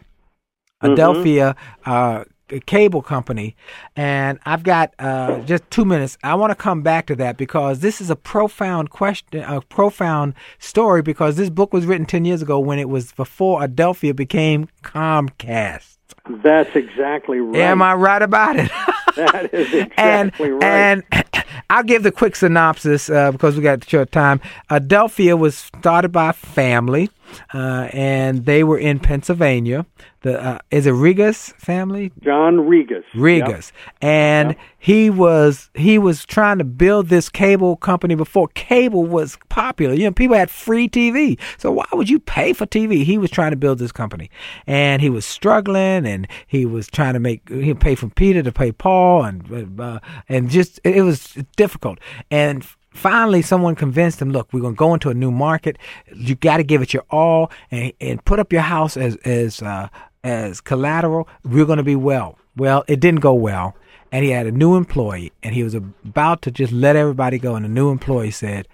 Adelphia. 0.82 1.56
Uh, 1.84 2.24
cable 2.60 3.02
company 3.02 3.54
and 3.96 4.38
i've 4.46 4.62
got 4.62 4.92
uh, 4.98 5.38
just 5.40 5.68
two 5.70 5.84
minutes 5.84 6.16
i 6.22 6.34
want 6.34 6.50
to 6.50 6.54
come 6.54 6.82
back 6.82 7.06
to 7.06 7.16
that 7.16 7.36
because 7.36 7.80
this 7.80 8.00
is 8.00 8.10
a 8.10 8.16
profound 8.16 8.90
question 8.90 9.42
a 9.42 9.60
profound 9.62 10.34
story 10.58 11.02
because 11.02 11.36
this 11.36 11.50
book 11.50 11.72
was 11.72 11.86
written 11.86 12.06
10 12.06 12.24
years 12.24 12.42
ago 12.42 12.58
when 12.58 12.78
it 12.78 12.88
was 12.88 13.12
before 13.12 13.60
adelphia 13.60 14.14
became 14.14 14.68
comcast 14.82 15.96
That's 16.28 16.74
exactly 16.74 17.38
right. 17.38 17.60
am 17.60 17.82
i 17.82 17.94
right 17.94 18.22
about 18.22 18.56
it 18.56 18.70
That 19.16 19.54
is 19.54 19.72
and 19.96 20.28
exactly 20.28 20.50
right. 20.50 20.64
and 20.64 21.04
I'll 21.70 21.82
give 21.82 22.02
the 22.02 22.12
quick 22.12 22.36
synopsis 22.36 23.08
uh, 23.08 23.32
because 23.32 23.56
we 23.56 23.62
got 23.62 23.88
short 23.88 24.12
time. 24.12 24.40
Adelphia 24.70 25.38
was 25.38 25.56
started 25.56 26.10
by 26.10 26.30
a 26.30 26.32
family, 26.32 27.10
uh, 27.52 27.88
and 27.92 28.44
they 28.44 28.64
were 28.64 28.78
in 28.78 28.98
Pennsylvania. 28.98 29.86
The 30.20 30.42
uh, 30.42 30.58
is 30.70 30.86
it 30.86 30.92
Rigas 30.94 31.54
family? 31.56 32.10
John 32.22 32.56
Rigas. 32.56 33.04
Rigas, 33.14 33.72
and 34.00 34.56
he 34.78 35.10
was 35.10 35.70
he 35.74 35.98
was 35.98 36.24
trying 36.24 36.58
to 36.58 36.64
build 36.64 37.08
this 37.08 37.28
cable 37.28 37.76
company 37.76 38.14
before 38.14 38.48
cable 38.48 39.04
was 39.04 39.36
popular. 39.50 39.94
You 39.94 40.04
know, 40.04 40.12
people 40.12 40.36
had 40.36 40.50
free 40.50 40.88
TV, 40.88 41.38
so 41.58 41.72
why 41.72 41.84
would 41.92 42.08
you 42.08 42.18
pay 42.18 42.54
for 42.54 42.64
TV? 42.64 43.04
He 43.04 43.18
was 43.18 43.30
trying 43.30 43.50
to 43.50 43.56
build 43.56 43.78
this 43.78 43.92
company, 43.92 44.30
and 44.66 45.02
he 45.02 45.10
was 45.10 45.26
struggling, 45.26 46.06
and 46.06 46.26
he 46.46 46.64
was 46.64 46.86
trying 46.86 47.12
to 47.12 47.20
make 47.20 47.46
he 47.50 47.74
pay 47.74 47.94
from 47.94 48.10
Peter 48.10 48.42
to 48.42 48.52
pay 48.52 48.72
Paul, 48.72 49.24
and 49.24 49.78
uh, 49.78 50.00
and 50.28 50.48
just 50.48 50.80
it 50.84 51.02
was 51.02 51.36
difficult, 51.56 51.98
and 52.30 52.66
finally 52.94 53.42
someone 53.42 53.74
convinced 53.74 54.22
him 54.22 54.30
look 54.30 54.52
we're 54.52 54.60
going 54.60 54.74
to 54.74 54.78
go 54.78 54.94
into 54.94 55.10
a 55.10 55.14
new 55.14 55.30
market. 55.30 55.76
You 56.14 56.34
got 56.34 56.56
to 56.58 56.64
give 56.64 56.80
it 56.82 56.94
your 56.94 57.04
all 57.10 57.50
and, 57.70 57.92
and 58.00 58.24
put 58.24 58.38
up 58.38 58.52
your 58.52 58.62
house 58.62 58.96
as 58.96 59.16
as 59.16 59.62
uh, 59.62 59.88
as 60.22 60.60
collateral. 60.60 61.28
We're 61.44 61.66
going 61.66 61.78
to 61.78 61.84
be 61.84 61.96
well. 61.96 62.38
Well 62.56 62.84
it 62.88 63.00
didn't 63.00 63.20
go 63.20 63.34
well 63.34 63.76
and 64.10 64.24
he 64.24 64.30
had 64.30 64.46
a 64.46 64.52
new 64.52 64.76
employee 64.76 65.32
and 65.42 65.54
he 65.54 65.62
was 65.62 65.74
about 65.74 66.42
to 66.42 66.50
just 66.50 66.72
let 66.72 66.96
everybody 66.96 67.38
go 67.38 67.56
and 67.56 67.64
the 67.64 67.68
new 67.68 67.90
employee 67.90 68.30
said 68.30 68.68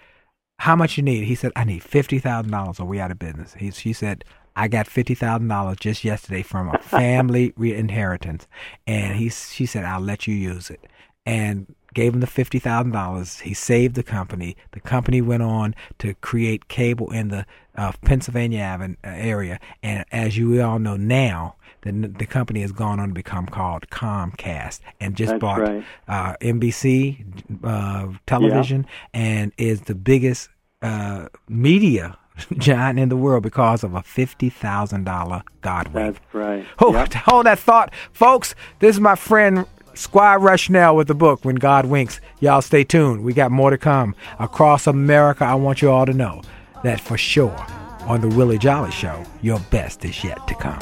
how 0.58 0.76
much 0.76 0.98
you 0.98 1.02
need? 1.02 1.24
He 1.24 1.34
said 1.34 1.52
i 1.56 1.64
need 1.64 1.82
$50000 1.82 2.80
or 2.80 2.84
we 2.84 3.00
out 3.00 3.10
of 3.10 3.18
business. 3.18 3.54
He, 3.54 3.70
she 3.70 3.94
said 3.94 4.24
I 4.56 4.68
got 4.68 4.86
fifty 4.86 5.14
thousand 5.14 5.48
dollars 5.48 5.78
just 5.80 6.04
yesterday 6.04 6.42
from 6.42 6.68
a 6.68 6.78
family 6.82 7.54
inheritance, 7.56 8.46
and 8.86 9.16
he 9.16 9.30
she 9.30 9.66
said 9.66 9.84
I'll 9.84 10.00
let 10.00 10.26
you 10.26 10.34
use 10.34 10.70
it, 10.70 10.86
and 11.24 11.74
gave 11.94 12.14
him 12.14 12.20
the 12.20 12.26
fifty 12.26 12.58
thousand 12.58 12.92
dollars. 12.92 13.40
He 13.40 13.54
saved 13.54 13.94
the 13.94 14.02
company. 14.02 14.56
The 14.72 14.80
company 14.80 15.20
went 15.20 15.42
on 15.42 15.74
to 15.98 16.14
create 16.14 16.68
cable 16.68 17.10
in 17.12 17.28
the 17.28 17.46
uh, 17.76 17.92
Pennsylvania 18.04 18.60
Avenue 18.60 18.96
area, 19.04 19.58
and 19.82 20.04
as 20.12 20.36
you 20.36 20.60
all 20.62 20.78
know 20.78 20.96
now, 20.96 21.56
the 21.82 21.92
the 21.92 22.26
company 22.26 22.60
has 22.60 22.72
gone 22.72 23.00
on 23.00 23.08
to 23.08 23.14
become 23.14 23.46
called 23.46 23.88
Comcast, 23.90 24.80
and 25.00 25.16
just 25.16 25.30
That's 25.32 25.40
bought 25.40 25.60
right. 25.60 25.84
uh, 26.08 26.34
NBC 26.40 27.24
uh, 27.64 28.08
television, 28.26 28.86
and 29.14 29.52
is 29.56 29.82
the 29.82 29.94
biggest 29.94 30.48
uh, 30.82 31.28
media 31.48 32.16
giant 32.58 32.98
in 32.98 33.08
the 33.08 33.16
world 33.16 33.42
because 33.42 33.84
of 33.84 33.94
a 33.94 34.00
$50,000 34.00 35.42
God 35.60 35.88
wink. 35.88 35.94
That's 36.16 36.34
right. 36.34 36.66
Oh, 36.78 36.92
Yep. 36.92 37.12
hold 37.14 37.46
that 37.46 37.58
thought. 37.58 37.92
Folks, 38.12 38.54
this 38.78 38.96
is 38.96 39.00
my 39.00 39.14
friend 39.14 39.66
Squire 39.94 40.38
Rushnell 40.38 40.96
with 40.96 41.08
the 41.08 41.14
book, 41.14 41.44
When 41.44 41.56
God 41.56 41.86
Winks. 41.86 42.20
Y'all 42.40 42.62
stay 42.62 42.84
tuned. 42.84 43.24
We 43.24 43.32
got 43.32 43.50
more 43.50 43.70
to 43.70 43.78
come. 43.78 44.14
Across 44.38 44.86
America, 44.86 45.44
I 45.44 45.54
want 45.54 45.82
you 45.82 45.90
all 45.90 46.06
to 46.06 46.12
know 46.12 46.42
that 46.82 47.00
for 47.00 47.18
sure 47.18 47.66
on 48.06 48.20
The 48.20 48.28
Willie 48.28 48.58
Jolly 48.58 48.90
Show, 48.90 49.24
your 49.42 49.60
best 49.70 50.04
is 50.04 50.24
yet 50.24 50.46
to 50.48 50.54
come. 50.54 50.80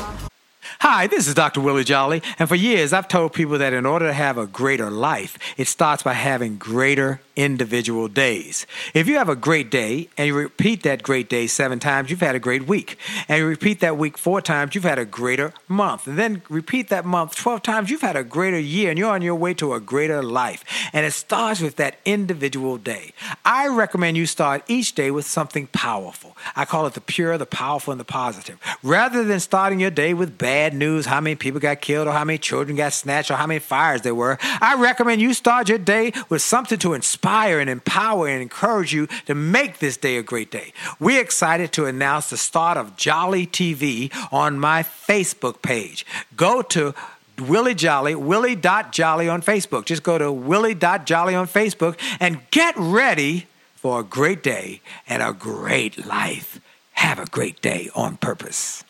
Hi, 0.80 1.08
this 1.08 1.26
is 1.26 1.34
Dr. 1.34 1.60
Willie 1.60 1.82
Jolly, 1.82 2.22
and 2.38 2.48
for 2.48 2.54
years 2.54 2.92
I've 2.92 3.08
told 3.08 3.32
people 3.32 3.58
that 3.58 3.72
in 3.72 3.84
order 3.84 4.06
to 4.06 4.12
have 4.12 4.38
a 4.38 4.46
greater 4.46 4.90
life, 4.90 5.36
it 5.56 5.66
starts 5.66 6.04
by 6.04 6.12
having 6.12 6.56
greater 6.56 7.20
individual 7.38 8.08
days. 8.08 8.66
If 8.92 9.06
you 9.06 9.16
have 9.16 9.28
a 9.28 9.36
great 9.36 9.70
day 9.70 10.10
and 10.18 10.26
you 10.26 10.36
repeat 10.36 10.82
that 10.82 11.04
great 11.04 11.28
day 11.28 11.46
seven 11.46 11.78
times, 11.78 12.10
you've 12.10 12.20
had 12.20 12.34
a 12.34 12.40
great 12.40 12.66
week. 12.66 12.98
And 13.28 13.38
you 13.38 13.46
repeat 13.46 13.78
that 13.78 13.96
week 13.96 14.18
four 14.18 14.42
times, 14.42 14.74
you've 14.74 14.82
had 14.82 14.98
a 14.98 15.04
greater 15.04 15.54
month. 15.68 16.08
And 16.08 16.18
then 16.18 16.42
repeat 16.50 16.88
that 16.88 17.04
month 17.04 17.36
12 17.36 17.62
times, 17.62 17.90
you've 17.90 18.00
had 18.00 18.16
a 18.16 18.24
greater 18.24 18.58
year 18.58 18.90
and 18.90 18.98
you're 18.98 19.12
on 19.12 19.22
your 19.22 19.36
way 19.36 19.54
to 19.54 19.72
a 19.72 19.80
greater 19.80 20.20
life. 20.20 20.64
And 20.92 21.06
it 21.06 21.12
starts 21.12 21.60
with 21.60 21.76
that 21.76 22.00
individual 22.04 22.76
day. 22.76 23.12
I 23.44 23.68
recommend 23.68 24.16
you 24.16 24.26
start 24.26 24.64
each 24.66 24.96
day 24.96 25.12
with 25.12 25.24
something 25.24 25.68
powerful. 25.68 26.36
I 26.56 26.64
call 26.64 26.86
it 26.86 26.94
the 26.94 27.00
pure, 27.00 27.38
the 27.38 27.46
powerful, 27.46 27.92
and 27.92 28.00
the 28.00 28.04
positive. 28.04 28.58
Rather 28.82 29.22
than 29.22 29.38
starting 29.38 29.78
your 29.78 29.92
day 29.92 30.12
with 30.12 30.38
bad 30.38 30.74
news, 30.74 31.06
how 31.06 31.20
many 31.20 31.36
people 31.36 31.60
got 31.60 31.80
killed, 31.80 32.08
or 32.08 32.12
how 32.12 32.24
many 32.24 32.38
children 32.38 32.76
got 32.76 32.92
snatched, 32.92 33.30
or 33.30 33.34
how 33.34 33.46
many 33.46 33.60
fires 33.60 34.02
there 34.02 34.14
were, 34.14 34.38
I 34.60 34.74
recommend 34.74 35.20
you 35.20 35.34
start 35.34 35.68
your 35.68 35.78
day 35.78 36.12
with 36.28 36.42
something 36.42 36.78
to 36.80 36.94
inspire 36.94 37.27
and 37.28 37.68
empower 37.70 38.28
and 38.28 38.42
encourage 38.42 38.92
you 38.92 39.06
to 39.26 39.34
make 39.34 39.78
this 39.78 39.96
day 39.96 40.16
a 40.16 40.22
great 40.22 40.50
day. 40.50 40.72
We're 40.98 41.20
excited 41.20 41.72
to 41.72 41.86
announce 41.86 42.30
the 42.30 42.36
start 42.36 42.76
of 42.76 42.96
Jolly 42.96 43.46
TV 43.46 44.10
on 44.32 44.58
my 44.58 44.82
Facebook 44.82 45.62
page. 45.62 46.06
Go 46.36 46.62
to 46.62 46.94
Willie 47.38 47.74
Jolly, 47.74 48.14
Willie.Jolly 48.14 49.28
on 49.28 49.42
Facebook. 49.42 49.84
Just 49.84 50.02
go 50.02 50.18
to 50.18 50.32
Willie.Jolly 50.32 51.34
on 51.34 51.46
Facebook 51.46 51.98
and 52.18 52.40
get 52.50 52.74
ready 52.76 53.46
for 53.76 54.00
a 54.00 54.02
great 54.02 54.42
day 54.42 54.80
and 55.08 55.22
a 55.22 55.32
great 55.32 56.04
life. 56.06 56.60
Have 56.92 57.20
a 57.20 57.26
great 57.26 57.60
day 57.60 57.90
on 57.94 58.16
purpose. 58.16 58.82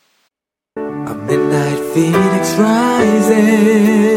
A 0.76 1.14
midnight 1.14 1.94
phoenix 1.94 2.54
rises 2.56 4.08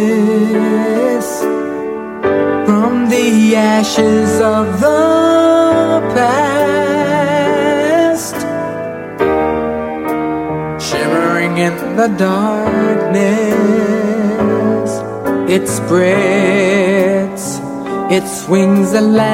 the 3.11 3.55
ashes 3.57 4.39
of 4.39 4.79
the 4.79 6.01
past, 6.15 7.11
shimmering 10.81 11.57
in 11.57 11.75
the 11.97 12.07
darkness. 12.17 13.31
It 15.55 15.67
spreads 15.67 17.59
its 18.09 18.47
wings 18.47 18.93
at 18.93 19.03
last. 19.03 19.31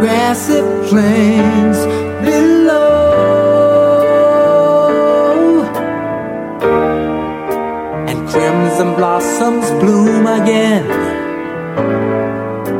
grassy 0.00 0.60
plains 0.88 1.91
blossoms 9.22 9.70
bloom 9.80 10.26
again 10.26 10.84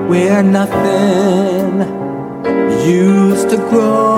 where 0.08 0.42
nothing 0.42 1.78
used 2.84 3.48
to 3.50 3.56
grow. 3.70 4.11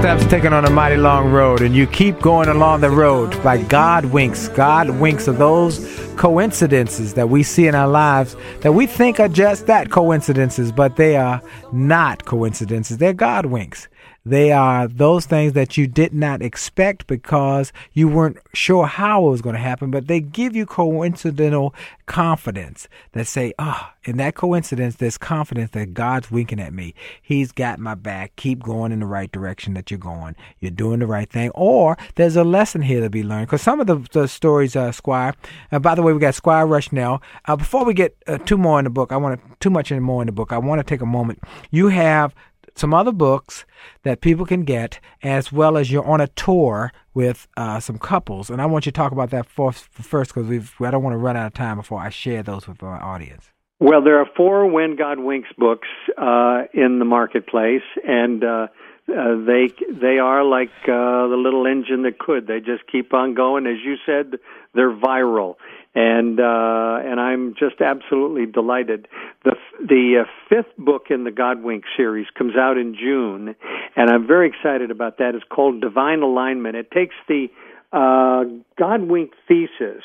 Steps 0.00 0.24
taken 0.28 0.54
on 0.54 0.64
a 0.64 0.70
mighty 0.70 0.96
long 0.96 1.30
road, 1.30 1.60
and 1.60 1.76
you 1.76 1.86
keep 1.86 2.18
going 2.20 2.48
along 2.48 2.80
the 2.80 2.88
road 2.88 3.30
by 3.44 3.62
God 3.64 4.06
winks. 4.06 4.48
God 4.48 4.88
winks 4.98 5.28
are 5.28 5.32
those 5.32 5.78
coincidences 6.16 7.12
that 7.12 7.28
we 7.28 7.42
see 7.42 7.66
in 7.66 7.74
our 7.74 7.86
lives 7.86 8.34
that 8.60 8.72
we 8.72 8.86
think 8.86 9.20
are 9.20 9.28
just 9.28 9.66
that 9.66 9.90
coincidences, 9.90 10.72
but 10.72 10.96
they 10.96 11.16
are 11.16 11.42
not 11.70 12.24
coincidences. 12.24 12.96
They're 12.96 13.12
God 13.12 13.46
winks. 13.46 13.88
They 14.30 14.52
are 14.52 14.86
those 14.86 15.26
things 15.26 15.54
that 15.54 15.76
you 15.76 15.88
did 15.88 16.14
not 16.14 16.40
expect 16.40 17.08
because 17.08 17.72
you 17.94 18.06
weren't 18.06 18.36
sure 18.54 18.86
how 18.86 19.26
it 19.26 19.30
was 19.30 19.42
going 19.42 19.56
to 19.56 19.60
happen, 19.60 19.90
but 19.90 20.06
they 20.06 20.20
give 20.20 20.54
you 20.54 20.66
coincidental 20.66 21.74
confidence 22.06 22.86
that 23.10 23.26
say, 23.26 23.52
ah, 23.58 23.92
in 24.04 24.18
that 24.18 24.36
coincidence, 24.36 24.96
there's 24.96 25.18
confidence 25.18 25.72
that 25.72 25.94
God's 25.94 26.30
winking 26.30 26.60
at 26.60 26.72
me. 26.72 26.94
He's 27.20 27.50
got 27.50 27.80
my 27.80 27.96
back. 27.96 28.36
Keep 28.36 28.62
going 28.62 28.92
in 28.92 29.00
the 29.00 29.06
right 29.06 29.30
direction 29.32 29.74
that 29.74 29.90
you're 29.90 29.98
going. 29.98 30.36
You're 30.60 30.70
doing 30.70 31.00
the 31.00 31.08
right 31.08 31.28
thing. 31.28 31.50
Or 31.56 31.98
there's 32.14 32.36
a 32.36 32.44
lesson 32.44 32.82
here 32.82 33.00
to 33.00 33.10
be 33.10 33.24
learned. 33.24 33.48
Because 33.48 33.62
some 33.62 33.80
of 33.80 33.88
the, 33.88 33.96
the 34.12 34.28
stories, 34.28 34.76
uh, 34.76 34.92
Squire, 34.92 35.34
uh, 35.72 35.80
by 35.80 35.96
the 35.96 36.02
way, 36.02 36.12
we 36.12 36.20
got 36.20 36.36
Squire 36.36 36.66
Rushnell. 36.66 37.20
Uh, 37.46 37.56
before 37.56 37.84
we 37.84 37.94
get 37.94 38.16
uh, 38.28 38.38
two 38.38 38.56
more 38.56 38.78
in 38.78 38.84
the 38.84 38.90
book, 38.90 39.10
I 39.10 39.16
want 39.16 39.40
to, 39.40 39.56
too 39.58 39.70
much 39.70 39.90
more 39.90 40.22
in 40.22 40.26
the 40.26 40.32
book. 40.32 40.52
I 40.52 40.58
want 40.58 40.78
to 40.78 40.84
take 40.84 41.00
a 41.00 41.06
moment. 41.06 41.40
You 41.72 41.88
have 41.88 42.32
some 42.74 42.94
other 42.94 43.12
books 43.12 43.64
that 44.02 44.20
people 44.20 44.46
can 44.46 44.64
get, 44.64 45.00
as 45.22 45.52
well 45.52 45.76
as 45.76 45.90
you're 45.90 46.04
on 46.04 46.20
a 46.20 46.28
tour 46.28 46.92
with 47.14 47.48
uh, 47.56 47.80
some 47.80 47.98
couples, 47.98 48.50
and 48.50 48.62
I 48.62 48.66
want 48.66 48.86
you 48.86 48.92
to 48.92 48.96
talk 48.96 49.12
about 49.12 49.30
that 49.30 49.46
for, 49.46 49.72
first 49.72 50.34
because 50.34 50.50
I 50.80 50.90
don't 50.90 51.02
want 51.02 51.14
to 51.14 51.18
run 51.18 51.36
out 51.36 51.46
of 51.46 51.54
time 51.54 51.76
before 51.76 52.00
I 52.00 52.08
share 52.08 52.42
those 52.42 52.68
with 52.68 52.80
my 52.82 52.98
audience. 52.98 53.50
Well, 53.80 54.02
there 54.02 54.18
are 54.20 54.26
four 54.36 54.66
When 54.66 54.94
God 54.96 55.18
Winks 55.20 55.48
books 55.56 55.88
uh, 56.18 56.64
in 56.74 56.98
the 56.98 57.06
marketplace, 57.06 57.82
and 58.06 58.44
uh, 58.44 58.66
uh, 59.08 59.36
they 59.46 59.72
they 59.90 60.18
are 60.18 60.44
like 60.44 60.70
uh, 60.84 61.26
the 61.28 61.36
little 61.42 61.66
engine 61.66 62.02
that 62.02 62.18
could. 62.18 62.46
They 62.46 62.60
just 62.60 62.86
keep 62.92 63.14
on 63.14 63.34
going. 63.34 63.66
As 63.66 63.78
you 63.82 63.96
said, 64.04 64.38
they're 64.74 64.94
viral, 64.94 65.54
and 65.94 66.38
uh, 66.38 66.98
and 67.02 67.20
I'm 67.20 67.54
just 67.58 67.80
absolutely 67.80 68.46
delighted. 68.46 69.08
The 69.44 69.56
the 69.80 70.24
uh, 70.24 70.30
fifth 70.48 70.76
book 70.78 71.06
in 71.10 71.24
the 71.24 71.30
God 71.30 71.62
Wink 71.62 71.84
series 71.96 72.26
comes 72.36 72.54
out 72.56 72.78
in 72.78 72.94
June, 72.94 73.54
and 73.96 74.10
I'm 74.10 74.26
very 74.26 74.48
excited 74.48 74.90
about 74.90 75.18
that. 75.18 75.34
It's 75.34 75.44
called 75.50 75.80
Divine 75.80 76.22
Alignment. 76.22 76.76
It 76.76 76.90
takes 76.90 77.14
the 77.28 77.48
uh, 77.92 78.44
God 78.78 79.02
Wink 79.02 79.32
thesis 79.48 80.04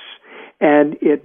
and 0.62 0.96
it 1.02 1.24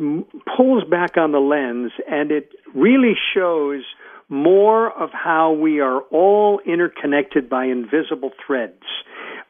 pulls 0.56 0.84
back 0.84 1.16
on 1.16 1.32
the 1.32 1.38
lens 1.38 1.92
and 2.08 2.30
it 2.30 2.50
really 2.74 3.14
shows 3.34 3.82
more 4.28 4.90
of 4.92 5.10
how 5.12 5.52
we 5.52 5.80
are 5.80 6.00
all 6.10 6.60
interconnected 6.66 7.48
by 7.48 7.64
invisible 7.64 8.30
threads 8.46 8.82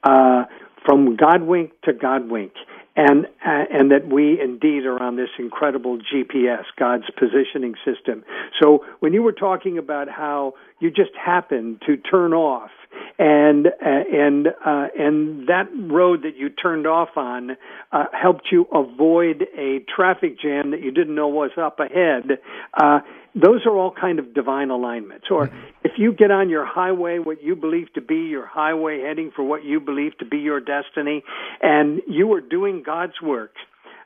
uh, 0.04 0.44
from 0.84 1.16
Godwink 1.16 1.72
to 1.84 1.92
Godwink. 1.92 2.52
And 2.96 3.26
uh, 3.46 3.64
and 3.72 3.90
that 3.92 4.08
we 4.08 4.40
indeed 4.40 4.84
are 4.84 5.00
on 5.00 5.16
this 5.16 5.30
incredible 5.38 5.98
GPS, 5.98 6.64
God's 6.78 7.04
positioning 7.16 7.74
system. 7.84 8.24
So 8.60 8.84
when 8.98 9.12
you 9.12 9.22
were 9.22 9.32
talking 9.32 9.78
about 9.78 10.08
how 10.08 10.54
you 10.80 10.90
just 10.90 11.12
happened 11.14 11.82
to 11.86 11.96
turn 11.96 12.32
off 12.32 12.70
and 13.18 13.66
uh, 13.66 13.70
and 13.86 14.48
uh, 14.48 14.88
and 14.98 15.46
that 15.48 15.68
road 15.74 16.22
that 16.22 16.36
you 16.36 16.48
turned 16.48 16.86
off 16.86 17.10
on 17.16 17.56
uh, 17.92 18.04
helped 18.12 18.48
you 18.50 18.66
avoid 18.72 19.46
a 19.56 19.80
traffic 19.94 20.40
jam 20.40 20.70
that 20.70 20.82
you 20.82 20.90
didn't 20.90 21.14
know 21.14 21.28
was 21.28 21.50
up 21.56 21.80
ahead. 21.80 22.38
Uh, 22.74 23.00
those 23.34 23.64
are 23.64 23.76
all 23.76 23.92
kind 23.92 24.18
of 24.18 24.34
divine 24.34 24.70
alignments. 24.70 25.26
Or 25.30 25.50
if 25.84 25.92
you 25.98 26.12
get 26.12 26.30
on 26.30 26.48
your 26.48 26.64
highway, 26.64 27.18
what 27.18 27.42
you 27.42 27.54
believe 27.54 27.92
to 27.92 28.00
be 28.00 28.16
your 28.16 28.46
highway, 28.46 29.02
heading 29.02 29.30
for 29.34 29.44
what 29.44 29.64
you 29.64 29.78
believe 29.78 30.18
to 30.18 30.24
be 30.24 30.38
your 30.38 30.60
destiny, 30.60 31.22
and 31.62 32.00
you 32.08 32.32
are 32.32 32.40
doing 32.40 32.79
God's 32.82 33.20
work. 33.22 33.52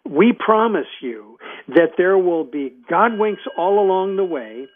We 0.09 0.33
promise 0.33 0.87
you 1.01 1.39
that 1.69 1.93
there 1.97 2.19
will 2.19 2.45
be 2.45 2.75
God 2.91 3.19
winks 3.19 3.43
all 3.57 3.81
along 3.81 4.17
the 4.17 4.25
way 4.25 4.69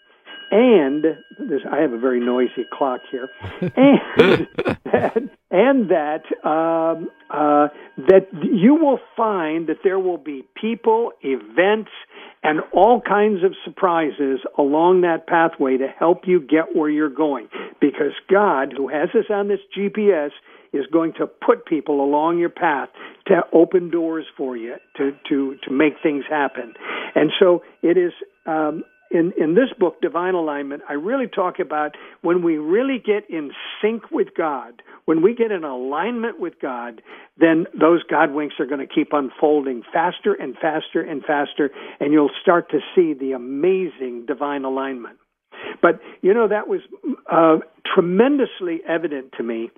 and 0.50 1.04
this, 1.38 1.60
I 1.70 1.80
have 1.80 1.92
a 1.92 1.98
very 1.98 2.20
noisy 2.20 2.66
clock 2.72 3.00
here, 3.10 3.28
and 3.60 4.48
that, 4.84 5.16
and 5.50 5.90
that 5.90 6.22
um, 6.42 7.10
uh, 7.28 7.68
that 7.98 8.28
you 8.32 8.74
will 8.74 8.98
find 9.16 9.66
that 9.68 9.78
there 9.84 9.98
will 9.98 10.16
be 10.16 10.44
people, 10.58 11.12
events, 11.20 11.90
and 12.42 12.60
all 12.72 13.02
kinds 13.02 13.44
of 13.44 13.54
surprises 13.64 14.40
along 14.56 15.02
that 15.02 15.26
pathway 15.26 15.76
to 15.76 15.88
help 15.98 16.22
you 16.26 16.40
get 16.40 16.74
where 16.74 16.88
you're 16.88 17.10
going. 17.10 17.48
Because 17.80 18.12
God, 18.30 18.72
who 18.74 18.88
has 18.88 19.10
us 19.10 19.26
on 19.30 19.48
this 19.48 19.60
GPS, 19.76 20.30
is 20.72 20.86
going 20.92 21.12
to 21.18 21.26
put 21.26 21.66
people 21.66 22.02
along 22.02 22.38
your 22.38 22.50
path 22.50 22.88
to 23.26 23.42
open 23.52 23.90
doors 23.90 24.26
for 24.36 24.56
you 24.56 24.76
to 24.96 25.12
to 25.28 25.56
to 25.64 25.70
make 25.70 25.94
things 26.02 26.24
happen. 26.28 26.74
And 27.14 27.30
so 27.38 27.62
it 27.82 27.96
is 27.96 28.12
um, 28.46 28.84
in 29.10 29.32
in 29.38 29.54
this 29.54 29.70
book, 29.78 30.00
Divine 30.00 30.34
Alignment. 30.34 30.82
I 30.88 30.94
really 30.94 31.26
talk 31.26 31.58
about 31.58 31.96
when 32.22 32.42
we 32.42 32.58
really 32.58 32.98
get 32.98 33.28
in 33.30 33.50
sync 33.80 34.10
with 34.10 34.28
God, 34.36 34.82
when 35.06 35.22
we 35.22 35.34
get 35.34 35.50
in 35.50 35.64
alignment 35.64 36.38
with 36.38 36.54
God, 36.60 37.00
then 37.38 37.66
those 37.78 38.02
God 38.10 38.32
winks 38.32 38.56
are 38.58 38.66
going 38.66 38.86
to 38.86 38.94
keep 38.94 39.12
unfolding 39.12 39.82
faster 39.92 40.34
and 40.34 40.54
faster 40.60 41.00
and 41.00 41.24
faster, 41.24 41.70
and 42.00 42.12
you'll 42.12 42.30
start 42.42 42.70
to 42.70 42.80
see 42.94 43.14
the 43.14 43.32
amazing 43.32 44.26
divine 44.26 44.64
alignment. 44.64 45.18
But 45.80 46.00
you 46.20 46.34
know 46.34 46.48
that 46.48 46.68
was 46.68 46.80
uh, 47.30 47.58
tremendously 47.94 48.80
evident 48.86 49.32
to 49.38 49.42
me 49.42 49.70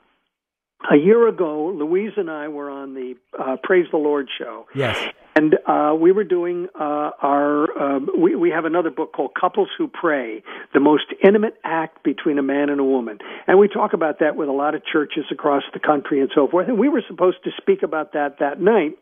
a 0.90 0.96
year 0.96 1.28
ago, 1.28 1.68
Louise 1.68 2.12
and 2.16 2.30
I 2.30 2.48
were 2.48 2.70
on 2.70 2.94
the 2.94 3.14
uh, 3.38 3.56
Praise 3.62 3.86
the 3.90 3.98
Lord 3.98 4.28
show. 4.38 4.66
Yes. 4.74 5.12
And 5.36 5.56
uh, 5.66 5.94
we 5.98 6.10
were 6.10 6.24
doing 6.24 6.68
uh, 6.74 7.10
our, 7.22 7.78
um, 7.80 8.08
we, 8.18 8.34
we 8.34 8.50
have 8.50 8.64
another 8.64 8.90
book 8.90 9.12
called 9.12 9.32
Couples 9.40 9.68
Who 9.78 9.86
Pray, 9.88 10.42
the 10.74 10.80
most 10.80 11.04
intimate 11.22 11.54
act 11.62 12.02
between 12.02 12.38
a 12.38 12.42
man 12.42 12.68
and 12.68 12.80
a 12.80 12.84
woman. 12.84 13.18
And 13.46 13.58
we 13.58 13.68
talk 13.68 13.92
about 13.92 14.18
that 14.20 14.36
with 14.36 14.48
a 14.48 14.52
lot 14.52 14.74
of 14.74 14.82
churches 14.84 15.24
across 15.30 15.62
the 15.72 15.78
country 15.78 16.20
and 16.20 16.30
so 16.34 16.48
forth. 16.48 16.68
And 16.68 16.78
we 16.78 16.88
were 16.88 17.02
supposed 17.06 17.44
to 17.44 17.50
speak 17.56 17.82
about 17.82 18.12
that 18.14 18.38
that 18.40 18.60
night. 18.60 18.98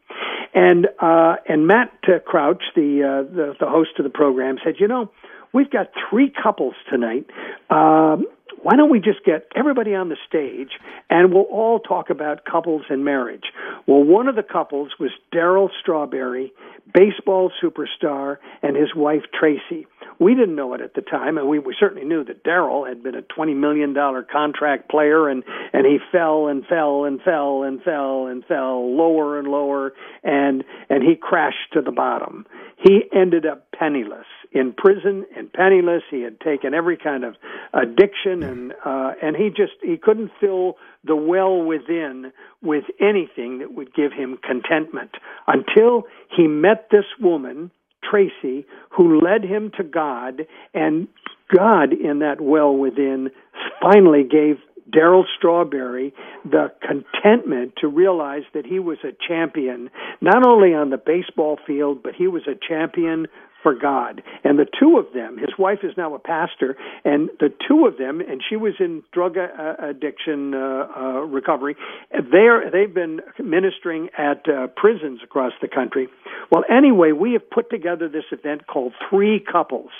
And, 0.54 0.88
uh, 1.00 1.36
and 1.48 1.66
Matt 1.66 1.92
uh, 2.06 2.18
Crouch, 2.18 2.62
the, 2.74 3.02
uh, 3.02 3.34
the, 3.34 3.54
the 3.58 3.66
host 3.66 3.90
of 3.98 4.04
the 4.04 4.10
program, 4.10 4.58
said, 4.62 4.74
you 4.78 4.88
know, 4.88 5.10
we've 5.52 5.70
got 5.70 5.90
three 6.10 6.30
couples 6.30 6.74
tonight. 6.90 7.26
Um, 7.70 8.26
why 8.62 8.76
don't 8.76 8.90
we 8.90 9.00
just 9.00 9.24
get 9.24 9.46
everybody 9.54 9.94
on 9.94 10.08
the 10.08 10.16
stage 10.26 10.70
and 11.10 11.32
we'll 11.32 11.42
all 11.44 11.80
talk 11.80 12.10
about 12.10 12.44
couples 12.44 12.82
and 12.88 13.04
marriage? 13.04 13.44
Well, 13.86 14.02
one 14.02 14.28
of 14.28 14.36
the 14.36 14.42
couples 14.42 14.92
was 14.98 15.10
Darryl 15.32 15.68
Strawberry, 15.80 16.52
baseball 16.92 17.50
superstar, 17.62 18.38
and 18.62 18.76
his 18.76 18.94
wife 18.94 19.22
Tracy. 19.38 19.86
We 20.18 20.34
didn't 20.34 20.56
know 20.56 20.74
it 20.74 20.80
at 20.80 20.94
the 20.94 21.00
time, 21.00 21.38
and 21.38 21.48
we, 21.48 21.58
we 21.58 21.76
certainly 21.78 22.06
knew 22.06 22.24
that 22.24 22.44
Darryl 22.44 22.88
had 22.88 23.02
been 23.02 23.14
a 23.14 23.22
twenty 23.22 23.54
million 23.54 23.92
dollar 23.92 24.22
contract 24.22 24.90
player, 24.90 25.28
and 25.28 25.44
and 25.72 25.86
he 25.86 25.98
fell 26.10 26.48
and 26.48 26.66
fell 26.66 27.04
and 27.04 27.20
fell 27.22 27.62
and 27.62 27.80
fell 27.82 28.26
and 28.26 28.44
fell 28.44 28.96
lower 28.96 29.38
and 29.38 29.48
lower, 29.48 29.94
and 30.24 30.64
and 30.90 31.04
he 31.04 31.14
crashed 31.14 31.72
to 31.74 31.82
the 31.82 31.92
bottom. 31.92 32.46
He 32.76 33.02
ended 33.14 33.46
up 33.46 33.70
penniless 33.72 34.26
in 34.52 34.72
prison 34.72 35.26
and 35.36 35.52
penniless. 35.52 36.02
He 36.10 36.22
had 36.22 36.40
taken 36.40 36.74
every 36.74 36.96
kind 36.96 37.24
of 37.24 37.36
addiction, 37.72 38.42
and 38.42 38.72
uh, 38.84 39.12
and 39.22 39.36
he 39.36 39.48
just 39.48 39.72
he 39.82 39.96
couldn't 39.96 40.30
fill 40.40 40.76
the 41.04 41.16
well 41.16 41.62
within 41.62 42.32
with 42.62 42.84
anything 43.00 43.58
that 43.58 43.72
would 43.72 43.94
give 43.94 44.12
him 44.12 44.38
contentment 44.42 45.12
until 45.46 46.04
he 46.36 46.46
met 46.46 46.88
this 46.90 47.06
woman. 47.20 47.70
Tracy, 48.08 48.64
who 48.90 49.20
led 49.20 49.42
him 49.44 49.72
to 49.76 49.82
God, 49.82 50.46
and 50.72 51.08
God 51.54 51.92
in 51.92 52.20
that 52.20 52.40
well 52.40 52.74
within 52.74 53.30
finally 53.82 54.22
gave 54.22 54.56
Darryl 54.90 55.24
Strawberry 55.36 56.14
the 56.44 56.72
contentment 56.80 57.74
to 57.80 57.88
realize 57.88 58.42
that 58.54 58.66
he 58.66 58.78
was 58.78 58.98
a 59.04 59.12
champion, 59.26 59.90
not 60.20 60.46
only 60.46 60.74
on 60.74 60.90
the 60.90 60.96
baseball 60.96 61.58
field, 61.66 62.02
but 62.02 62.14
he 62.14 62.26
was 62.26 62.42
a 62.46 62.54
champion 62.54 63.26
for 63.62 63.74
God. 63.74 64.22
And 64.44 64.58
the 64.58 64.66
two 64.78 64.98
of 64.98 65.12
them, 65.12 65.36
his 65.36 65.50
wife 65.58 65.80
is 65.82 65.92
now 65.96 66.14
a 66.14 66.18
pastor, 66.18 66.76
and 67.04 67.28
the 67.40 67.52
two 67.66 67.86
of 67.86 67.98
them, 67.98 68.20
and 68.20 68.40
she 68.48 68.56
was 68.56 68.74
in 68.78 69.02
drug 69.12 69.36
uh, 69.36 69.74
addiction 69.80 70.54
uh, 70.54 70.86
uh, 70.96 71.02
recovery. 71.26 71.76
They're 72.12 72.70
they've 72.70 72.94
been 72.94 73.20
ministering 73.42 74.10
at 74.16 74.48
uh, 74.48 74.68
prisons 74.76 75.20
across 75.24 75.52
the 75.60 75.68
country. 75.68 76.08
Well, 76.50 76.64
anyway, 76.70 77.12
we 77.12 77.32
have 77.32 77.50
put 77.50 77.68
together 77.70 78.08
this 78.08 78.24
event 78.30 78.66
called 78.66 78.92
Three 79.10 79.40
Couples. 79.40 79.90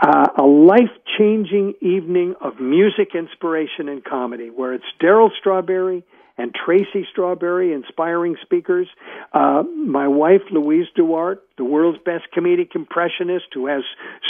Uh, 0.00 0.28
a 0.38 0.42
life 0.42 0.92
changing 1.18 1.74
evening 1.80 2.34
of 2.40 2.60
music, 2.60 3.14
inspiration, 3.14 3.88
and 3.88 4.04
comedy, 4.04 4.50
where 4.50 4.74
it's 4.74 4.84
Darryl 5.00 5.30
Strawberry, 5.38 6.04
and 6.38 6.54
Tracy 6.54 7.06
Strawberry, 7.10 7.72
inspiring 7.72 8.36
speakers. 8.42 8.86
Uh, 9.32 9.62
my 9.62 10.06
wife, 10.06 10.42
Louise 10.50 10.86
Duarte, 10.94 11.40
the 11.56 11.64
world's 11.64 11.98
best 12.04 12.24
comedic 12.36 12.74
impressionist 12.74 13.46
who 13.54 13.66
has 13.66 13.82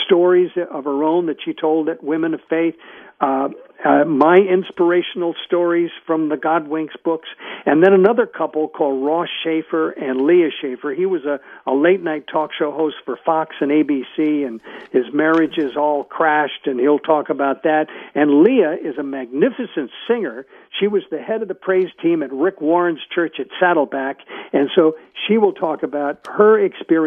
stories 0.05 0.51
of 0.57 0.85
her 0.85 1.05
own 1.05 1.27
that 1.27 1.37
she 1.45 1.53
told 1.53 1.89
at 1.89 2.03
Women 2.03 2.35
of 2.35 2.41
Faith. 2.49 2.75
Uh, 3.21 3.49
uh, 3.85 4.05
my 4.05 4.37
inspirational 4.37 5.35
stories 5.47 5.91
from 6.07 6.29
the 6.29 6.37
God 6.37 6.67
Winks 6.67 6.95
books, 7.05 7.29
and 7.65 7.83
then 7.83 7.93
another 7.93 8.27
couple 8.27 8.69
called 8.69 9.05
Ross 9.05 9.29
Shafer 9.45 9.91
and 9.91 10.23
Leah 10.23 10.51
Shafer. 10.61 10.93
He 10.93 11.07
was 11.07 11.25
a, 11.25 11.39
a 11.71 11.75
late 11.75 12.03
night 12.03 12.25
talk 12.31 12.51
show 12.59 12.73
host 12.73 12.97
for 13.05 13.19
Fox 13.25 13.55
and 13.61 13.71
ABC, 13.71 14.47
and 14.47 14.61
his 14.93 15.05
marriage 15.13 15.57
is 15.59 15.77
all 15.77 16.05
crashed, 16.05 16.67
and 16.67 16.81
he'll 16.81 16.99
talk 16.99 17.29
about 17.29 17.63
that. 17.63 17.87
And 18.15 18.43
Leah 18.43 18.77
is 18.83 18.99
a 18.99 19.03
magnificent 19.03 19.91
singer. 20.09 20.47
She 20.81 20.89
was 20.89 21.03
the 21.11 21.19
head 21.19 21.43
of 21.43 21.49
the 21.49 21.55
praise 21.55 21.91
team 22.03 22.23
at 22.23 22.33
Rick 22.33 22.61
Warren's 22.61 23.01
church 23.15 23.37
at 23.39 23.47
Saddleback, 23.61 24.19
and 24.53 24.69
so 24.75 24.97
she 25.27 25.39
will 25.39 25.53
talk 25.53 25.83
about 25.83 26.27
her 26.27 26.59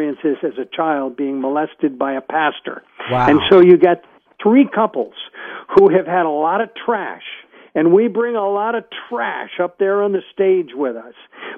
experiences 0.09 0.43
as 0.43 0.57
a 0.57 0.75
child 0.75 1.15
being 1.15 1.41
molested 1.41 1.97
by 1.97 2.13
a 2.13 2.21
pastor. 2.21 2.83
Wow. 3.11 3.29
And 3.29 3.39
so 3.49 3.61
you 3.61 3.77
got 3.77 4.01
three 4.41 4.67
couples 4.73 5.13
who 5.75 5.89
have 5.95 6.05
had 6.05 6.25
a 6.25 6.29
lot 6.29 6.61
of 6.61 6.69
trash 6.85 7.23
and 7.75 7.93
we 7.93 8.07
bring 8.07 8.35
a 8.35 8.49
lot 8.49 8.75
of 8.75 8.83
trash 9.09 9.59
up 9.61 9.77
there 9.77 10.01
on 10.01 10.11
the 10.11 10.23
stage 10.33 10.71
with 10.73 10.95
us. 10.95 11.13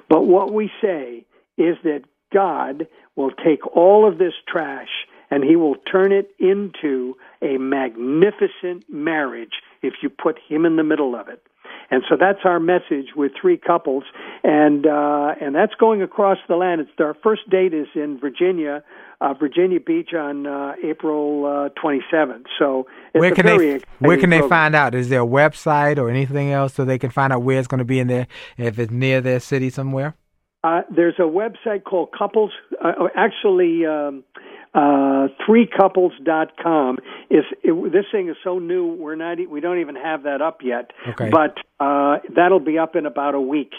But 0.08 0.26
what 0.26 0.52
we 0.52 0.70
say 0.82 1.24
is 1.56 1.76
that 1.84 2.02
God 2.32 2.86
will 3.16 3.30
take 3.30 3.66
all 3.74 4.08
of 4.08 4.18
this 4.18 4.34
trash 4.46 4.88
and 5.30 5.42
he 5.42 5.56
will 5.56 5.76
turn 5.90 6.12
it 6.12 6.30
into 6.38 7.16
a 7.40 7.56
magnificent 7.56 8.84
marriage 8.90 9.62
if 9.82 9.94
you 10.02 10.10
put 10.10 10.38
him 10.48 10.66
in 10.66 10.76
the 10.76 10.84
middle 10.84 11.14
of 11.14 11.28
it. 11.28 11.42
And 11.92 12.02
so 12.08 12.16
that's 12.18 12.38
our 12.46 12.58
message 12.58 13.08
with 13.14 13.32
three 13.38 13.58
couples, 13.58 14.04
and 14.42 14.86
uh, 14.86 15.34
and 15.38 15.54
that's 15.54 15.74
going 15.74 16.00
across 16.00 16.38
the 16.48 16.56
land. 16.56 16.80
It's 16.80 16.90
our 16.98 17.14
first 17.22 17.50
date 17.50 17.74
is 17.74 17.86
in 17.94 18.18
Virginia, 18.18 18.82
uh, 19.20 19.34
Virginia 19.34 19.78
Beach 19.78 20.14
on 20.14 20.46
uh, 20.46 20.72
April 20.82 21.44
uh, 21.44 21.68
27th. 21.78 22.46
So 22.58 22.86
where 23.12 23.34
can 23.34 23.44
they 23.44 23.82
where 23.98 24.16
can 24.16 24.30
they 24.30 24.40
find 24.40 24.74
out? 24.74 24.94
Is 24.94 25.10
there 25.10 25.20
a 25.20 25.26
website 25.26 25.98
or 25.98 26.08
anything 26.08 26.50
else 26.50 26.72
so 26.72 26.86
they 26.86 26.98
can 26.98 27.10
find 27.10 27.30
out 27.30 27.42
where 27.42 27.58
it's 27.58 27.68
going 27.68 27.80
to 27.80 27.84
be 27.84 27.98
in 27.98 28.06
there 28.06 28.26
if 28.56 28.78
it's 28.78 28.90
near 28.90 29.20
their 29.20 29.38
city 29.38 29.68
somewhere? 29.68 30.16
Uh, 30.64 30.82
there's 30.94 31.16
a 31.18 31.22
website 31.22 31.84
called 31.84 32.10
Couples. 32.16 32.52
Uh, 32.82 32.92
oh, 33.00 33.08
actually, 33.16 33.84
um, 33.84 34.22
uh, 34.74 35.26
threecouples.com 35.46 36.98
is 37.30 37.44
it, 37.62 37.92
this 37.92 38.04
thing 38.12 38.28
is 38.28 38.36
so 38.44 38.58
new. 38.58 38.94
We're 38.94 39.16
not. 39.16 39.38
We 39.50 39.60
don't 39.60 39.80
even 39.80 39.96
have 39.96 40.22
that 40.22 40.40
up 40.40 40.60
yet. 40.62 40.92
Okay. 41.08 41.30
But 41.30 41.58
uh, 41.80 42.18
that'll 42.34 42.60
be 42.60 42.78
up 42.78 42.94
in 42.96 43.06
about 43.06 43.34
a 43.34 43.40
week. 43.40 43.72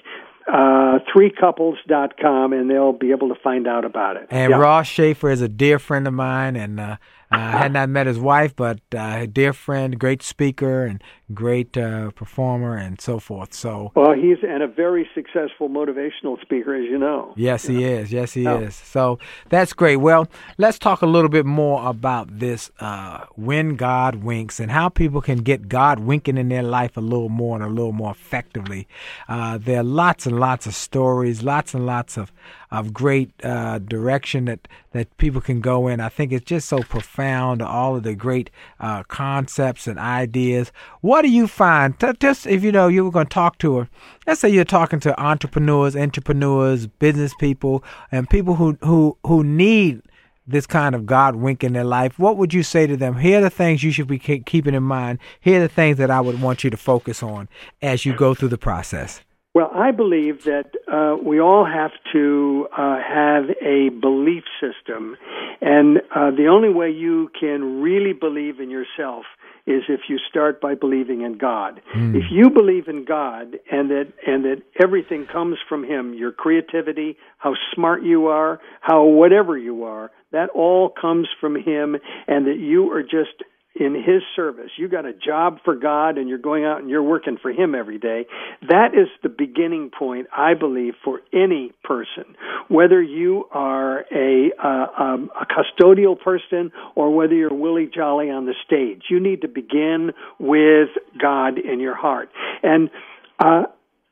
Uh, 0.45 0.99
threecouples.com, 1.15 2.51
and 2.51 2.69
they'll 2.69 2.91
be 2.91 3.11
able 3.11 3.29
to 3.29 3.35
find 3.41 3.65
out 3.65 3.85
about 3.85 4.17
it. 4.17 4.27
And 4.29 4.51
Yeah. 4.51 4.57
Ross 4.57 4.87
Shafer 4.87 5.29
is 5.29 5.41
a 5.41 5.47
dear 5.47 5.79
friend 5.79 6.05
of 6.05 6.13
mine, 6.13 6.57
and 6.57 6.81
uh, 6.81 6.97
I 7.33 7.57
had 7.57 7.71
not 7.73 7.89
met 7.89 8.07
his 8.07 8.19
wife, 8.19 8.55
but 8.55 8.79
uh, 8.93 9.19
a 9.21 9.27
dear 9.27 9.53
friend, 9.53 9.99
great 9.99 10.21
speaker, 10.21 10.85
and 10.85 11.03
great 11.33 11.75
uh, 11.77 12.11
performer, 12.11 12.75
and 12.77 13.01
so 13.01 13.19
forth. 13.19 13.53
So 13.53 13.91
Well, 13.95 14.13
he's 14.13 14.37
and 14.47 14.61
a 14.61 14.67
very 14.67 15.09
successful 15.15 15.69
motivational 15.69 16.39
speaker, 16.41 16.75
as 16.75 16.83
you 16.83 16.97
know. 16.97 17.33
Yes, 17.35 17.65
he 17.65 17.83
is. 17.83 18.11
Yes, 18.11 18.33
he 18.33 18.43
Yeah. 18.43 18.59
is. 18.59 18.75
So 18.75 19.19
that's 19.49 19.73
great. 19.73 19.97
Well, 19.97 20.27
let's 20.57 20.77
talk 20.77 21.01
a 21.01 21.05
little 21.07 21.29
bit 21.29 21.45
more 21.45 21.87
about 21.87 22.39
this 22.39 22.71
uh, 22.79 23.25
when 23.35 23.75
God 23.75 24.15
winks 24.15 24.59
and 24.59 24.71
how 24.71 24.89
people 24.89 25.21
can 25.21 25.39
get 25.39 25.67
God 25.67 25.99
winking 25.99 26.37
in 26.37 26.49
their 26.49 26.63
life 26.63 26.97
a 26.97 27.01
little 27.01 27.29
more 27.29 27.55
and 27.55 27.65
a 27.65 27.69
little 27.69 27.93
more 27.93 28.11
effectively. 28.11 28.87
Uh, 29.27 29.57
there 29.57 29.79
are 29.79 29.83
lots 29.83 30.25
and 30.25 30.39
lots 30.39 30.65
of 30.67 30.75
stories, 30.75 31.41
lots 31.43 31.73
and 31.73 31.85
lots 31.85 32.17
of 32.17 32.31
of 32.73 32.91
great 32.91 33.31
uh, 33.45 33.77
direction 33.77 34.45
that 34.45 34.67
that 34.93 35.15
people 35.17 35.39
can 35.39 35.61
go 35.61 35.87
in. 35.87 35.99
I 35.99 36.09
think 36.09 36.31
it's 36.31 36.43
just 36.45 36.67
so 36.67 36.79
profound. 36.79 37.61
All 37.61 37.95
of 37.95 38.03
the 38.03 38.15
great 38.15 38.49
uh, 38.79 39.03
concepts 39.03 39.87
and 39.87 39.99
ideas. 39.99 40.71
What 41.01 41.21
do 41.21 41.29
you 41.29 41.47
find? 41.47 41.97
T- 41.99 42.11
Just 42.19 42.47
if 42.47 42.63
you 42.63 42.71
know 42.71 42.87
you 42.87 43.05
were 43.05 43.11
going 43.11 43.27
to 43.27 43.33
talk 43.33 43.59
to 43.59 43.77
her. 43.77 43.89
Let's 44.25 44.41
say 44.41 44.49
you're 44.49 44.65
talking 44.65 44.99
to 45.01 45.21
entrepreneurs, 45.21 45.95
entrepreneurs, 45.95 46.87
business 46.87 47.33
people, 47.39 47.83
and 48.11 48.27
people 48.27 48.55
who 48.55 48.77
who 48.81 49.17
who 49.23 49.43
need 49.43 50.01
this 50.47 50.65
kind 50.65 50.95
of 50.95 51.05
God 51.05 51.35
wink 51.35 51.63
in 51.63 51.71
their 51.71 51.85
life, 51.85 52.19
what 52.19 52.35
would 52.35 52.53
you 52.53 52.63
say 52.63 52.85
to 52.85 52.97
them? 52.97 53.17
Here 53.17 53.37
are 53.37 53.41
the 53.41 53.49
things 53.49 53.81
you 53.81 53.91
should 53.91 54.07
be 54.09 54.19
ke- 54.19 54.45
keeping 54.45 54.73
in 54.73 54.83
mind. 54.83 55.19
Here 55.39 55.59
are 55.59 55.67
the 55.67 55.73
things 55.73 55.97
that 55.99 56.11
I 56.11 56.19
would 56.19 56.41
want 56.41 56.65
you 56.65 56.69
to 56.69 56.75
focus 56.75 57.23
on 57.23 57.47
as 57.81 58.05
you 58.05 58.13
go 58.13 58.33
through 58.33 58.49
the 58.49 58.57
process. 58.57 59.21
Well, 59.53 59.69
I 59.71 59.91
believe 59.91 60.45
that 60.45 60.71
uh, 60.91 61.15
we 61.23 61.39
all 61.39 61.63
have 61.63 61.91
to 62.11 62.67
uh, 62.75 62.97
have 62.97 63.51
a 63.61 63.89
belief 63.89 64.43
system, 64.59 65.15
and 65.61 65.99
uh, 66.15 66.31
the 66.31 66.47
only 66.47 66.69
way 66.69 66.89
you 66.89 67.29
can 67.39 67.81
really 67.81 68.13
believe 68.13 68.59
in 68.59 68.71
yourself 68.71 69.25
is 69.65 69.83
if 69.87 70.01
you 70.09 70.17
start 70.27 70.59
by 70.59 70.73
believing 70.73 71.21
in 71.21 71.37
God. 71.37 71.81
Mm. 71.95 72.15
If 72.15 72.23
you 72.31 72.49
believe 72.49 72.87
in 72.87 73.05
God 73.05 73.59
and 73.71 73.89
that 73.91 74.11
and 74.27 74.43
that 74.43 74.63
everything 74.83 75.27
comes 75.31 75.57
from 75.69 75.83
him, 75.83 76.13
your 76.15 76.31
creativity, 76.31 77.15
how 77.37 77.53
smart 77.73 78.03
you 78.03 78.27
are, 78.27 78.59
how 78.81 79.03
whatever 79.05 79.57
you 79.57 79.83
are, 79.83 80.11
that 80.31 80.49
all 80.49 80.89
comes 80.89 81.29
from 81.39 81.55
him 81.55 81.95
and 82.27 82.47
that 82.47 82.57
you 82.59 82.91
are 82.91 83.03
just 83.03 83.43
in 83.75 83.95
his 83.95 84.21
service. 84.35 84.69
You 84.77 84.87
got 84.87 85.05
a 85.05 85.13
job 85.13 85.57
for 85.65 85.75
God 85.75 86.17
and 86.17 86.29
you're 86.29 86.37
going 86.37 86.63
out 86.63 86.81
and 86.81 86.89
you're 86.89 87.03
working 87.03 87.37
for 87.41 87.51
him 87.51 87.73
every 87.73 87.97
day. 87.97 88.27
That 88.69 88.93
is 88.93 89.07
the 89.23 89.29
beginning 89.29 89.89
point, 89.97 90.27
I 90.35 90.53
believe, 90.53 90.93
for 91.03 91.21
any 91.33 91.71
person. 91.83 92.35
Whether 92.67 93.01
you 93.01 93.45
are 93.51 94.05
a, 94.11 94.51
uh, 94.63 95.01
um, 95.01 95.31
a 95.39 95.45
custodial 95.45 96.19
person 96.19 96.71
or 96.95 97.15
whether 97.15 97.33
you're 97.33 97.53
Willie 97.53 97.89
Jolly 97.93 98.29
on 98.29 98.45
the 98.45 98.53
stage, 98.65 99.03
you 99.09 99.19
need 99.19 99.41
to 99.41 99.47
begin 99.47 100.11
with 100.39 100.89
God 101.19 101.57
in 101.57 101.79
your 101.79 101.95
heart. 101.95 102.29
And, 102.61 102.91
uh, 103.39 103.63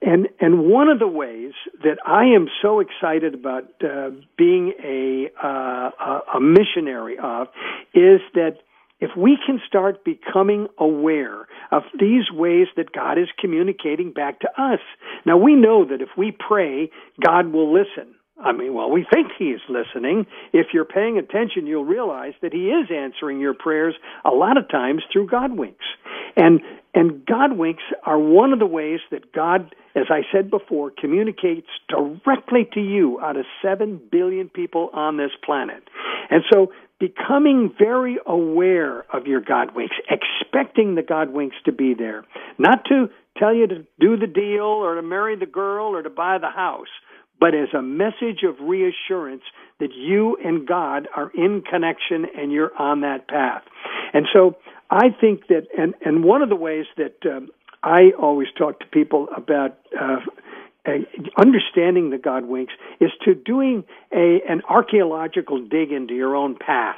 and 0.03 0.28
and 0.39 0.66
one 0.66 0.89
of 0.89 0.97
the 0.97 1.07
ways 1.07 1.51
that 1.84 1.97
I 2.03 2.34
am 2.36 2.47
so 2.64 2.80
excited 2.80 3.36
about 3.36 3.66
uh, 3.84 4.09
being 4.36 4.74
a 4.84 5.30
uh, 5.39 6.20
a 6.36 6.39
missionary 6.41 7.20
of 7.22 7.49
is 7.93 8.20
that 8.34 8.57
if 9.02 9.10
we 9.18 9.38
can 9.45 9.60
start 9.68 10.06
becoming 10.06 10.68
aware 10.78 11.47
of 11.72 11.84
these 11.99 12.32
ways 12.32 12.68
that 12.78 12.91
God 12.93 13.18
is 13.18 13.28
communicating 13.39 14.14
back 14.14 14.39
to 14.41 14.49
us. 14.62 14.80
Now 15.26 15.38
we 15.38 15.56
know 15.56 15.86
that 15.86 16.02
if 16.02 16.10
we 16.18 16.32
pray, 16.32 16.89
God 17.20 17.52
will 17.52 17.74
listen. 17.74 18.16
I 18.43 18.54
mean, 18.54 18.74
well, 18.74 18.89
we 18.89 19.06
think 19.12 19.28
He 19.38 19.45
is 19.45 19.62
listening. 19.70 20.26
If 20.52 20.68
you're 20.74 20.86
paying 20.86 21.18
attention, 21.18 21.68
you'll 21.68 21.86
realize 21.86 22.34
that 22.41 22.54
He 22.54 22.70
is 22.70 22.88
answering 22.91 23.39
your 23.39 23.54
prayers 23.54 23.95
a 24.26 24.32
lot 24.32 24.58
of 24.58 24.70
times 24.70 25.04
through 25.12 25.28
God 25.28 25.58
winks. 25.58 25.86
And, 26.36 26.62
and 26.95 27.26
God 27.26 27.58
winks 27.58 27.84
are 28.06 28.18
one 28.18 28.54
of 28.54 28.60
the 28.60 28.66
ways 28.66 28.99
that 29.12 29.32
God, 29.34 29.76
as 29.95 30.06
I 30.10 30.22
said 30.32 30.49
before, 30.49 30.91
communicates 30.91 31.68
directly 31.88 32.68
to 32.74 32.80
you 32.80 33.20
out 33.22 33.38
of 33.38 33.45
seven 33.62 34.02
billion 34.12 34.49
people 34.49 34.89
on 34.93 35.18
this 35.18 35.32
planet. 35.45 35.84
And 36.30 36.43
so 36.52 36.72
becoming 37.02 37.74
very 37.78 38.18
aware 38.28 39.04
of 39.12 39.26
your 39.26 39.41
God 39.41 39.76
winks, 39.76 39.95
expecting 40.08 40.93
the 40.93 41.02
God 41.02 41.34
winks 41.34 41.56
to 41.66 41.72
be 41.72 41.95
there, 41.95 42.24
not 42.60 42.86
to 42.86 43.10
tell 43.38 43.54
you 43.54 43.66
to 43.66 43.86
do 43.99 44.16
the 44.18 44.28
deal 44.28 44.62
or 44.62 44.95
to 44.95 45.02
marry 45.02 45.36
the 45.36 45.47
girl 45.47 45.95
or 45.95 46.04
to 46.04 46.12
buy 46.12 46.38
the 46.38 46.49
house, 46.49 46.93
but 47.39 47.56
as 47.56 47.70
a 47.76 47.82
message 47.82 48.43
of 48.47 48.56
reassurance 48.62 49.41
that 49.80 49.89
you 49.95 50.38
and 50.45 50.68
God 50.68 51.08
are 51.16 51.32
in 51.34 51.64
connection 51.68 52.28
and 52.38 52.52
you're 52.52 52.72
on 52.78 53.02
that 53.02 53.28
path. 53.28 53.64
And 54.14 54.28
so 54.32 54.58
I 54.91 55.08
think 55.20 55.47
that, 55.47 55.68
and, 55.76 55.95
and 56.06 56.24
one 56.24 56.43
of 56.43 56.49
the 56.49 56.56
ways 56.56 56.86
that 56.97 57.16
um, 57.26 57.49
I 57.82 58.12
always 58.22 58.49
talk 58.56 58.80
to 58.82 58.86
people 58.86 59.28
about 59.36 59.80
uh, 59.99 60.18
understanding 61.38 62.09
the 62.09 62.17
God 62.17 62.45
winks 62.45 62.73
is 62.99 63.11
to 63.25 63.36
doing 63.36 63.84
a 64.11 64.39
an 64.49 64.61
archaeological 64.67 65.63
dig 65.63 65.91
into 65.91 66.15
your 66.15 66.36
own 66.36 66.55
past 66.55 66.97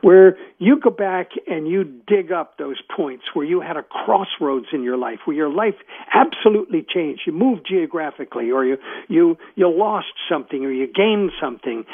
where 0.00 0.38
you 0.58 0.78
go 0.80 0.90
back 0.90 1.30
and 1.46 1.68
you 1.68 1.84
dig 2.06 2.32
up 2.32 2.56
those 2.58 2.80
points 2.94 3.24
where 3.34 3.44
you 3.44 3.60
had 3.60 3.76
a 3.76 3.82
crossroads 3.82 4.66
in 4.72 4.82
your 4.82 4.96
life 4.96 5.18
where 5.24 5.36
your 5.36 5.50
life 5.50 5.74
absolutely 6.14 6.84
changed. 6.86 7.22
You 7.26 7.32
moved 7.32 7.66
geographically 7.68 8.50
or 8.50 8.64
you 8.64 8.78
you 9.08 9.36
you 9.54 9.68
lost 9.68 10.14
something 10.30 10.64
or 10.64 10.70
you 10.70 10.86
gained 10.86 11.32
something. 11.40 11.84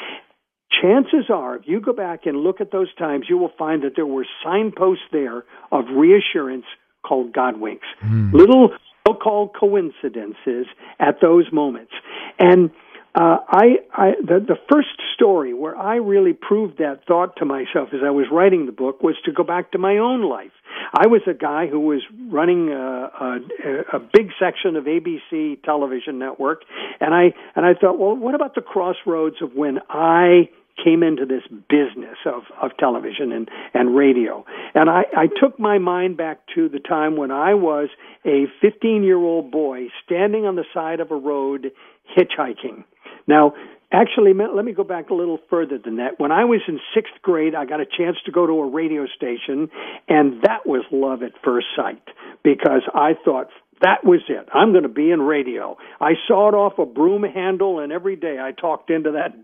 Chances 0.81 1.29
are 1.29 1.57
if 1.57 1.63
you 1.65 1.81
go 1.81 1.91
back 1.91 2.25
and 2.25 2.37
look 2.37 2.61
at 2.61 2.71
those 2.71 2.93
times 2.95 3.25
you 3.27 3.37
will 3.37 3.51
find 3.57 3.83
that 3.83 3.93
there 3.95 4.05
were 4.05 4.25
signposts 4.43 5.03
there 5.11 5.43
of 5.71 5.85
reassurance 5.93 6.65
called 7.05 7.33
God 7.33 7.59
winks. 7.59 7.87
Mm. 8.03 8.31
little 8.33 8.69
so-called 9.07 9.55
coincidences 9.59 10.67
at 10.99 11.21
those 11.21 11.45
moments. 11.51 11.91
And 12.39 12.71
uh, 13.13 13.37
I, 13.47 13.79
I 13.93 14.11
the, 14.21 14.39
the 14.39 14.55
first 14.71 14.87
story 15.13 15.53
where 15.53 15.75
I 15.75 15.95
really 15.95 16.31
proved 16.31 16.77
that 16.77 17.05
thought 17.05 17.35
to 17.37 17.45
myself 17.45 17.89
as 17.93 17.99
I 18.05 18.09
was 18.09 18.27
writing 18.31 18.67
the 18.67 18.71
book 18.71 19.03
was 19.03 19.15
to 19.25 19.33
go 19.33 19.43
back 19.43 19.71
to 19.71 19.77
my 19.77 19.97
own 19.97 20.29
life. 20.29 20.51
I 20.93 21.07
was 21.07 21.21
a 21.27 21.33
guy 21.33 21.67
who 21.67 21.79
was 21.81 22.01
running 22.29 22.69
a, 22.69 22.75
a, 22.75 23.97
a 23.97 23.99
big 23.99 24.29
section 24.39 24.77
of 24.77 24.85
ABC 24.85 25.61
television 25.63 26.19
network, 26.19 26.63
and 27.01 27.13
I 27.13 27.33
and 27.55 27.65
I 27.65 27.73
thought, 27.73 27.99
well, 27.99 28.15
what 28.15 28.33
about 28.33 28.55
the 28.55 28.61
crossroads 28.61 29.41
of 29.41 29.53
when 29.55 29.79
I 29.89 30.49
came 30.83 31.03
into 31.03 31.25
this 31.25 31.43
business 31.69 32.17
of, 32.25 32.43
of 32.61 32.71
television 32.77 33.31
and, 33.31 33.49
and 33.73 33.95
radio. 33.95 34.45
And 34.73 34.89
I, 34.89 35.03
I 35.15 35.27
took 35.27 35.59
my 35.59 35.77
mind 35.77 36.17
back 36.17 36.39
to 36.55 36.69
the 36.69 36.79
time 36.79 37.17
when 37.17 37.31
I 37.31 37.53
was 37.53 37.89
a 38.25 38.45
15 38.61 39.03
year 39.03 39.17
old 39.17 39.51
boy 39.51 39.87
standing 40.05 40.45
on 40.45 40.55
the 40.55 40.65
side 40.73 40.99
of 40.99 41.11
a 41.11 41.15
road 41.15 41.71
hitchhiking. 42.17 42.83
Now, 43.27 43.53
actually, 43.91 44.33
let 44.33 44.65
me 44.65 44.71
go 44.71 44.83
back 44.83 45.09
a 45.09 45.13
little 45.13 45.39
further 45.49 45.77
than 45.77 45.97
that. 45.97 46.19
When 46.19 46.31
I 46.31 46.45
was 46.45 46.61
in 46.67 46.79
sixth 46.93 47.13
grade, 47.21 47.55
I 47.55 47.65
got 47.65 47.79
a 47.79 47.85
chance 47.85 48.17
to 48.25 48.31
go 48.31 48.47
to 48.47 48.53
a 48.53 48.69
radio 48.69 49.05
station, 49.07 49.69
and 50.07 50.41
that 50.43 50.65
was 50.65 50.83
love 50.91 51.23
at 51.23 51.31
first 51.43 51.67
sight 51.75 52.01
because 52.43 52.81
I 52.93 53.13
thought, 53.23 53.47
that 53.81 54.03
was 54.03 54.21
it. 54.29 54.47
I'm 54.53 54.71
going 54.71 54.83
to 54.83 54.89
be 54.89 55.11
in 55.11 55.21
radio. 55.21 55.77
I 55.99 56.13
sawed 56.27 56.53
off 56.53 56.79
a 56.79 56.85
broom 56.85 57.23
handle, 57.23 57.79
and 57.79 57.91
every 57.91 58.15
day 58.15 58.37
I 58.39 58.51
talked 58.51 58.89
into 58.89 59.11
that 59.11 59.35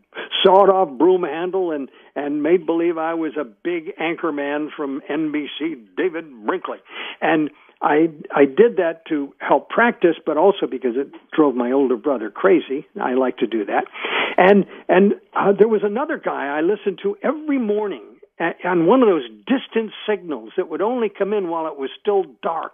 sawed 0.44 0.70
off 0.70 0.98
broom 0.98 1.24
handle 1.24 1.72
and 1.72 1.90
and 2.16 2.42
made 2.42 2.66
believe 2.66 2.98
I 2.98 3.14
was 3.14 3.34
a 3.40 3.44
big 3.44 3.94
anchor 4.00 4.32
man 4.32 4.70
from 4.76 5.02
NBC, 5.10 5.96
David 5.96 6.26
Brinkley, 6.46 6.80
and. 7.22 7.50
I 7.80 8.10
I 8.36 8.46
did 8.46 8.78
that 8.78 9.06
to 9.10 9.36
help 9.38 9.70
practice, 9.70 10.16
but 10.26 10.36
also 10.36 10.66
because 10.66 10.96
it 10.96 11.12
drove 11.32 11.54
my 11.54 11.72
older 11.72 11.96
brother 11.96 12.32
crazy. 12.32 12.88
I 13.00 13.14
like 13.14 13.38
to 13.38 13.46
do 13.46 13.66
that, 13.66 13.86
and 14.36 14.66
and 14.90 15.14
uh, 15.36 15.52
there 15.56 15.68
was 15.68 15.82
another 15.84 16.18
guy 16.18 16.48
I 16.58 16.62
listened 16.62 16.98
to 17.04 17.16
every 17.22 17.60
morning 17.60 18.16
on 18.40 18.86
one 18.86 19.02
of 19.02 19.08
those 19.08 19.28
distant 19.48 19.92
signals 20.08 20.52
that 20.58 20.70
would 20.70 20.82
only 20.82 21.10
come 21.10 21.34
in 21.34 21.50
while 21.50 21.68
it 21.68 21.78
was 21.78 21.90
still 22.00 22.24
dark. 22.44 22.74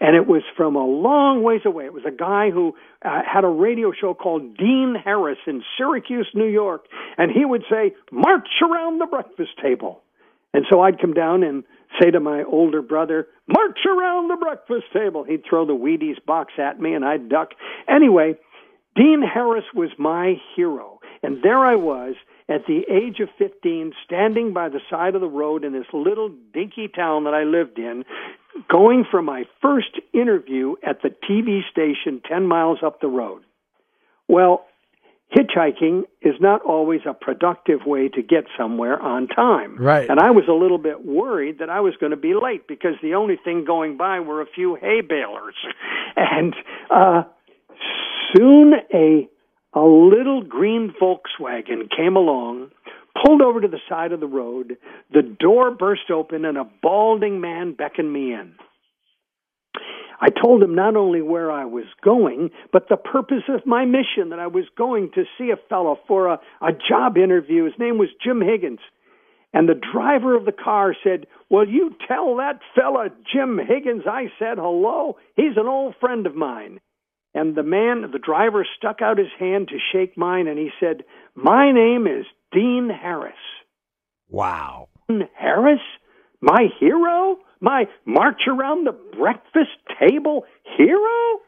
And 0.00 0.16
it 0.16 0.26
was 0.26 0.42
from 0.56 0.76
a 0.76 0.84
long 0.84 1.42
ways 1.42 1.60
away. 1.64 1.84
It 1.84 1.92
was 1.92 2.04
a 2.06 2.10
guy 2.10 2.50
who 2.50 2.74
uh, 3.04 3.20
had 3.24 3.44
a 3.44 3.48
radio 3.48 3.92
show 3.92 4.14
called 4.14 4.56
Dean 4.56 4.94
Harris 5.02 5.38
in 5.46 5.62
Syracuse, 5.76 6.28
New 6.34 6.48
York. 6.48 6.86
And 7.18 7.30
he 7.30 7.44
would 7.44 7.64
say, 7.70 7.94
March 8.10 8.48
around 8.62 8.98
the 8.98 9.06
breakfast 9.06 9.52
table. 9.62 10.02
And 10.54 10.64
so 10.70 10.80
I'd 10.80 11.00
come 11.00 11.12
down 11.12 11.42
and 11.42 11.64
say 12.00 12.10
to 12.10 12.20
my 12.20 12.42
older 12.44 12.80
brother, 12.80 13.26
March 13.46 13.78
around 13.86 14.28
the 14.28 14.36
breakfast 14.36 14.86
table. 14.92 15.24
He'd 15.24 15.42
throw 15.48 15.66
the 15.66 15.74
Wheaties 15.74 16.24
box 16.24 16.54
at 16.58 16.80
me 16.80 16.94
and 16.94 17.04
I'd 17.04 17.28
duck. 17.28 17.50
Anyway, 17.88 18.34
Dean 18.96 19.22
Harris 19.22 19.64
was 19.74 19.90
my 19.98 20.34
hero. 20.56 21.00
And 21.22 21.42
there 21.42 21.58
I 21.58 21.74
was 21.74 22.14
at 22.48 22.66
the 22.66 22.82
age 22.90 23.20
of 23.20 23.28
15, 23.38 23.92
standing 24.04 24.52
by 24.52 24.68
the 24.68 24.80
side 24.90 25.14
of 25.14 25.20
the 25.20 25.28
road 25.28 25.64
in 25.64 25.72
this 25.72 25.86
little 25.92 26.30
dinky 26.52 26.88
town 26.88 27.24
that 27.24 27.34
I 27.34 27.44
lived 27.44 27.78
in, 27.78 28.04
going 28.68 29.04
for 29.10 29.22
my 29.22 29.44
first 29.62 29.98
interview 30.12 30.74
at 30.86 31.02
the 31.02 31.08
TV 31.08 31.60
station 31.70 32.20
10 32.28 32.46
miles 32.46 32.78
up 32.84 33.00
the 33.00 33.08
road. 33.08 33.42
Well, 34.28 34.66
hitchhiking 35.34 36.02
is 36.22 36.34
not 36.38 36.62
always 36.62 37.00
a 37.08 37.14
productive 37.14 37.80
way 37.86 38.08
to 38.08 38.22
get 38.22 38.44
somewhere 38.58 39.00
on 39.00 39.26
time. 39.26 39.76
Right. 39.76 40.08
And 40.08 40.20
I 40.20 40.30
was 40.30 40.44
a 40.48 40.52
little 40.52 40.78
bit 40.78 41.04
worried 41.04 41.58
that 41.58 41.70
I 41.70 41.80
was 41.80 41.94
going 41.98 42.10
to 42.10 42.16
be 42.16 42.34
late 42.34 42.68
because 42.68 42.94
the 43.02 43.14
only 43.14 43.36
thing 43.42 43.64
going 43.64 43.96
by 43.96 44.20
were 44.20 44.40
a 44.40 44.46
few 44.46 44.76
hay 44.76 45.00
balers. 45.00 45.54
And 46.16 46.54
uh, 46.90 47.24
soon 48.32 48.74
a 48.94 49.28
a 49.74 49.80
little 49.80 50.42
green 50.42 50.94
Volkswagen 51.00 51.88
came 51.94 52.16
along, 52.16 52.70
pulled 53.24 53.42
over 53.42 53.60
to 53.60 53.68
the 53.68 53.80
side 53.88 54.12
of 54.12 54.20
the 54.20 54.26
road, 54.26 54.76
the 55.12 55.22
door 55.22 55.70
burst 55.70 56.10
open, 56.12 56.44
and 56.44 56.56
a 56.56 56.68
balding 56.82 57.40
man 57.40 57.74
beckoned 57.74 58.12
me 58.12 58.32
in. 58.32 58.54
I 60.20 60.28
told 60.30 60.62
him 60.62 60.74
not 60.74 60.96
only 60.96 61.22
where 61.22 61.50
I 61.50 61.64
was 61.64 61.84
going, 62.02 62.50
but 62.72 62.88
the 62.88 62.96
purpose 62.96 63.42
of 63.48 63.66
my 63.66 63.84
mission 63.84 64.30
that 64.30 64.38
I 64.38 64.46
was 64.46 64.64
going 64.78 65.10
to 65.14 65.24
see 65.36 65.50
a 65.50 65.68
fellow 65.68 65.98
for 66.06 66.28
a, 66.28 66.40
a 66.62 66.72
job 66.88 67.16
interview. 67.16 67.64
His 67.64 67.74
name 67.78 67.98
was 67.98 68.08
Jim 68.24 68.40
Higgins. 68.40 68.78
And 69.52 69.68
the 69.68 69.80
driver 69.92 70.36
of 70.36 70.46
the 70.46 70.52
car 70.52 70.96
said, 71.04 71.26
Will 71.50 71.68
you 71.68 71.94
tell 72.08 72.36
that 72.36 72.60
fella 72.74 73.08
Jim 73.32 73.58
Higgins 73.58 74.02
I 74.08 74.24
said 74.38 74.56
hello? 74.56 75.16
He's 75.36 75.56
an 75.56 75.66
old 75.66 75.94
friend 76.00 76.26
of 76.26 76.34
mine. 76.34 76.80
And 77.34 77.56
the 77.56 77.62
man, 77.62 78.10
the 78.12 78.18
driver, 78.18 78.66
stuck 78.76 79.02
out 79.02 79.18
his 79.18 79.32
hand 79.38 79.68
to 79.68 79.78
shake 79.92 80.16
mine, 80.16 80.46
and 80.46 80.58
he 80.58 80.70
said, 80.78 81.04
My 81.34 81.72
name 81.72 82.06
is 82.06 82.24
Dean 82.52 82.88
Harris. 82.88 83.32
Wow. 84.28 84.88
Dean 85.08 85.28
Harris, 85.36 85.80
my 86.40 86.68
hero, 86.78 87.38
my 87.60 87.86
march 88.04 88.42
around 88.46 88.86
the 88.86 88.96
breakfast 89.16 89.70
table 89.98 90.44
hero? 90.76 91.40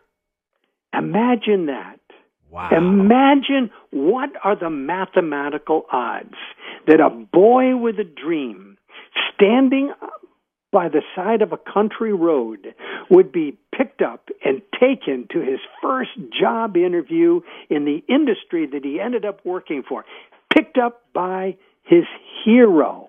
Imagine 0.92 1.66
that. 1.66 2.00
Wow. 2.50 2.70
Imagine 2.70 3.70
what 3.90 4.30
are 4.42 4.58
the 4.58 4.70
mathematical 4.70 5.84
odds 5.92 6.34
that 6.86 7.00
a 7.00 7.10
boy 7.10 7.76
with 7.76 7.98
a 7.98 8.04
dream 8.04 8.78
standing 9.34 9.92
by 10.76 10.90
the 10.90 11.00
side 11.14 11.40
of 11.40 11.54
a 11.54 11.56
country 11.56 12.12
road 12.12 12.74
would 13.08 13.32
be 13.32 13.56
picked 13.74 14.02
up 14.02 14.28
and 14.44 14.60
taken 14.78 15.26
to 15.32 15.40
his 15.40 15.58
first 15.80 16.10
job 16.38 16.76
interview 16.76 17.40
in 17.70 17.86
the 17.86 18.04
industry 18.12 18.66
that 18.66 18.84
he 18.84 19.00
ended 19.00 19.24
up 19.24 19.40
working 19.42 19.82
for, 19.88 20.04
picked 20.54 20.76
up 20.76 21.00
by 21.14 21.56
his 21.82 22.04
hero. 22.44 23.05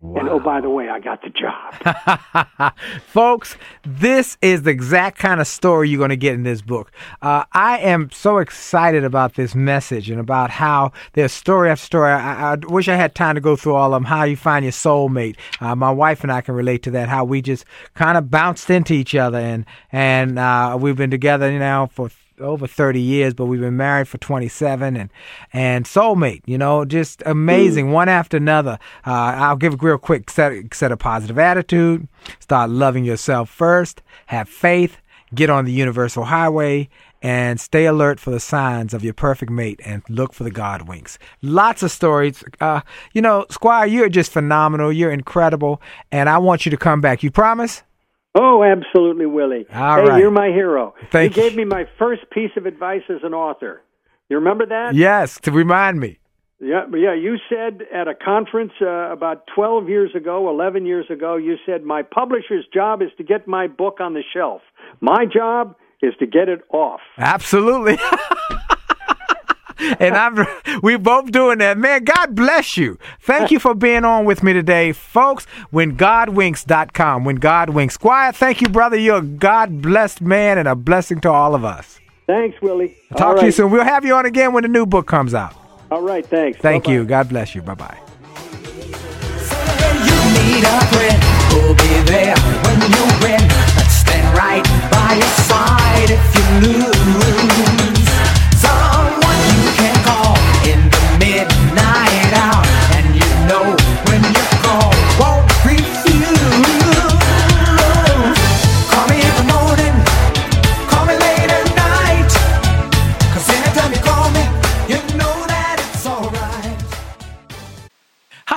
And 0.00 0.28
oh, 0.28 0.38
by 0.38 0.60
the 0.60 0.70
way, 0.70 0.88
I 0.88 1.00
got 1.00 1.22
the 1.22 1.30
job. 1.30 2.72
Folks, 3.02 3.56
this 3.82 4.38
is 4.40 4.62
the 4.62 4.70
exact 4.70 5.18
kind 5.18 5.40
of 5.40 5.48
story 5.48 5.88
you're 5.88 5.98
going 5.98 6.10
to 6.10 6.16
get 6.16 6.34
in 6.34 6.44
this 6.44 6.62
book. 6.62 6.92
Uh, 7.20 7.44
I 7.52 7.78
am 7.78 8.08
so 8.12 8.38
excited 8.38 9.02
about 9.02 9.34
this 9.34 9.56
message 9.56 10.08
and 10.08 10.20
about 10.20 10.50
how 10.50 10.92
there's 11.14 11.32
story 11.32 11.68
after 11.68 11.84
story. 11.84 12.12
I, 12.12 12.52
I 12.52 12.56
wish 12.68 12.86
I 12.86 12.94
had 12.94 13.16
time 13.16 13.34
to 13.34 13.40
go 13.40 13.56
through 13.56 13.74
all 13.74 13.92
of 13.92 13.96
them. 13.96 14.04
How 14.04 14.22
you 14.22 14.36
find 14.36 14.64
your 14.64 14.70
soulmate. 14.70 15.36
Uh, 15.60 15.74
my 15.74 15.90
wife 15.90 16.22
and 16.22 16.30
I 16.30 16.42
can 16.42 16.54
relate 16.54 16.84
to 16.84 16.92
that. 16.92 17.08
How 17.08 17.24
we 17.24 17.42
just 17.42 17.64
kind 17.94 18.16
of 18.16 18.30
bounced 18.30 18.70
into 18.70 18.94
each 18.94 19.16
other, 19.16 19.38
and 19.38 19.66
and 19.90 20.38
uh, 20.38 20.78
we've 20.80 20.96
been 20.96 21.10
together 21.10 21.50
now 21.58 21.86
for 21.86 22.08
over 22.40 22.66
30 22.66 23.00
years, 23.00 23.34
but 23.34 23.46
we've 23.46 23.60
been 23.60 23.76
married 23.76 24.08
for 24.08 24.18
27 24.18 24.96
and, 24.96 25.10
and 25.52 25.84
soulmate, 25.84 26.42
you 26.46 26.58
know, 26.58 26.84
just 26.84 27.22
amazing 27.26 27.92
one 27.92 28.08
after 28.08 28.36
another. 28.36 28.78
Uh, 29.06 29.34
I'll 29.36 29.56
give 29.56 29.74
a 29.74 29.76
real 29.76 29.98
quick 29.98 30.30
set, 30.30 30.74
set 30.74 30.92
a 30.92 30.96
positive 30.96 31.38
attitude, 31.38 32.08
start 32.40 32.70
loving 32.70 33.04
yourself 33.04 33.50
first, 33.50 34.02
have 34.26 34.48
faith, 34.48 34.98
get 35.34 35.50
on 35.50 35.64
the 35.64 35.72
universal 35.72 36.24
highway 36.24 36.88
and 37.20 37.60
stay 37.60 37.86
alert 37.86 38.20
for 38.20 38.30
the 38.30 38.40
signs 38.40 38.94
of 38.94 39.02
your 39.02 39.14
perfect 39.14 39.50
mate 39.50 39.80
and 39.84 40.02
look 40.08 40.32
for 40.32 40.44
the 40.44 40.50
God 40.50 40.82
winks. 40.82 41.18
Lots 41.42 41.82
of 41.82 41.90
stories. 41.90 42.44
Uh, 42.60 42.80
you 43.12 43.20
know, 43.20 43.44
Squire, 43.50 43.86
you're 43.86 44.08
just 44.08 44.30
phenomenal. 44.32 44.92
You're 44.92 45.10
incredible. 45.10 45.82
And 46.12 46.28
I 46.28 46.38
want 46.38 46.64
you 46.64 46.70
to 46.70 46.76
come 46.76 47.00
back. 47.00 47.22
You 47.22 47.30
promise? 47.30 47.82
Oh, 48.40 48.62
absolutely, 48.62 49.26
Willie. 49.26 49.66
All 49.74 49.96
hey, 49.96 50.08
right. 50.08 50.18
you're 50.20 50.30
my 50.30 50.48
hero. 50.48 50.94
Thank 51.10 51.36
you 51.36 51.42
you. 51.42 51.48
gave 51.48 51.56
me 51.56 51.64
my 51.64 51.86
first 51.98 52.22
piece 52.30 52.52
of 52.56 52.66
advice 52.66 53.02
as 53.08 53.18
an 53.24 53.34
author. 53.34 53.82
You 54.28 54.36
remember 54.36 54.64
that? 54.66 54.94
Yes, 54.94 55.40
to 55.40 55.50
remind 55.50 55.98
me. 55.98 56.18
Yeah, 56.60 56.86
yeah. 56.94 57.14
You 57.14 57.36
said 57.48 57.82
at 57.92 58.06
a 58.06 58.14
conference 58.14 58.72
uh, 58.80 59.12
about 59.12 59.44
12 59.54 59.88
years 59.88 60.10
ago, 60.14 60.48
11 60.50 60.86
years 60.86 61.06
ago, 61.10 61.36
you 61.36 61.56
said 61.66 61.82
my 61.82 62.02
publisher's 62.02 62.66
job 62.72 63.02
is 63.02 63.08
to 63.16 63.24
get 63.24 63.48
my 63.48 63.66
book 63.66 63.98
on 64.00 64.14
the 64.14 64.22
shelf. 64.32 64.60
My 65.00 65.24
job 65.24 65.74
is 66.02 66.14
to 66.20 66.26
get 66.26 66.48
it 66.48 66.60
off. 66.70 67.00
Absolutely. 67.16 67.98
and 70.00 70.16
I'm 70.16 70.46
we 70.82 70.96
both 70.96 71.30
doing 71.30 71.58
that. 71.58 71.78
Man, 71.78 72.04
God 72.04 72.34
bless 72.34 72.76
you. 72.76 72.98
Thank 73.20 73.50
you 73.50 73.58
for 73.58 73.74
being 73.74 74.04
on 74.04 74.24
with 74.24 74.42
me 74.42 74.52
today, 74.52 74.92
folks. 74.92 75.46
When 75.70 75.96
GodWinks.com. 75.96 77.24
When 77.24 77.36
God 77.36 77.70
Winks. 77.70 77.94
Squire, 77.94 78.32
thank 78.32 78.60
you, 78.60 78.68
brother. 78.68 78.96
You're 78.96 79.18
a 79.18 79.22
God 79.22 79.82
blessed 79.82 80.20
man 80.20 80.58
and 80.58 80.68
a 80.68 80.74
blessing 80.74 81.20
to 81.22 81.30
all 81.30 81.54
of 81.54 81.64
us. 81.64 81.98
Thanks, 82.26 82.60
Willie. 82.60 82.94
Talk 83.16 83.20
All 83.20 83.36
to 83.38 83.46
you 83.46 83.52
soon. 83.52 83.70
We'll 83.70 83.84
have 83.84 84.04
you 84.04 84.14
on 84.14 84.26
again 84.26 84.52
when 84.52 84.62
the 84.62 84.68
new 84.68 84.84
book 84.84 85.06
comes 85.06 85.32
out. 85.34 85.54
All 85.90 86.02
right, 86.02 86.26
thanks. 86.26 86.58
Thank 86.58 86.84
Bye-bye. 86.84 86.92
you. 86.92 87.04
God 87.06 87.28
bless 87.28 87.54
you. 87.54 87.62
Bye 87.62 87.74
bye. 87.74 87.98
You 97.58 97.67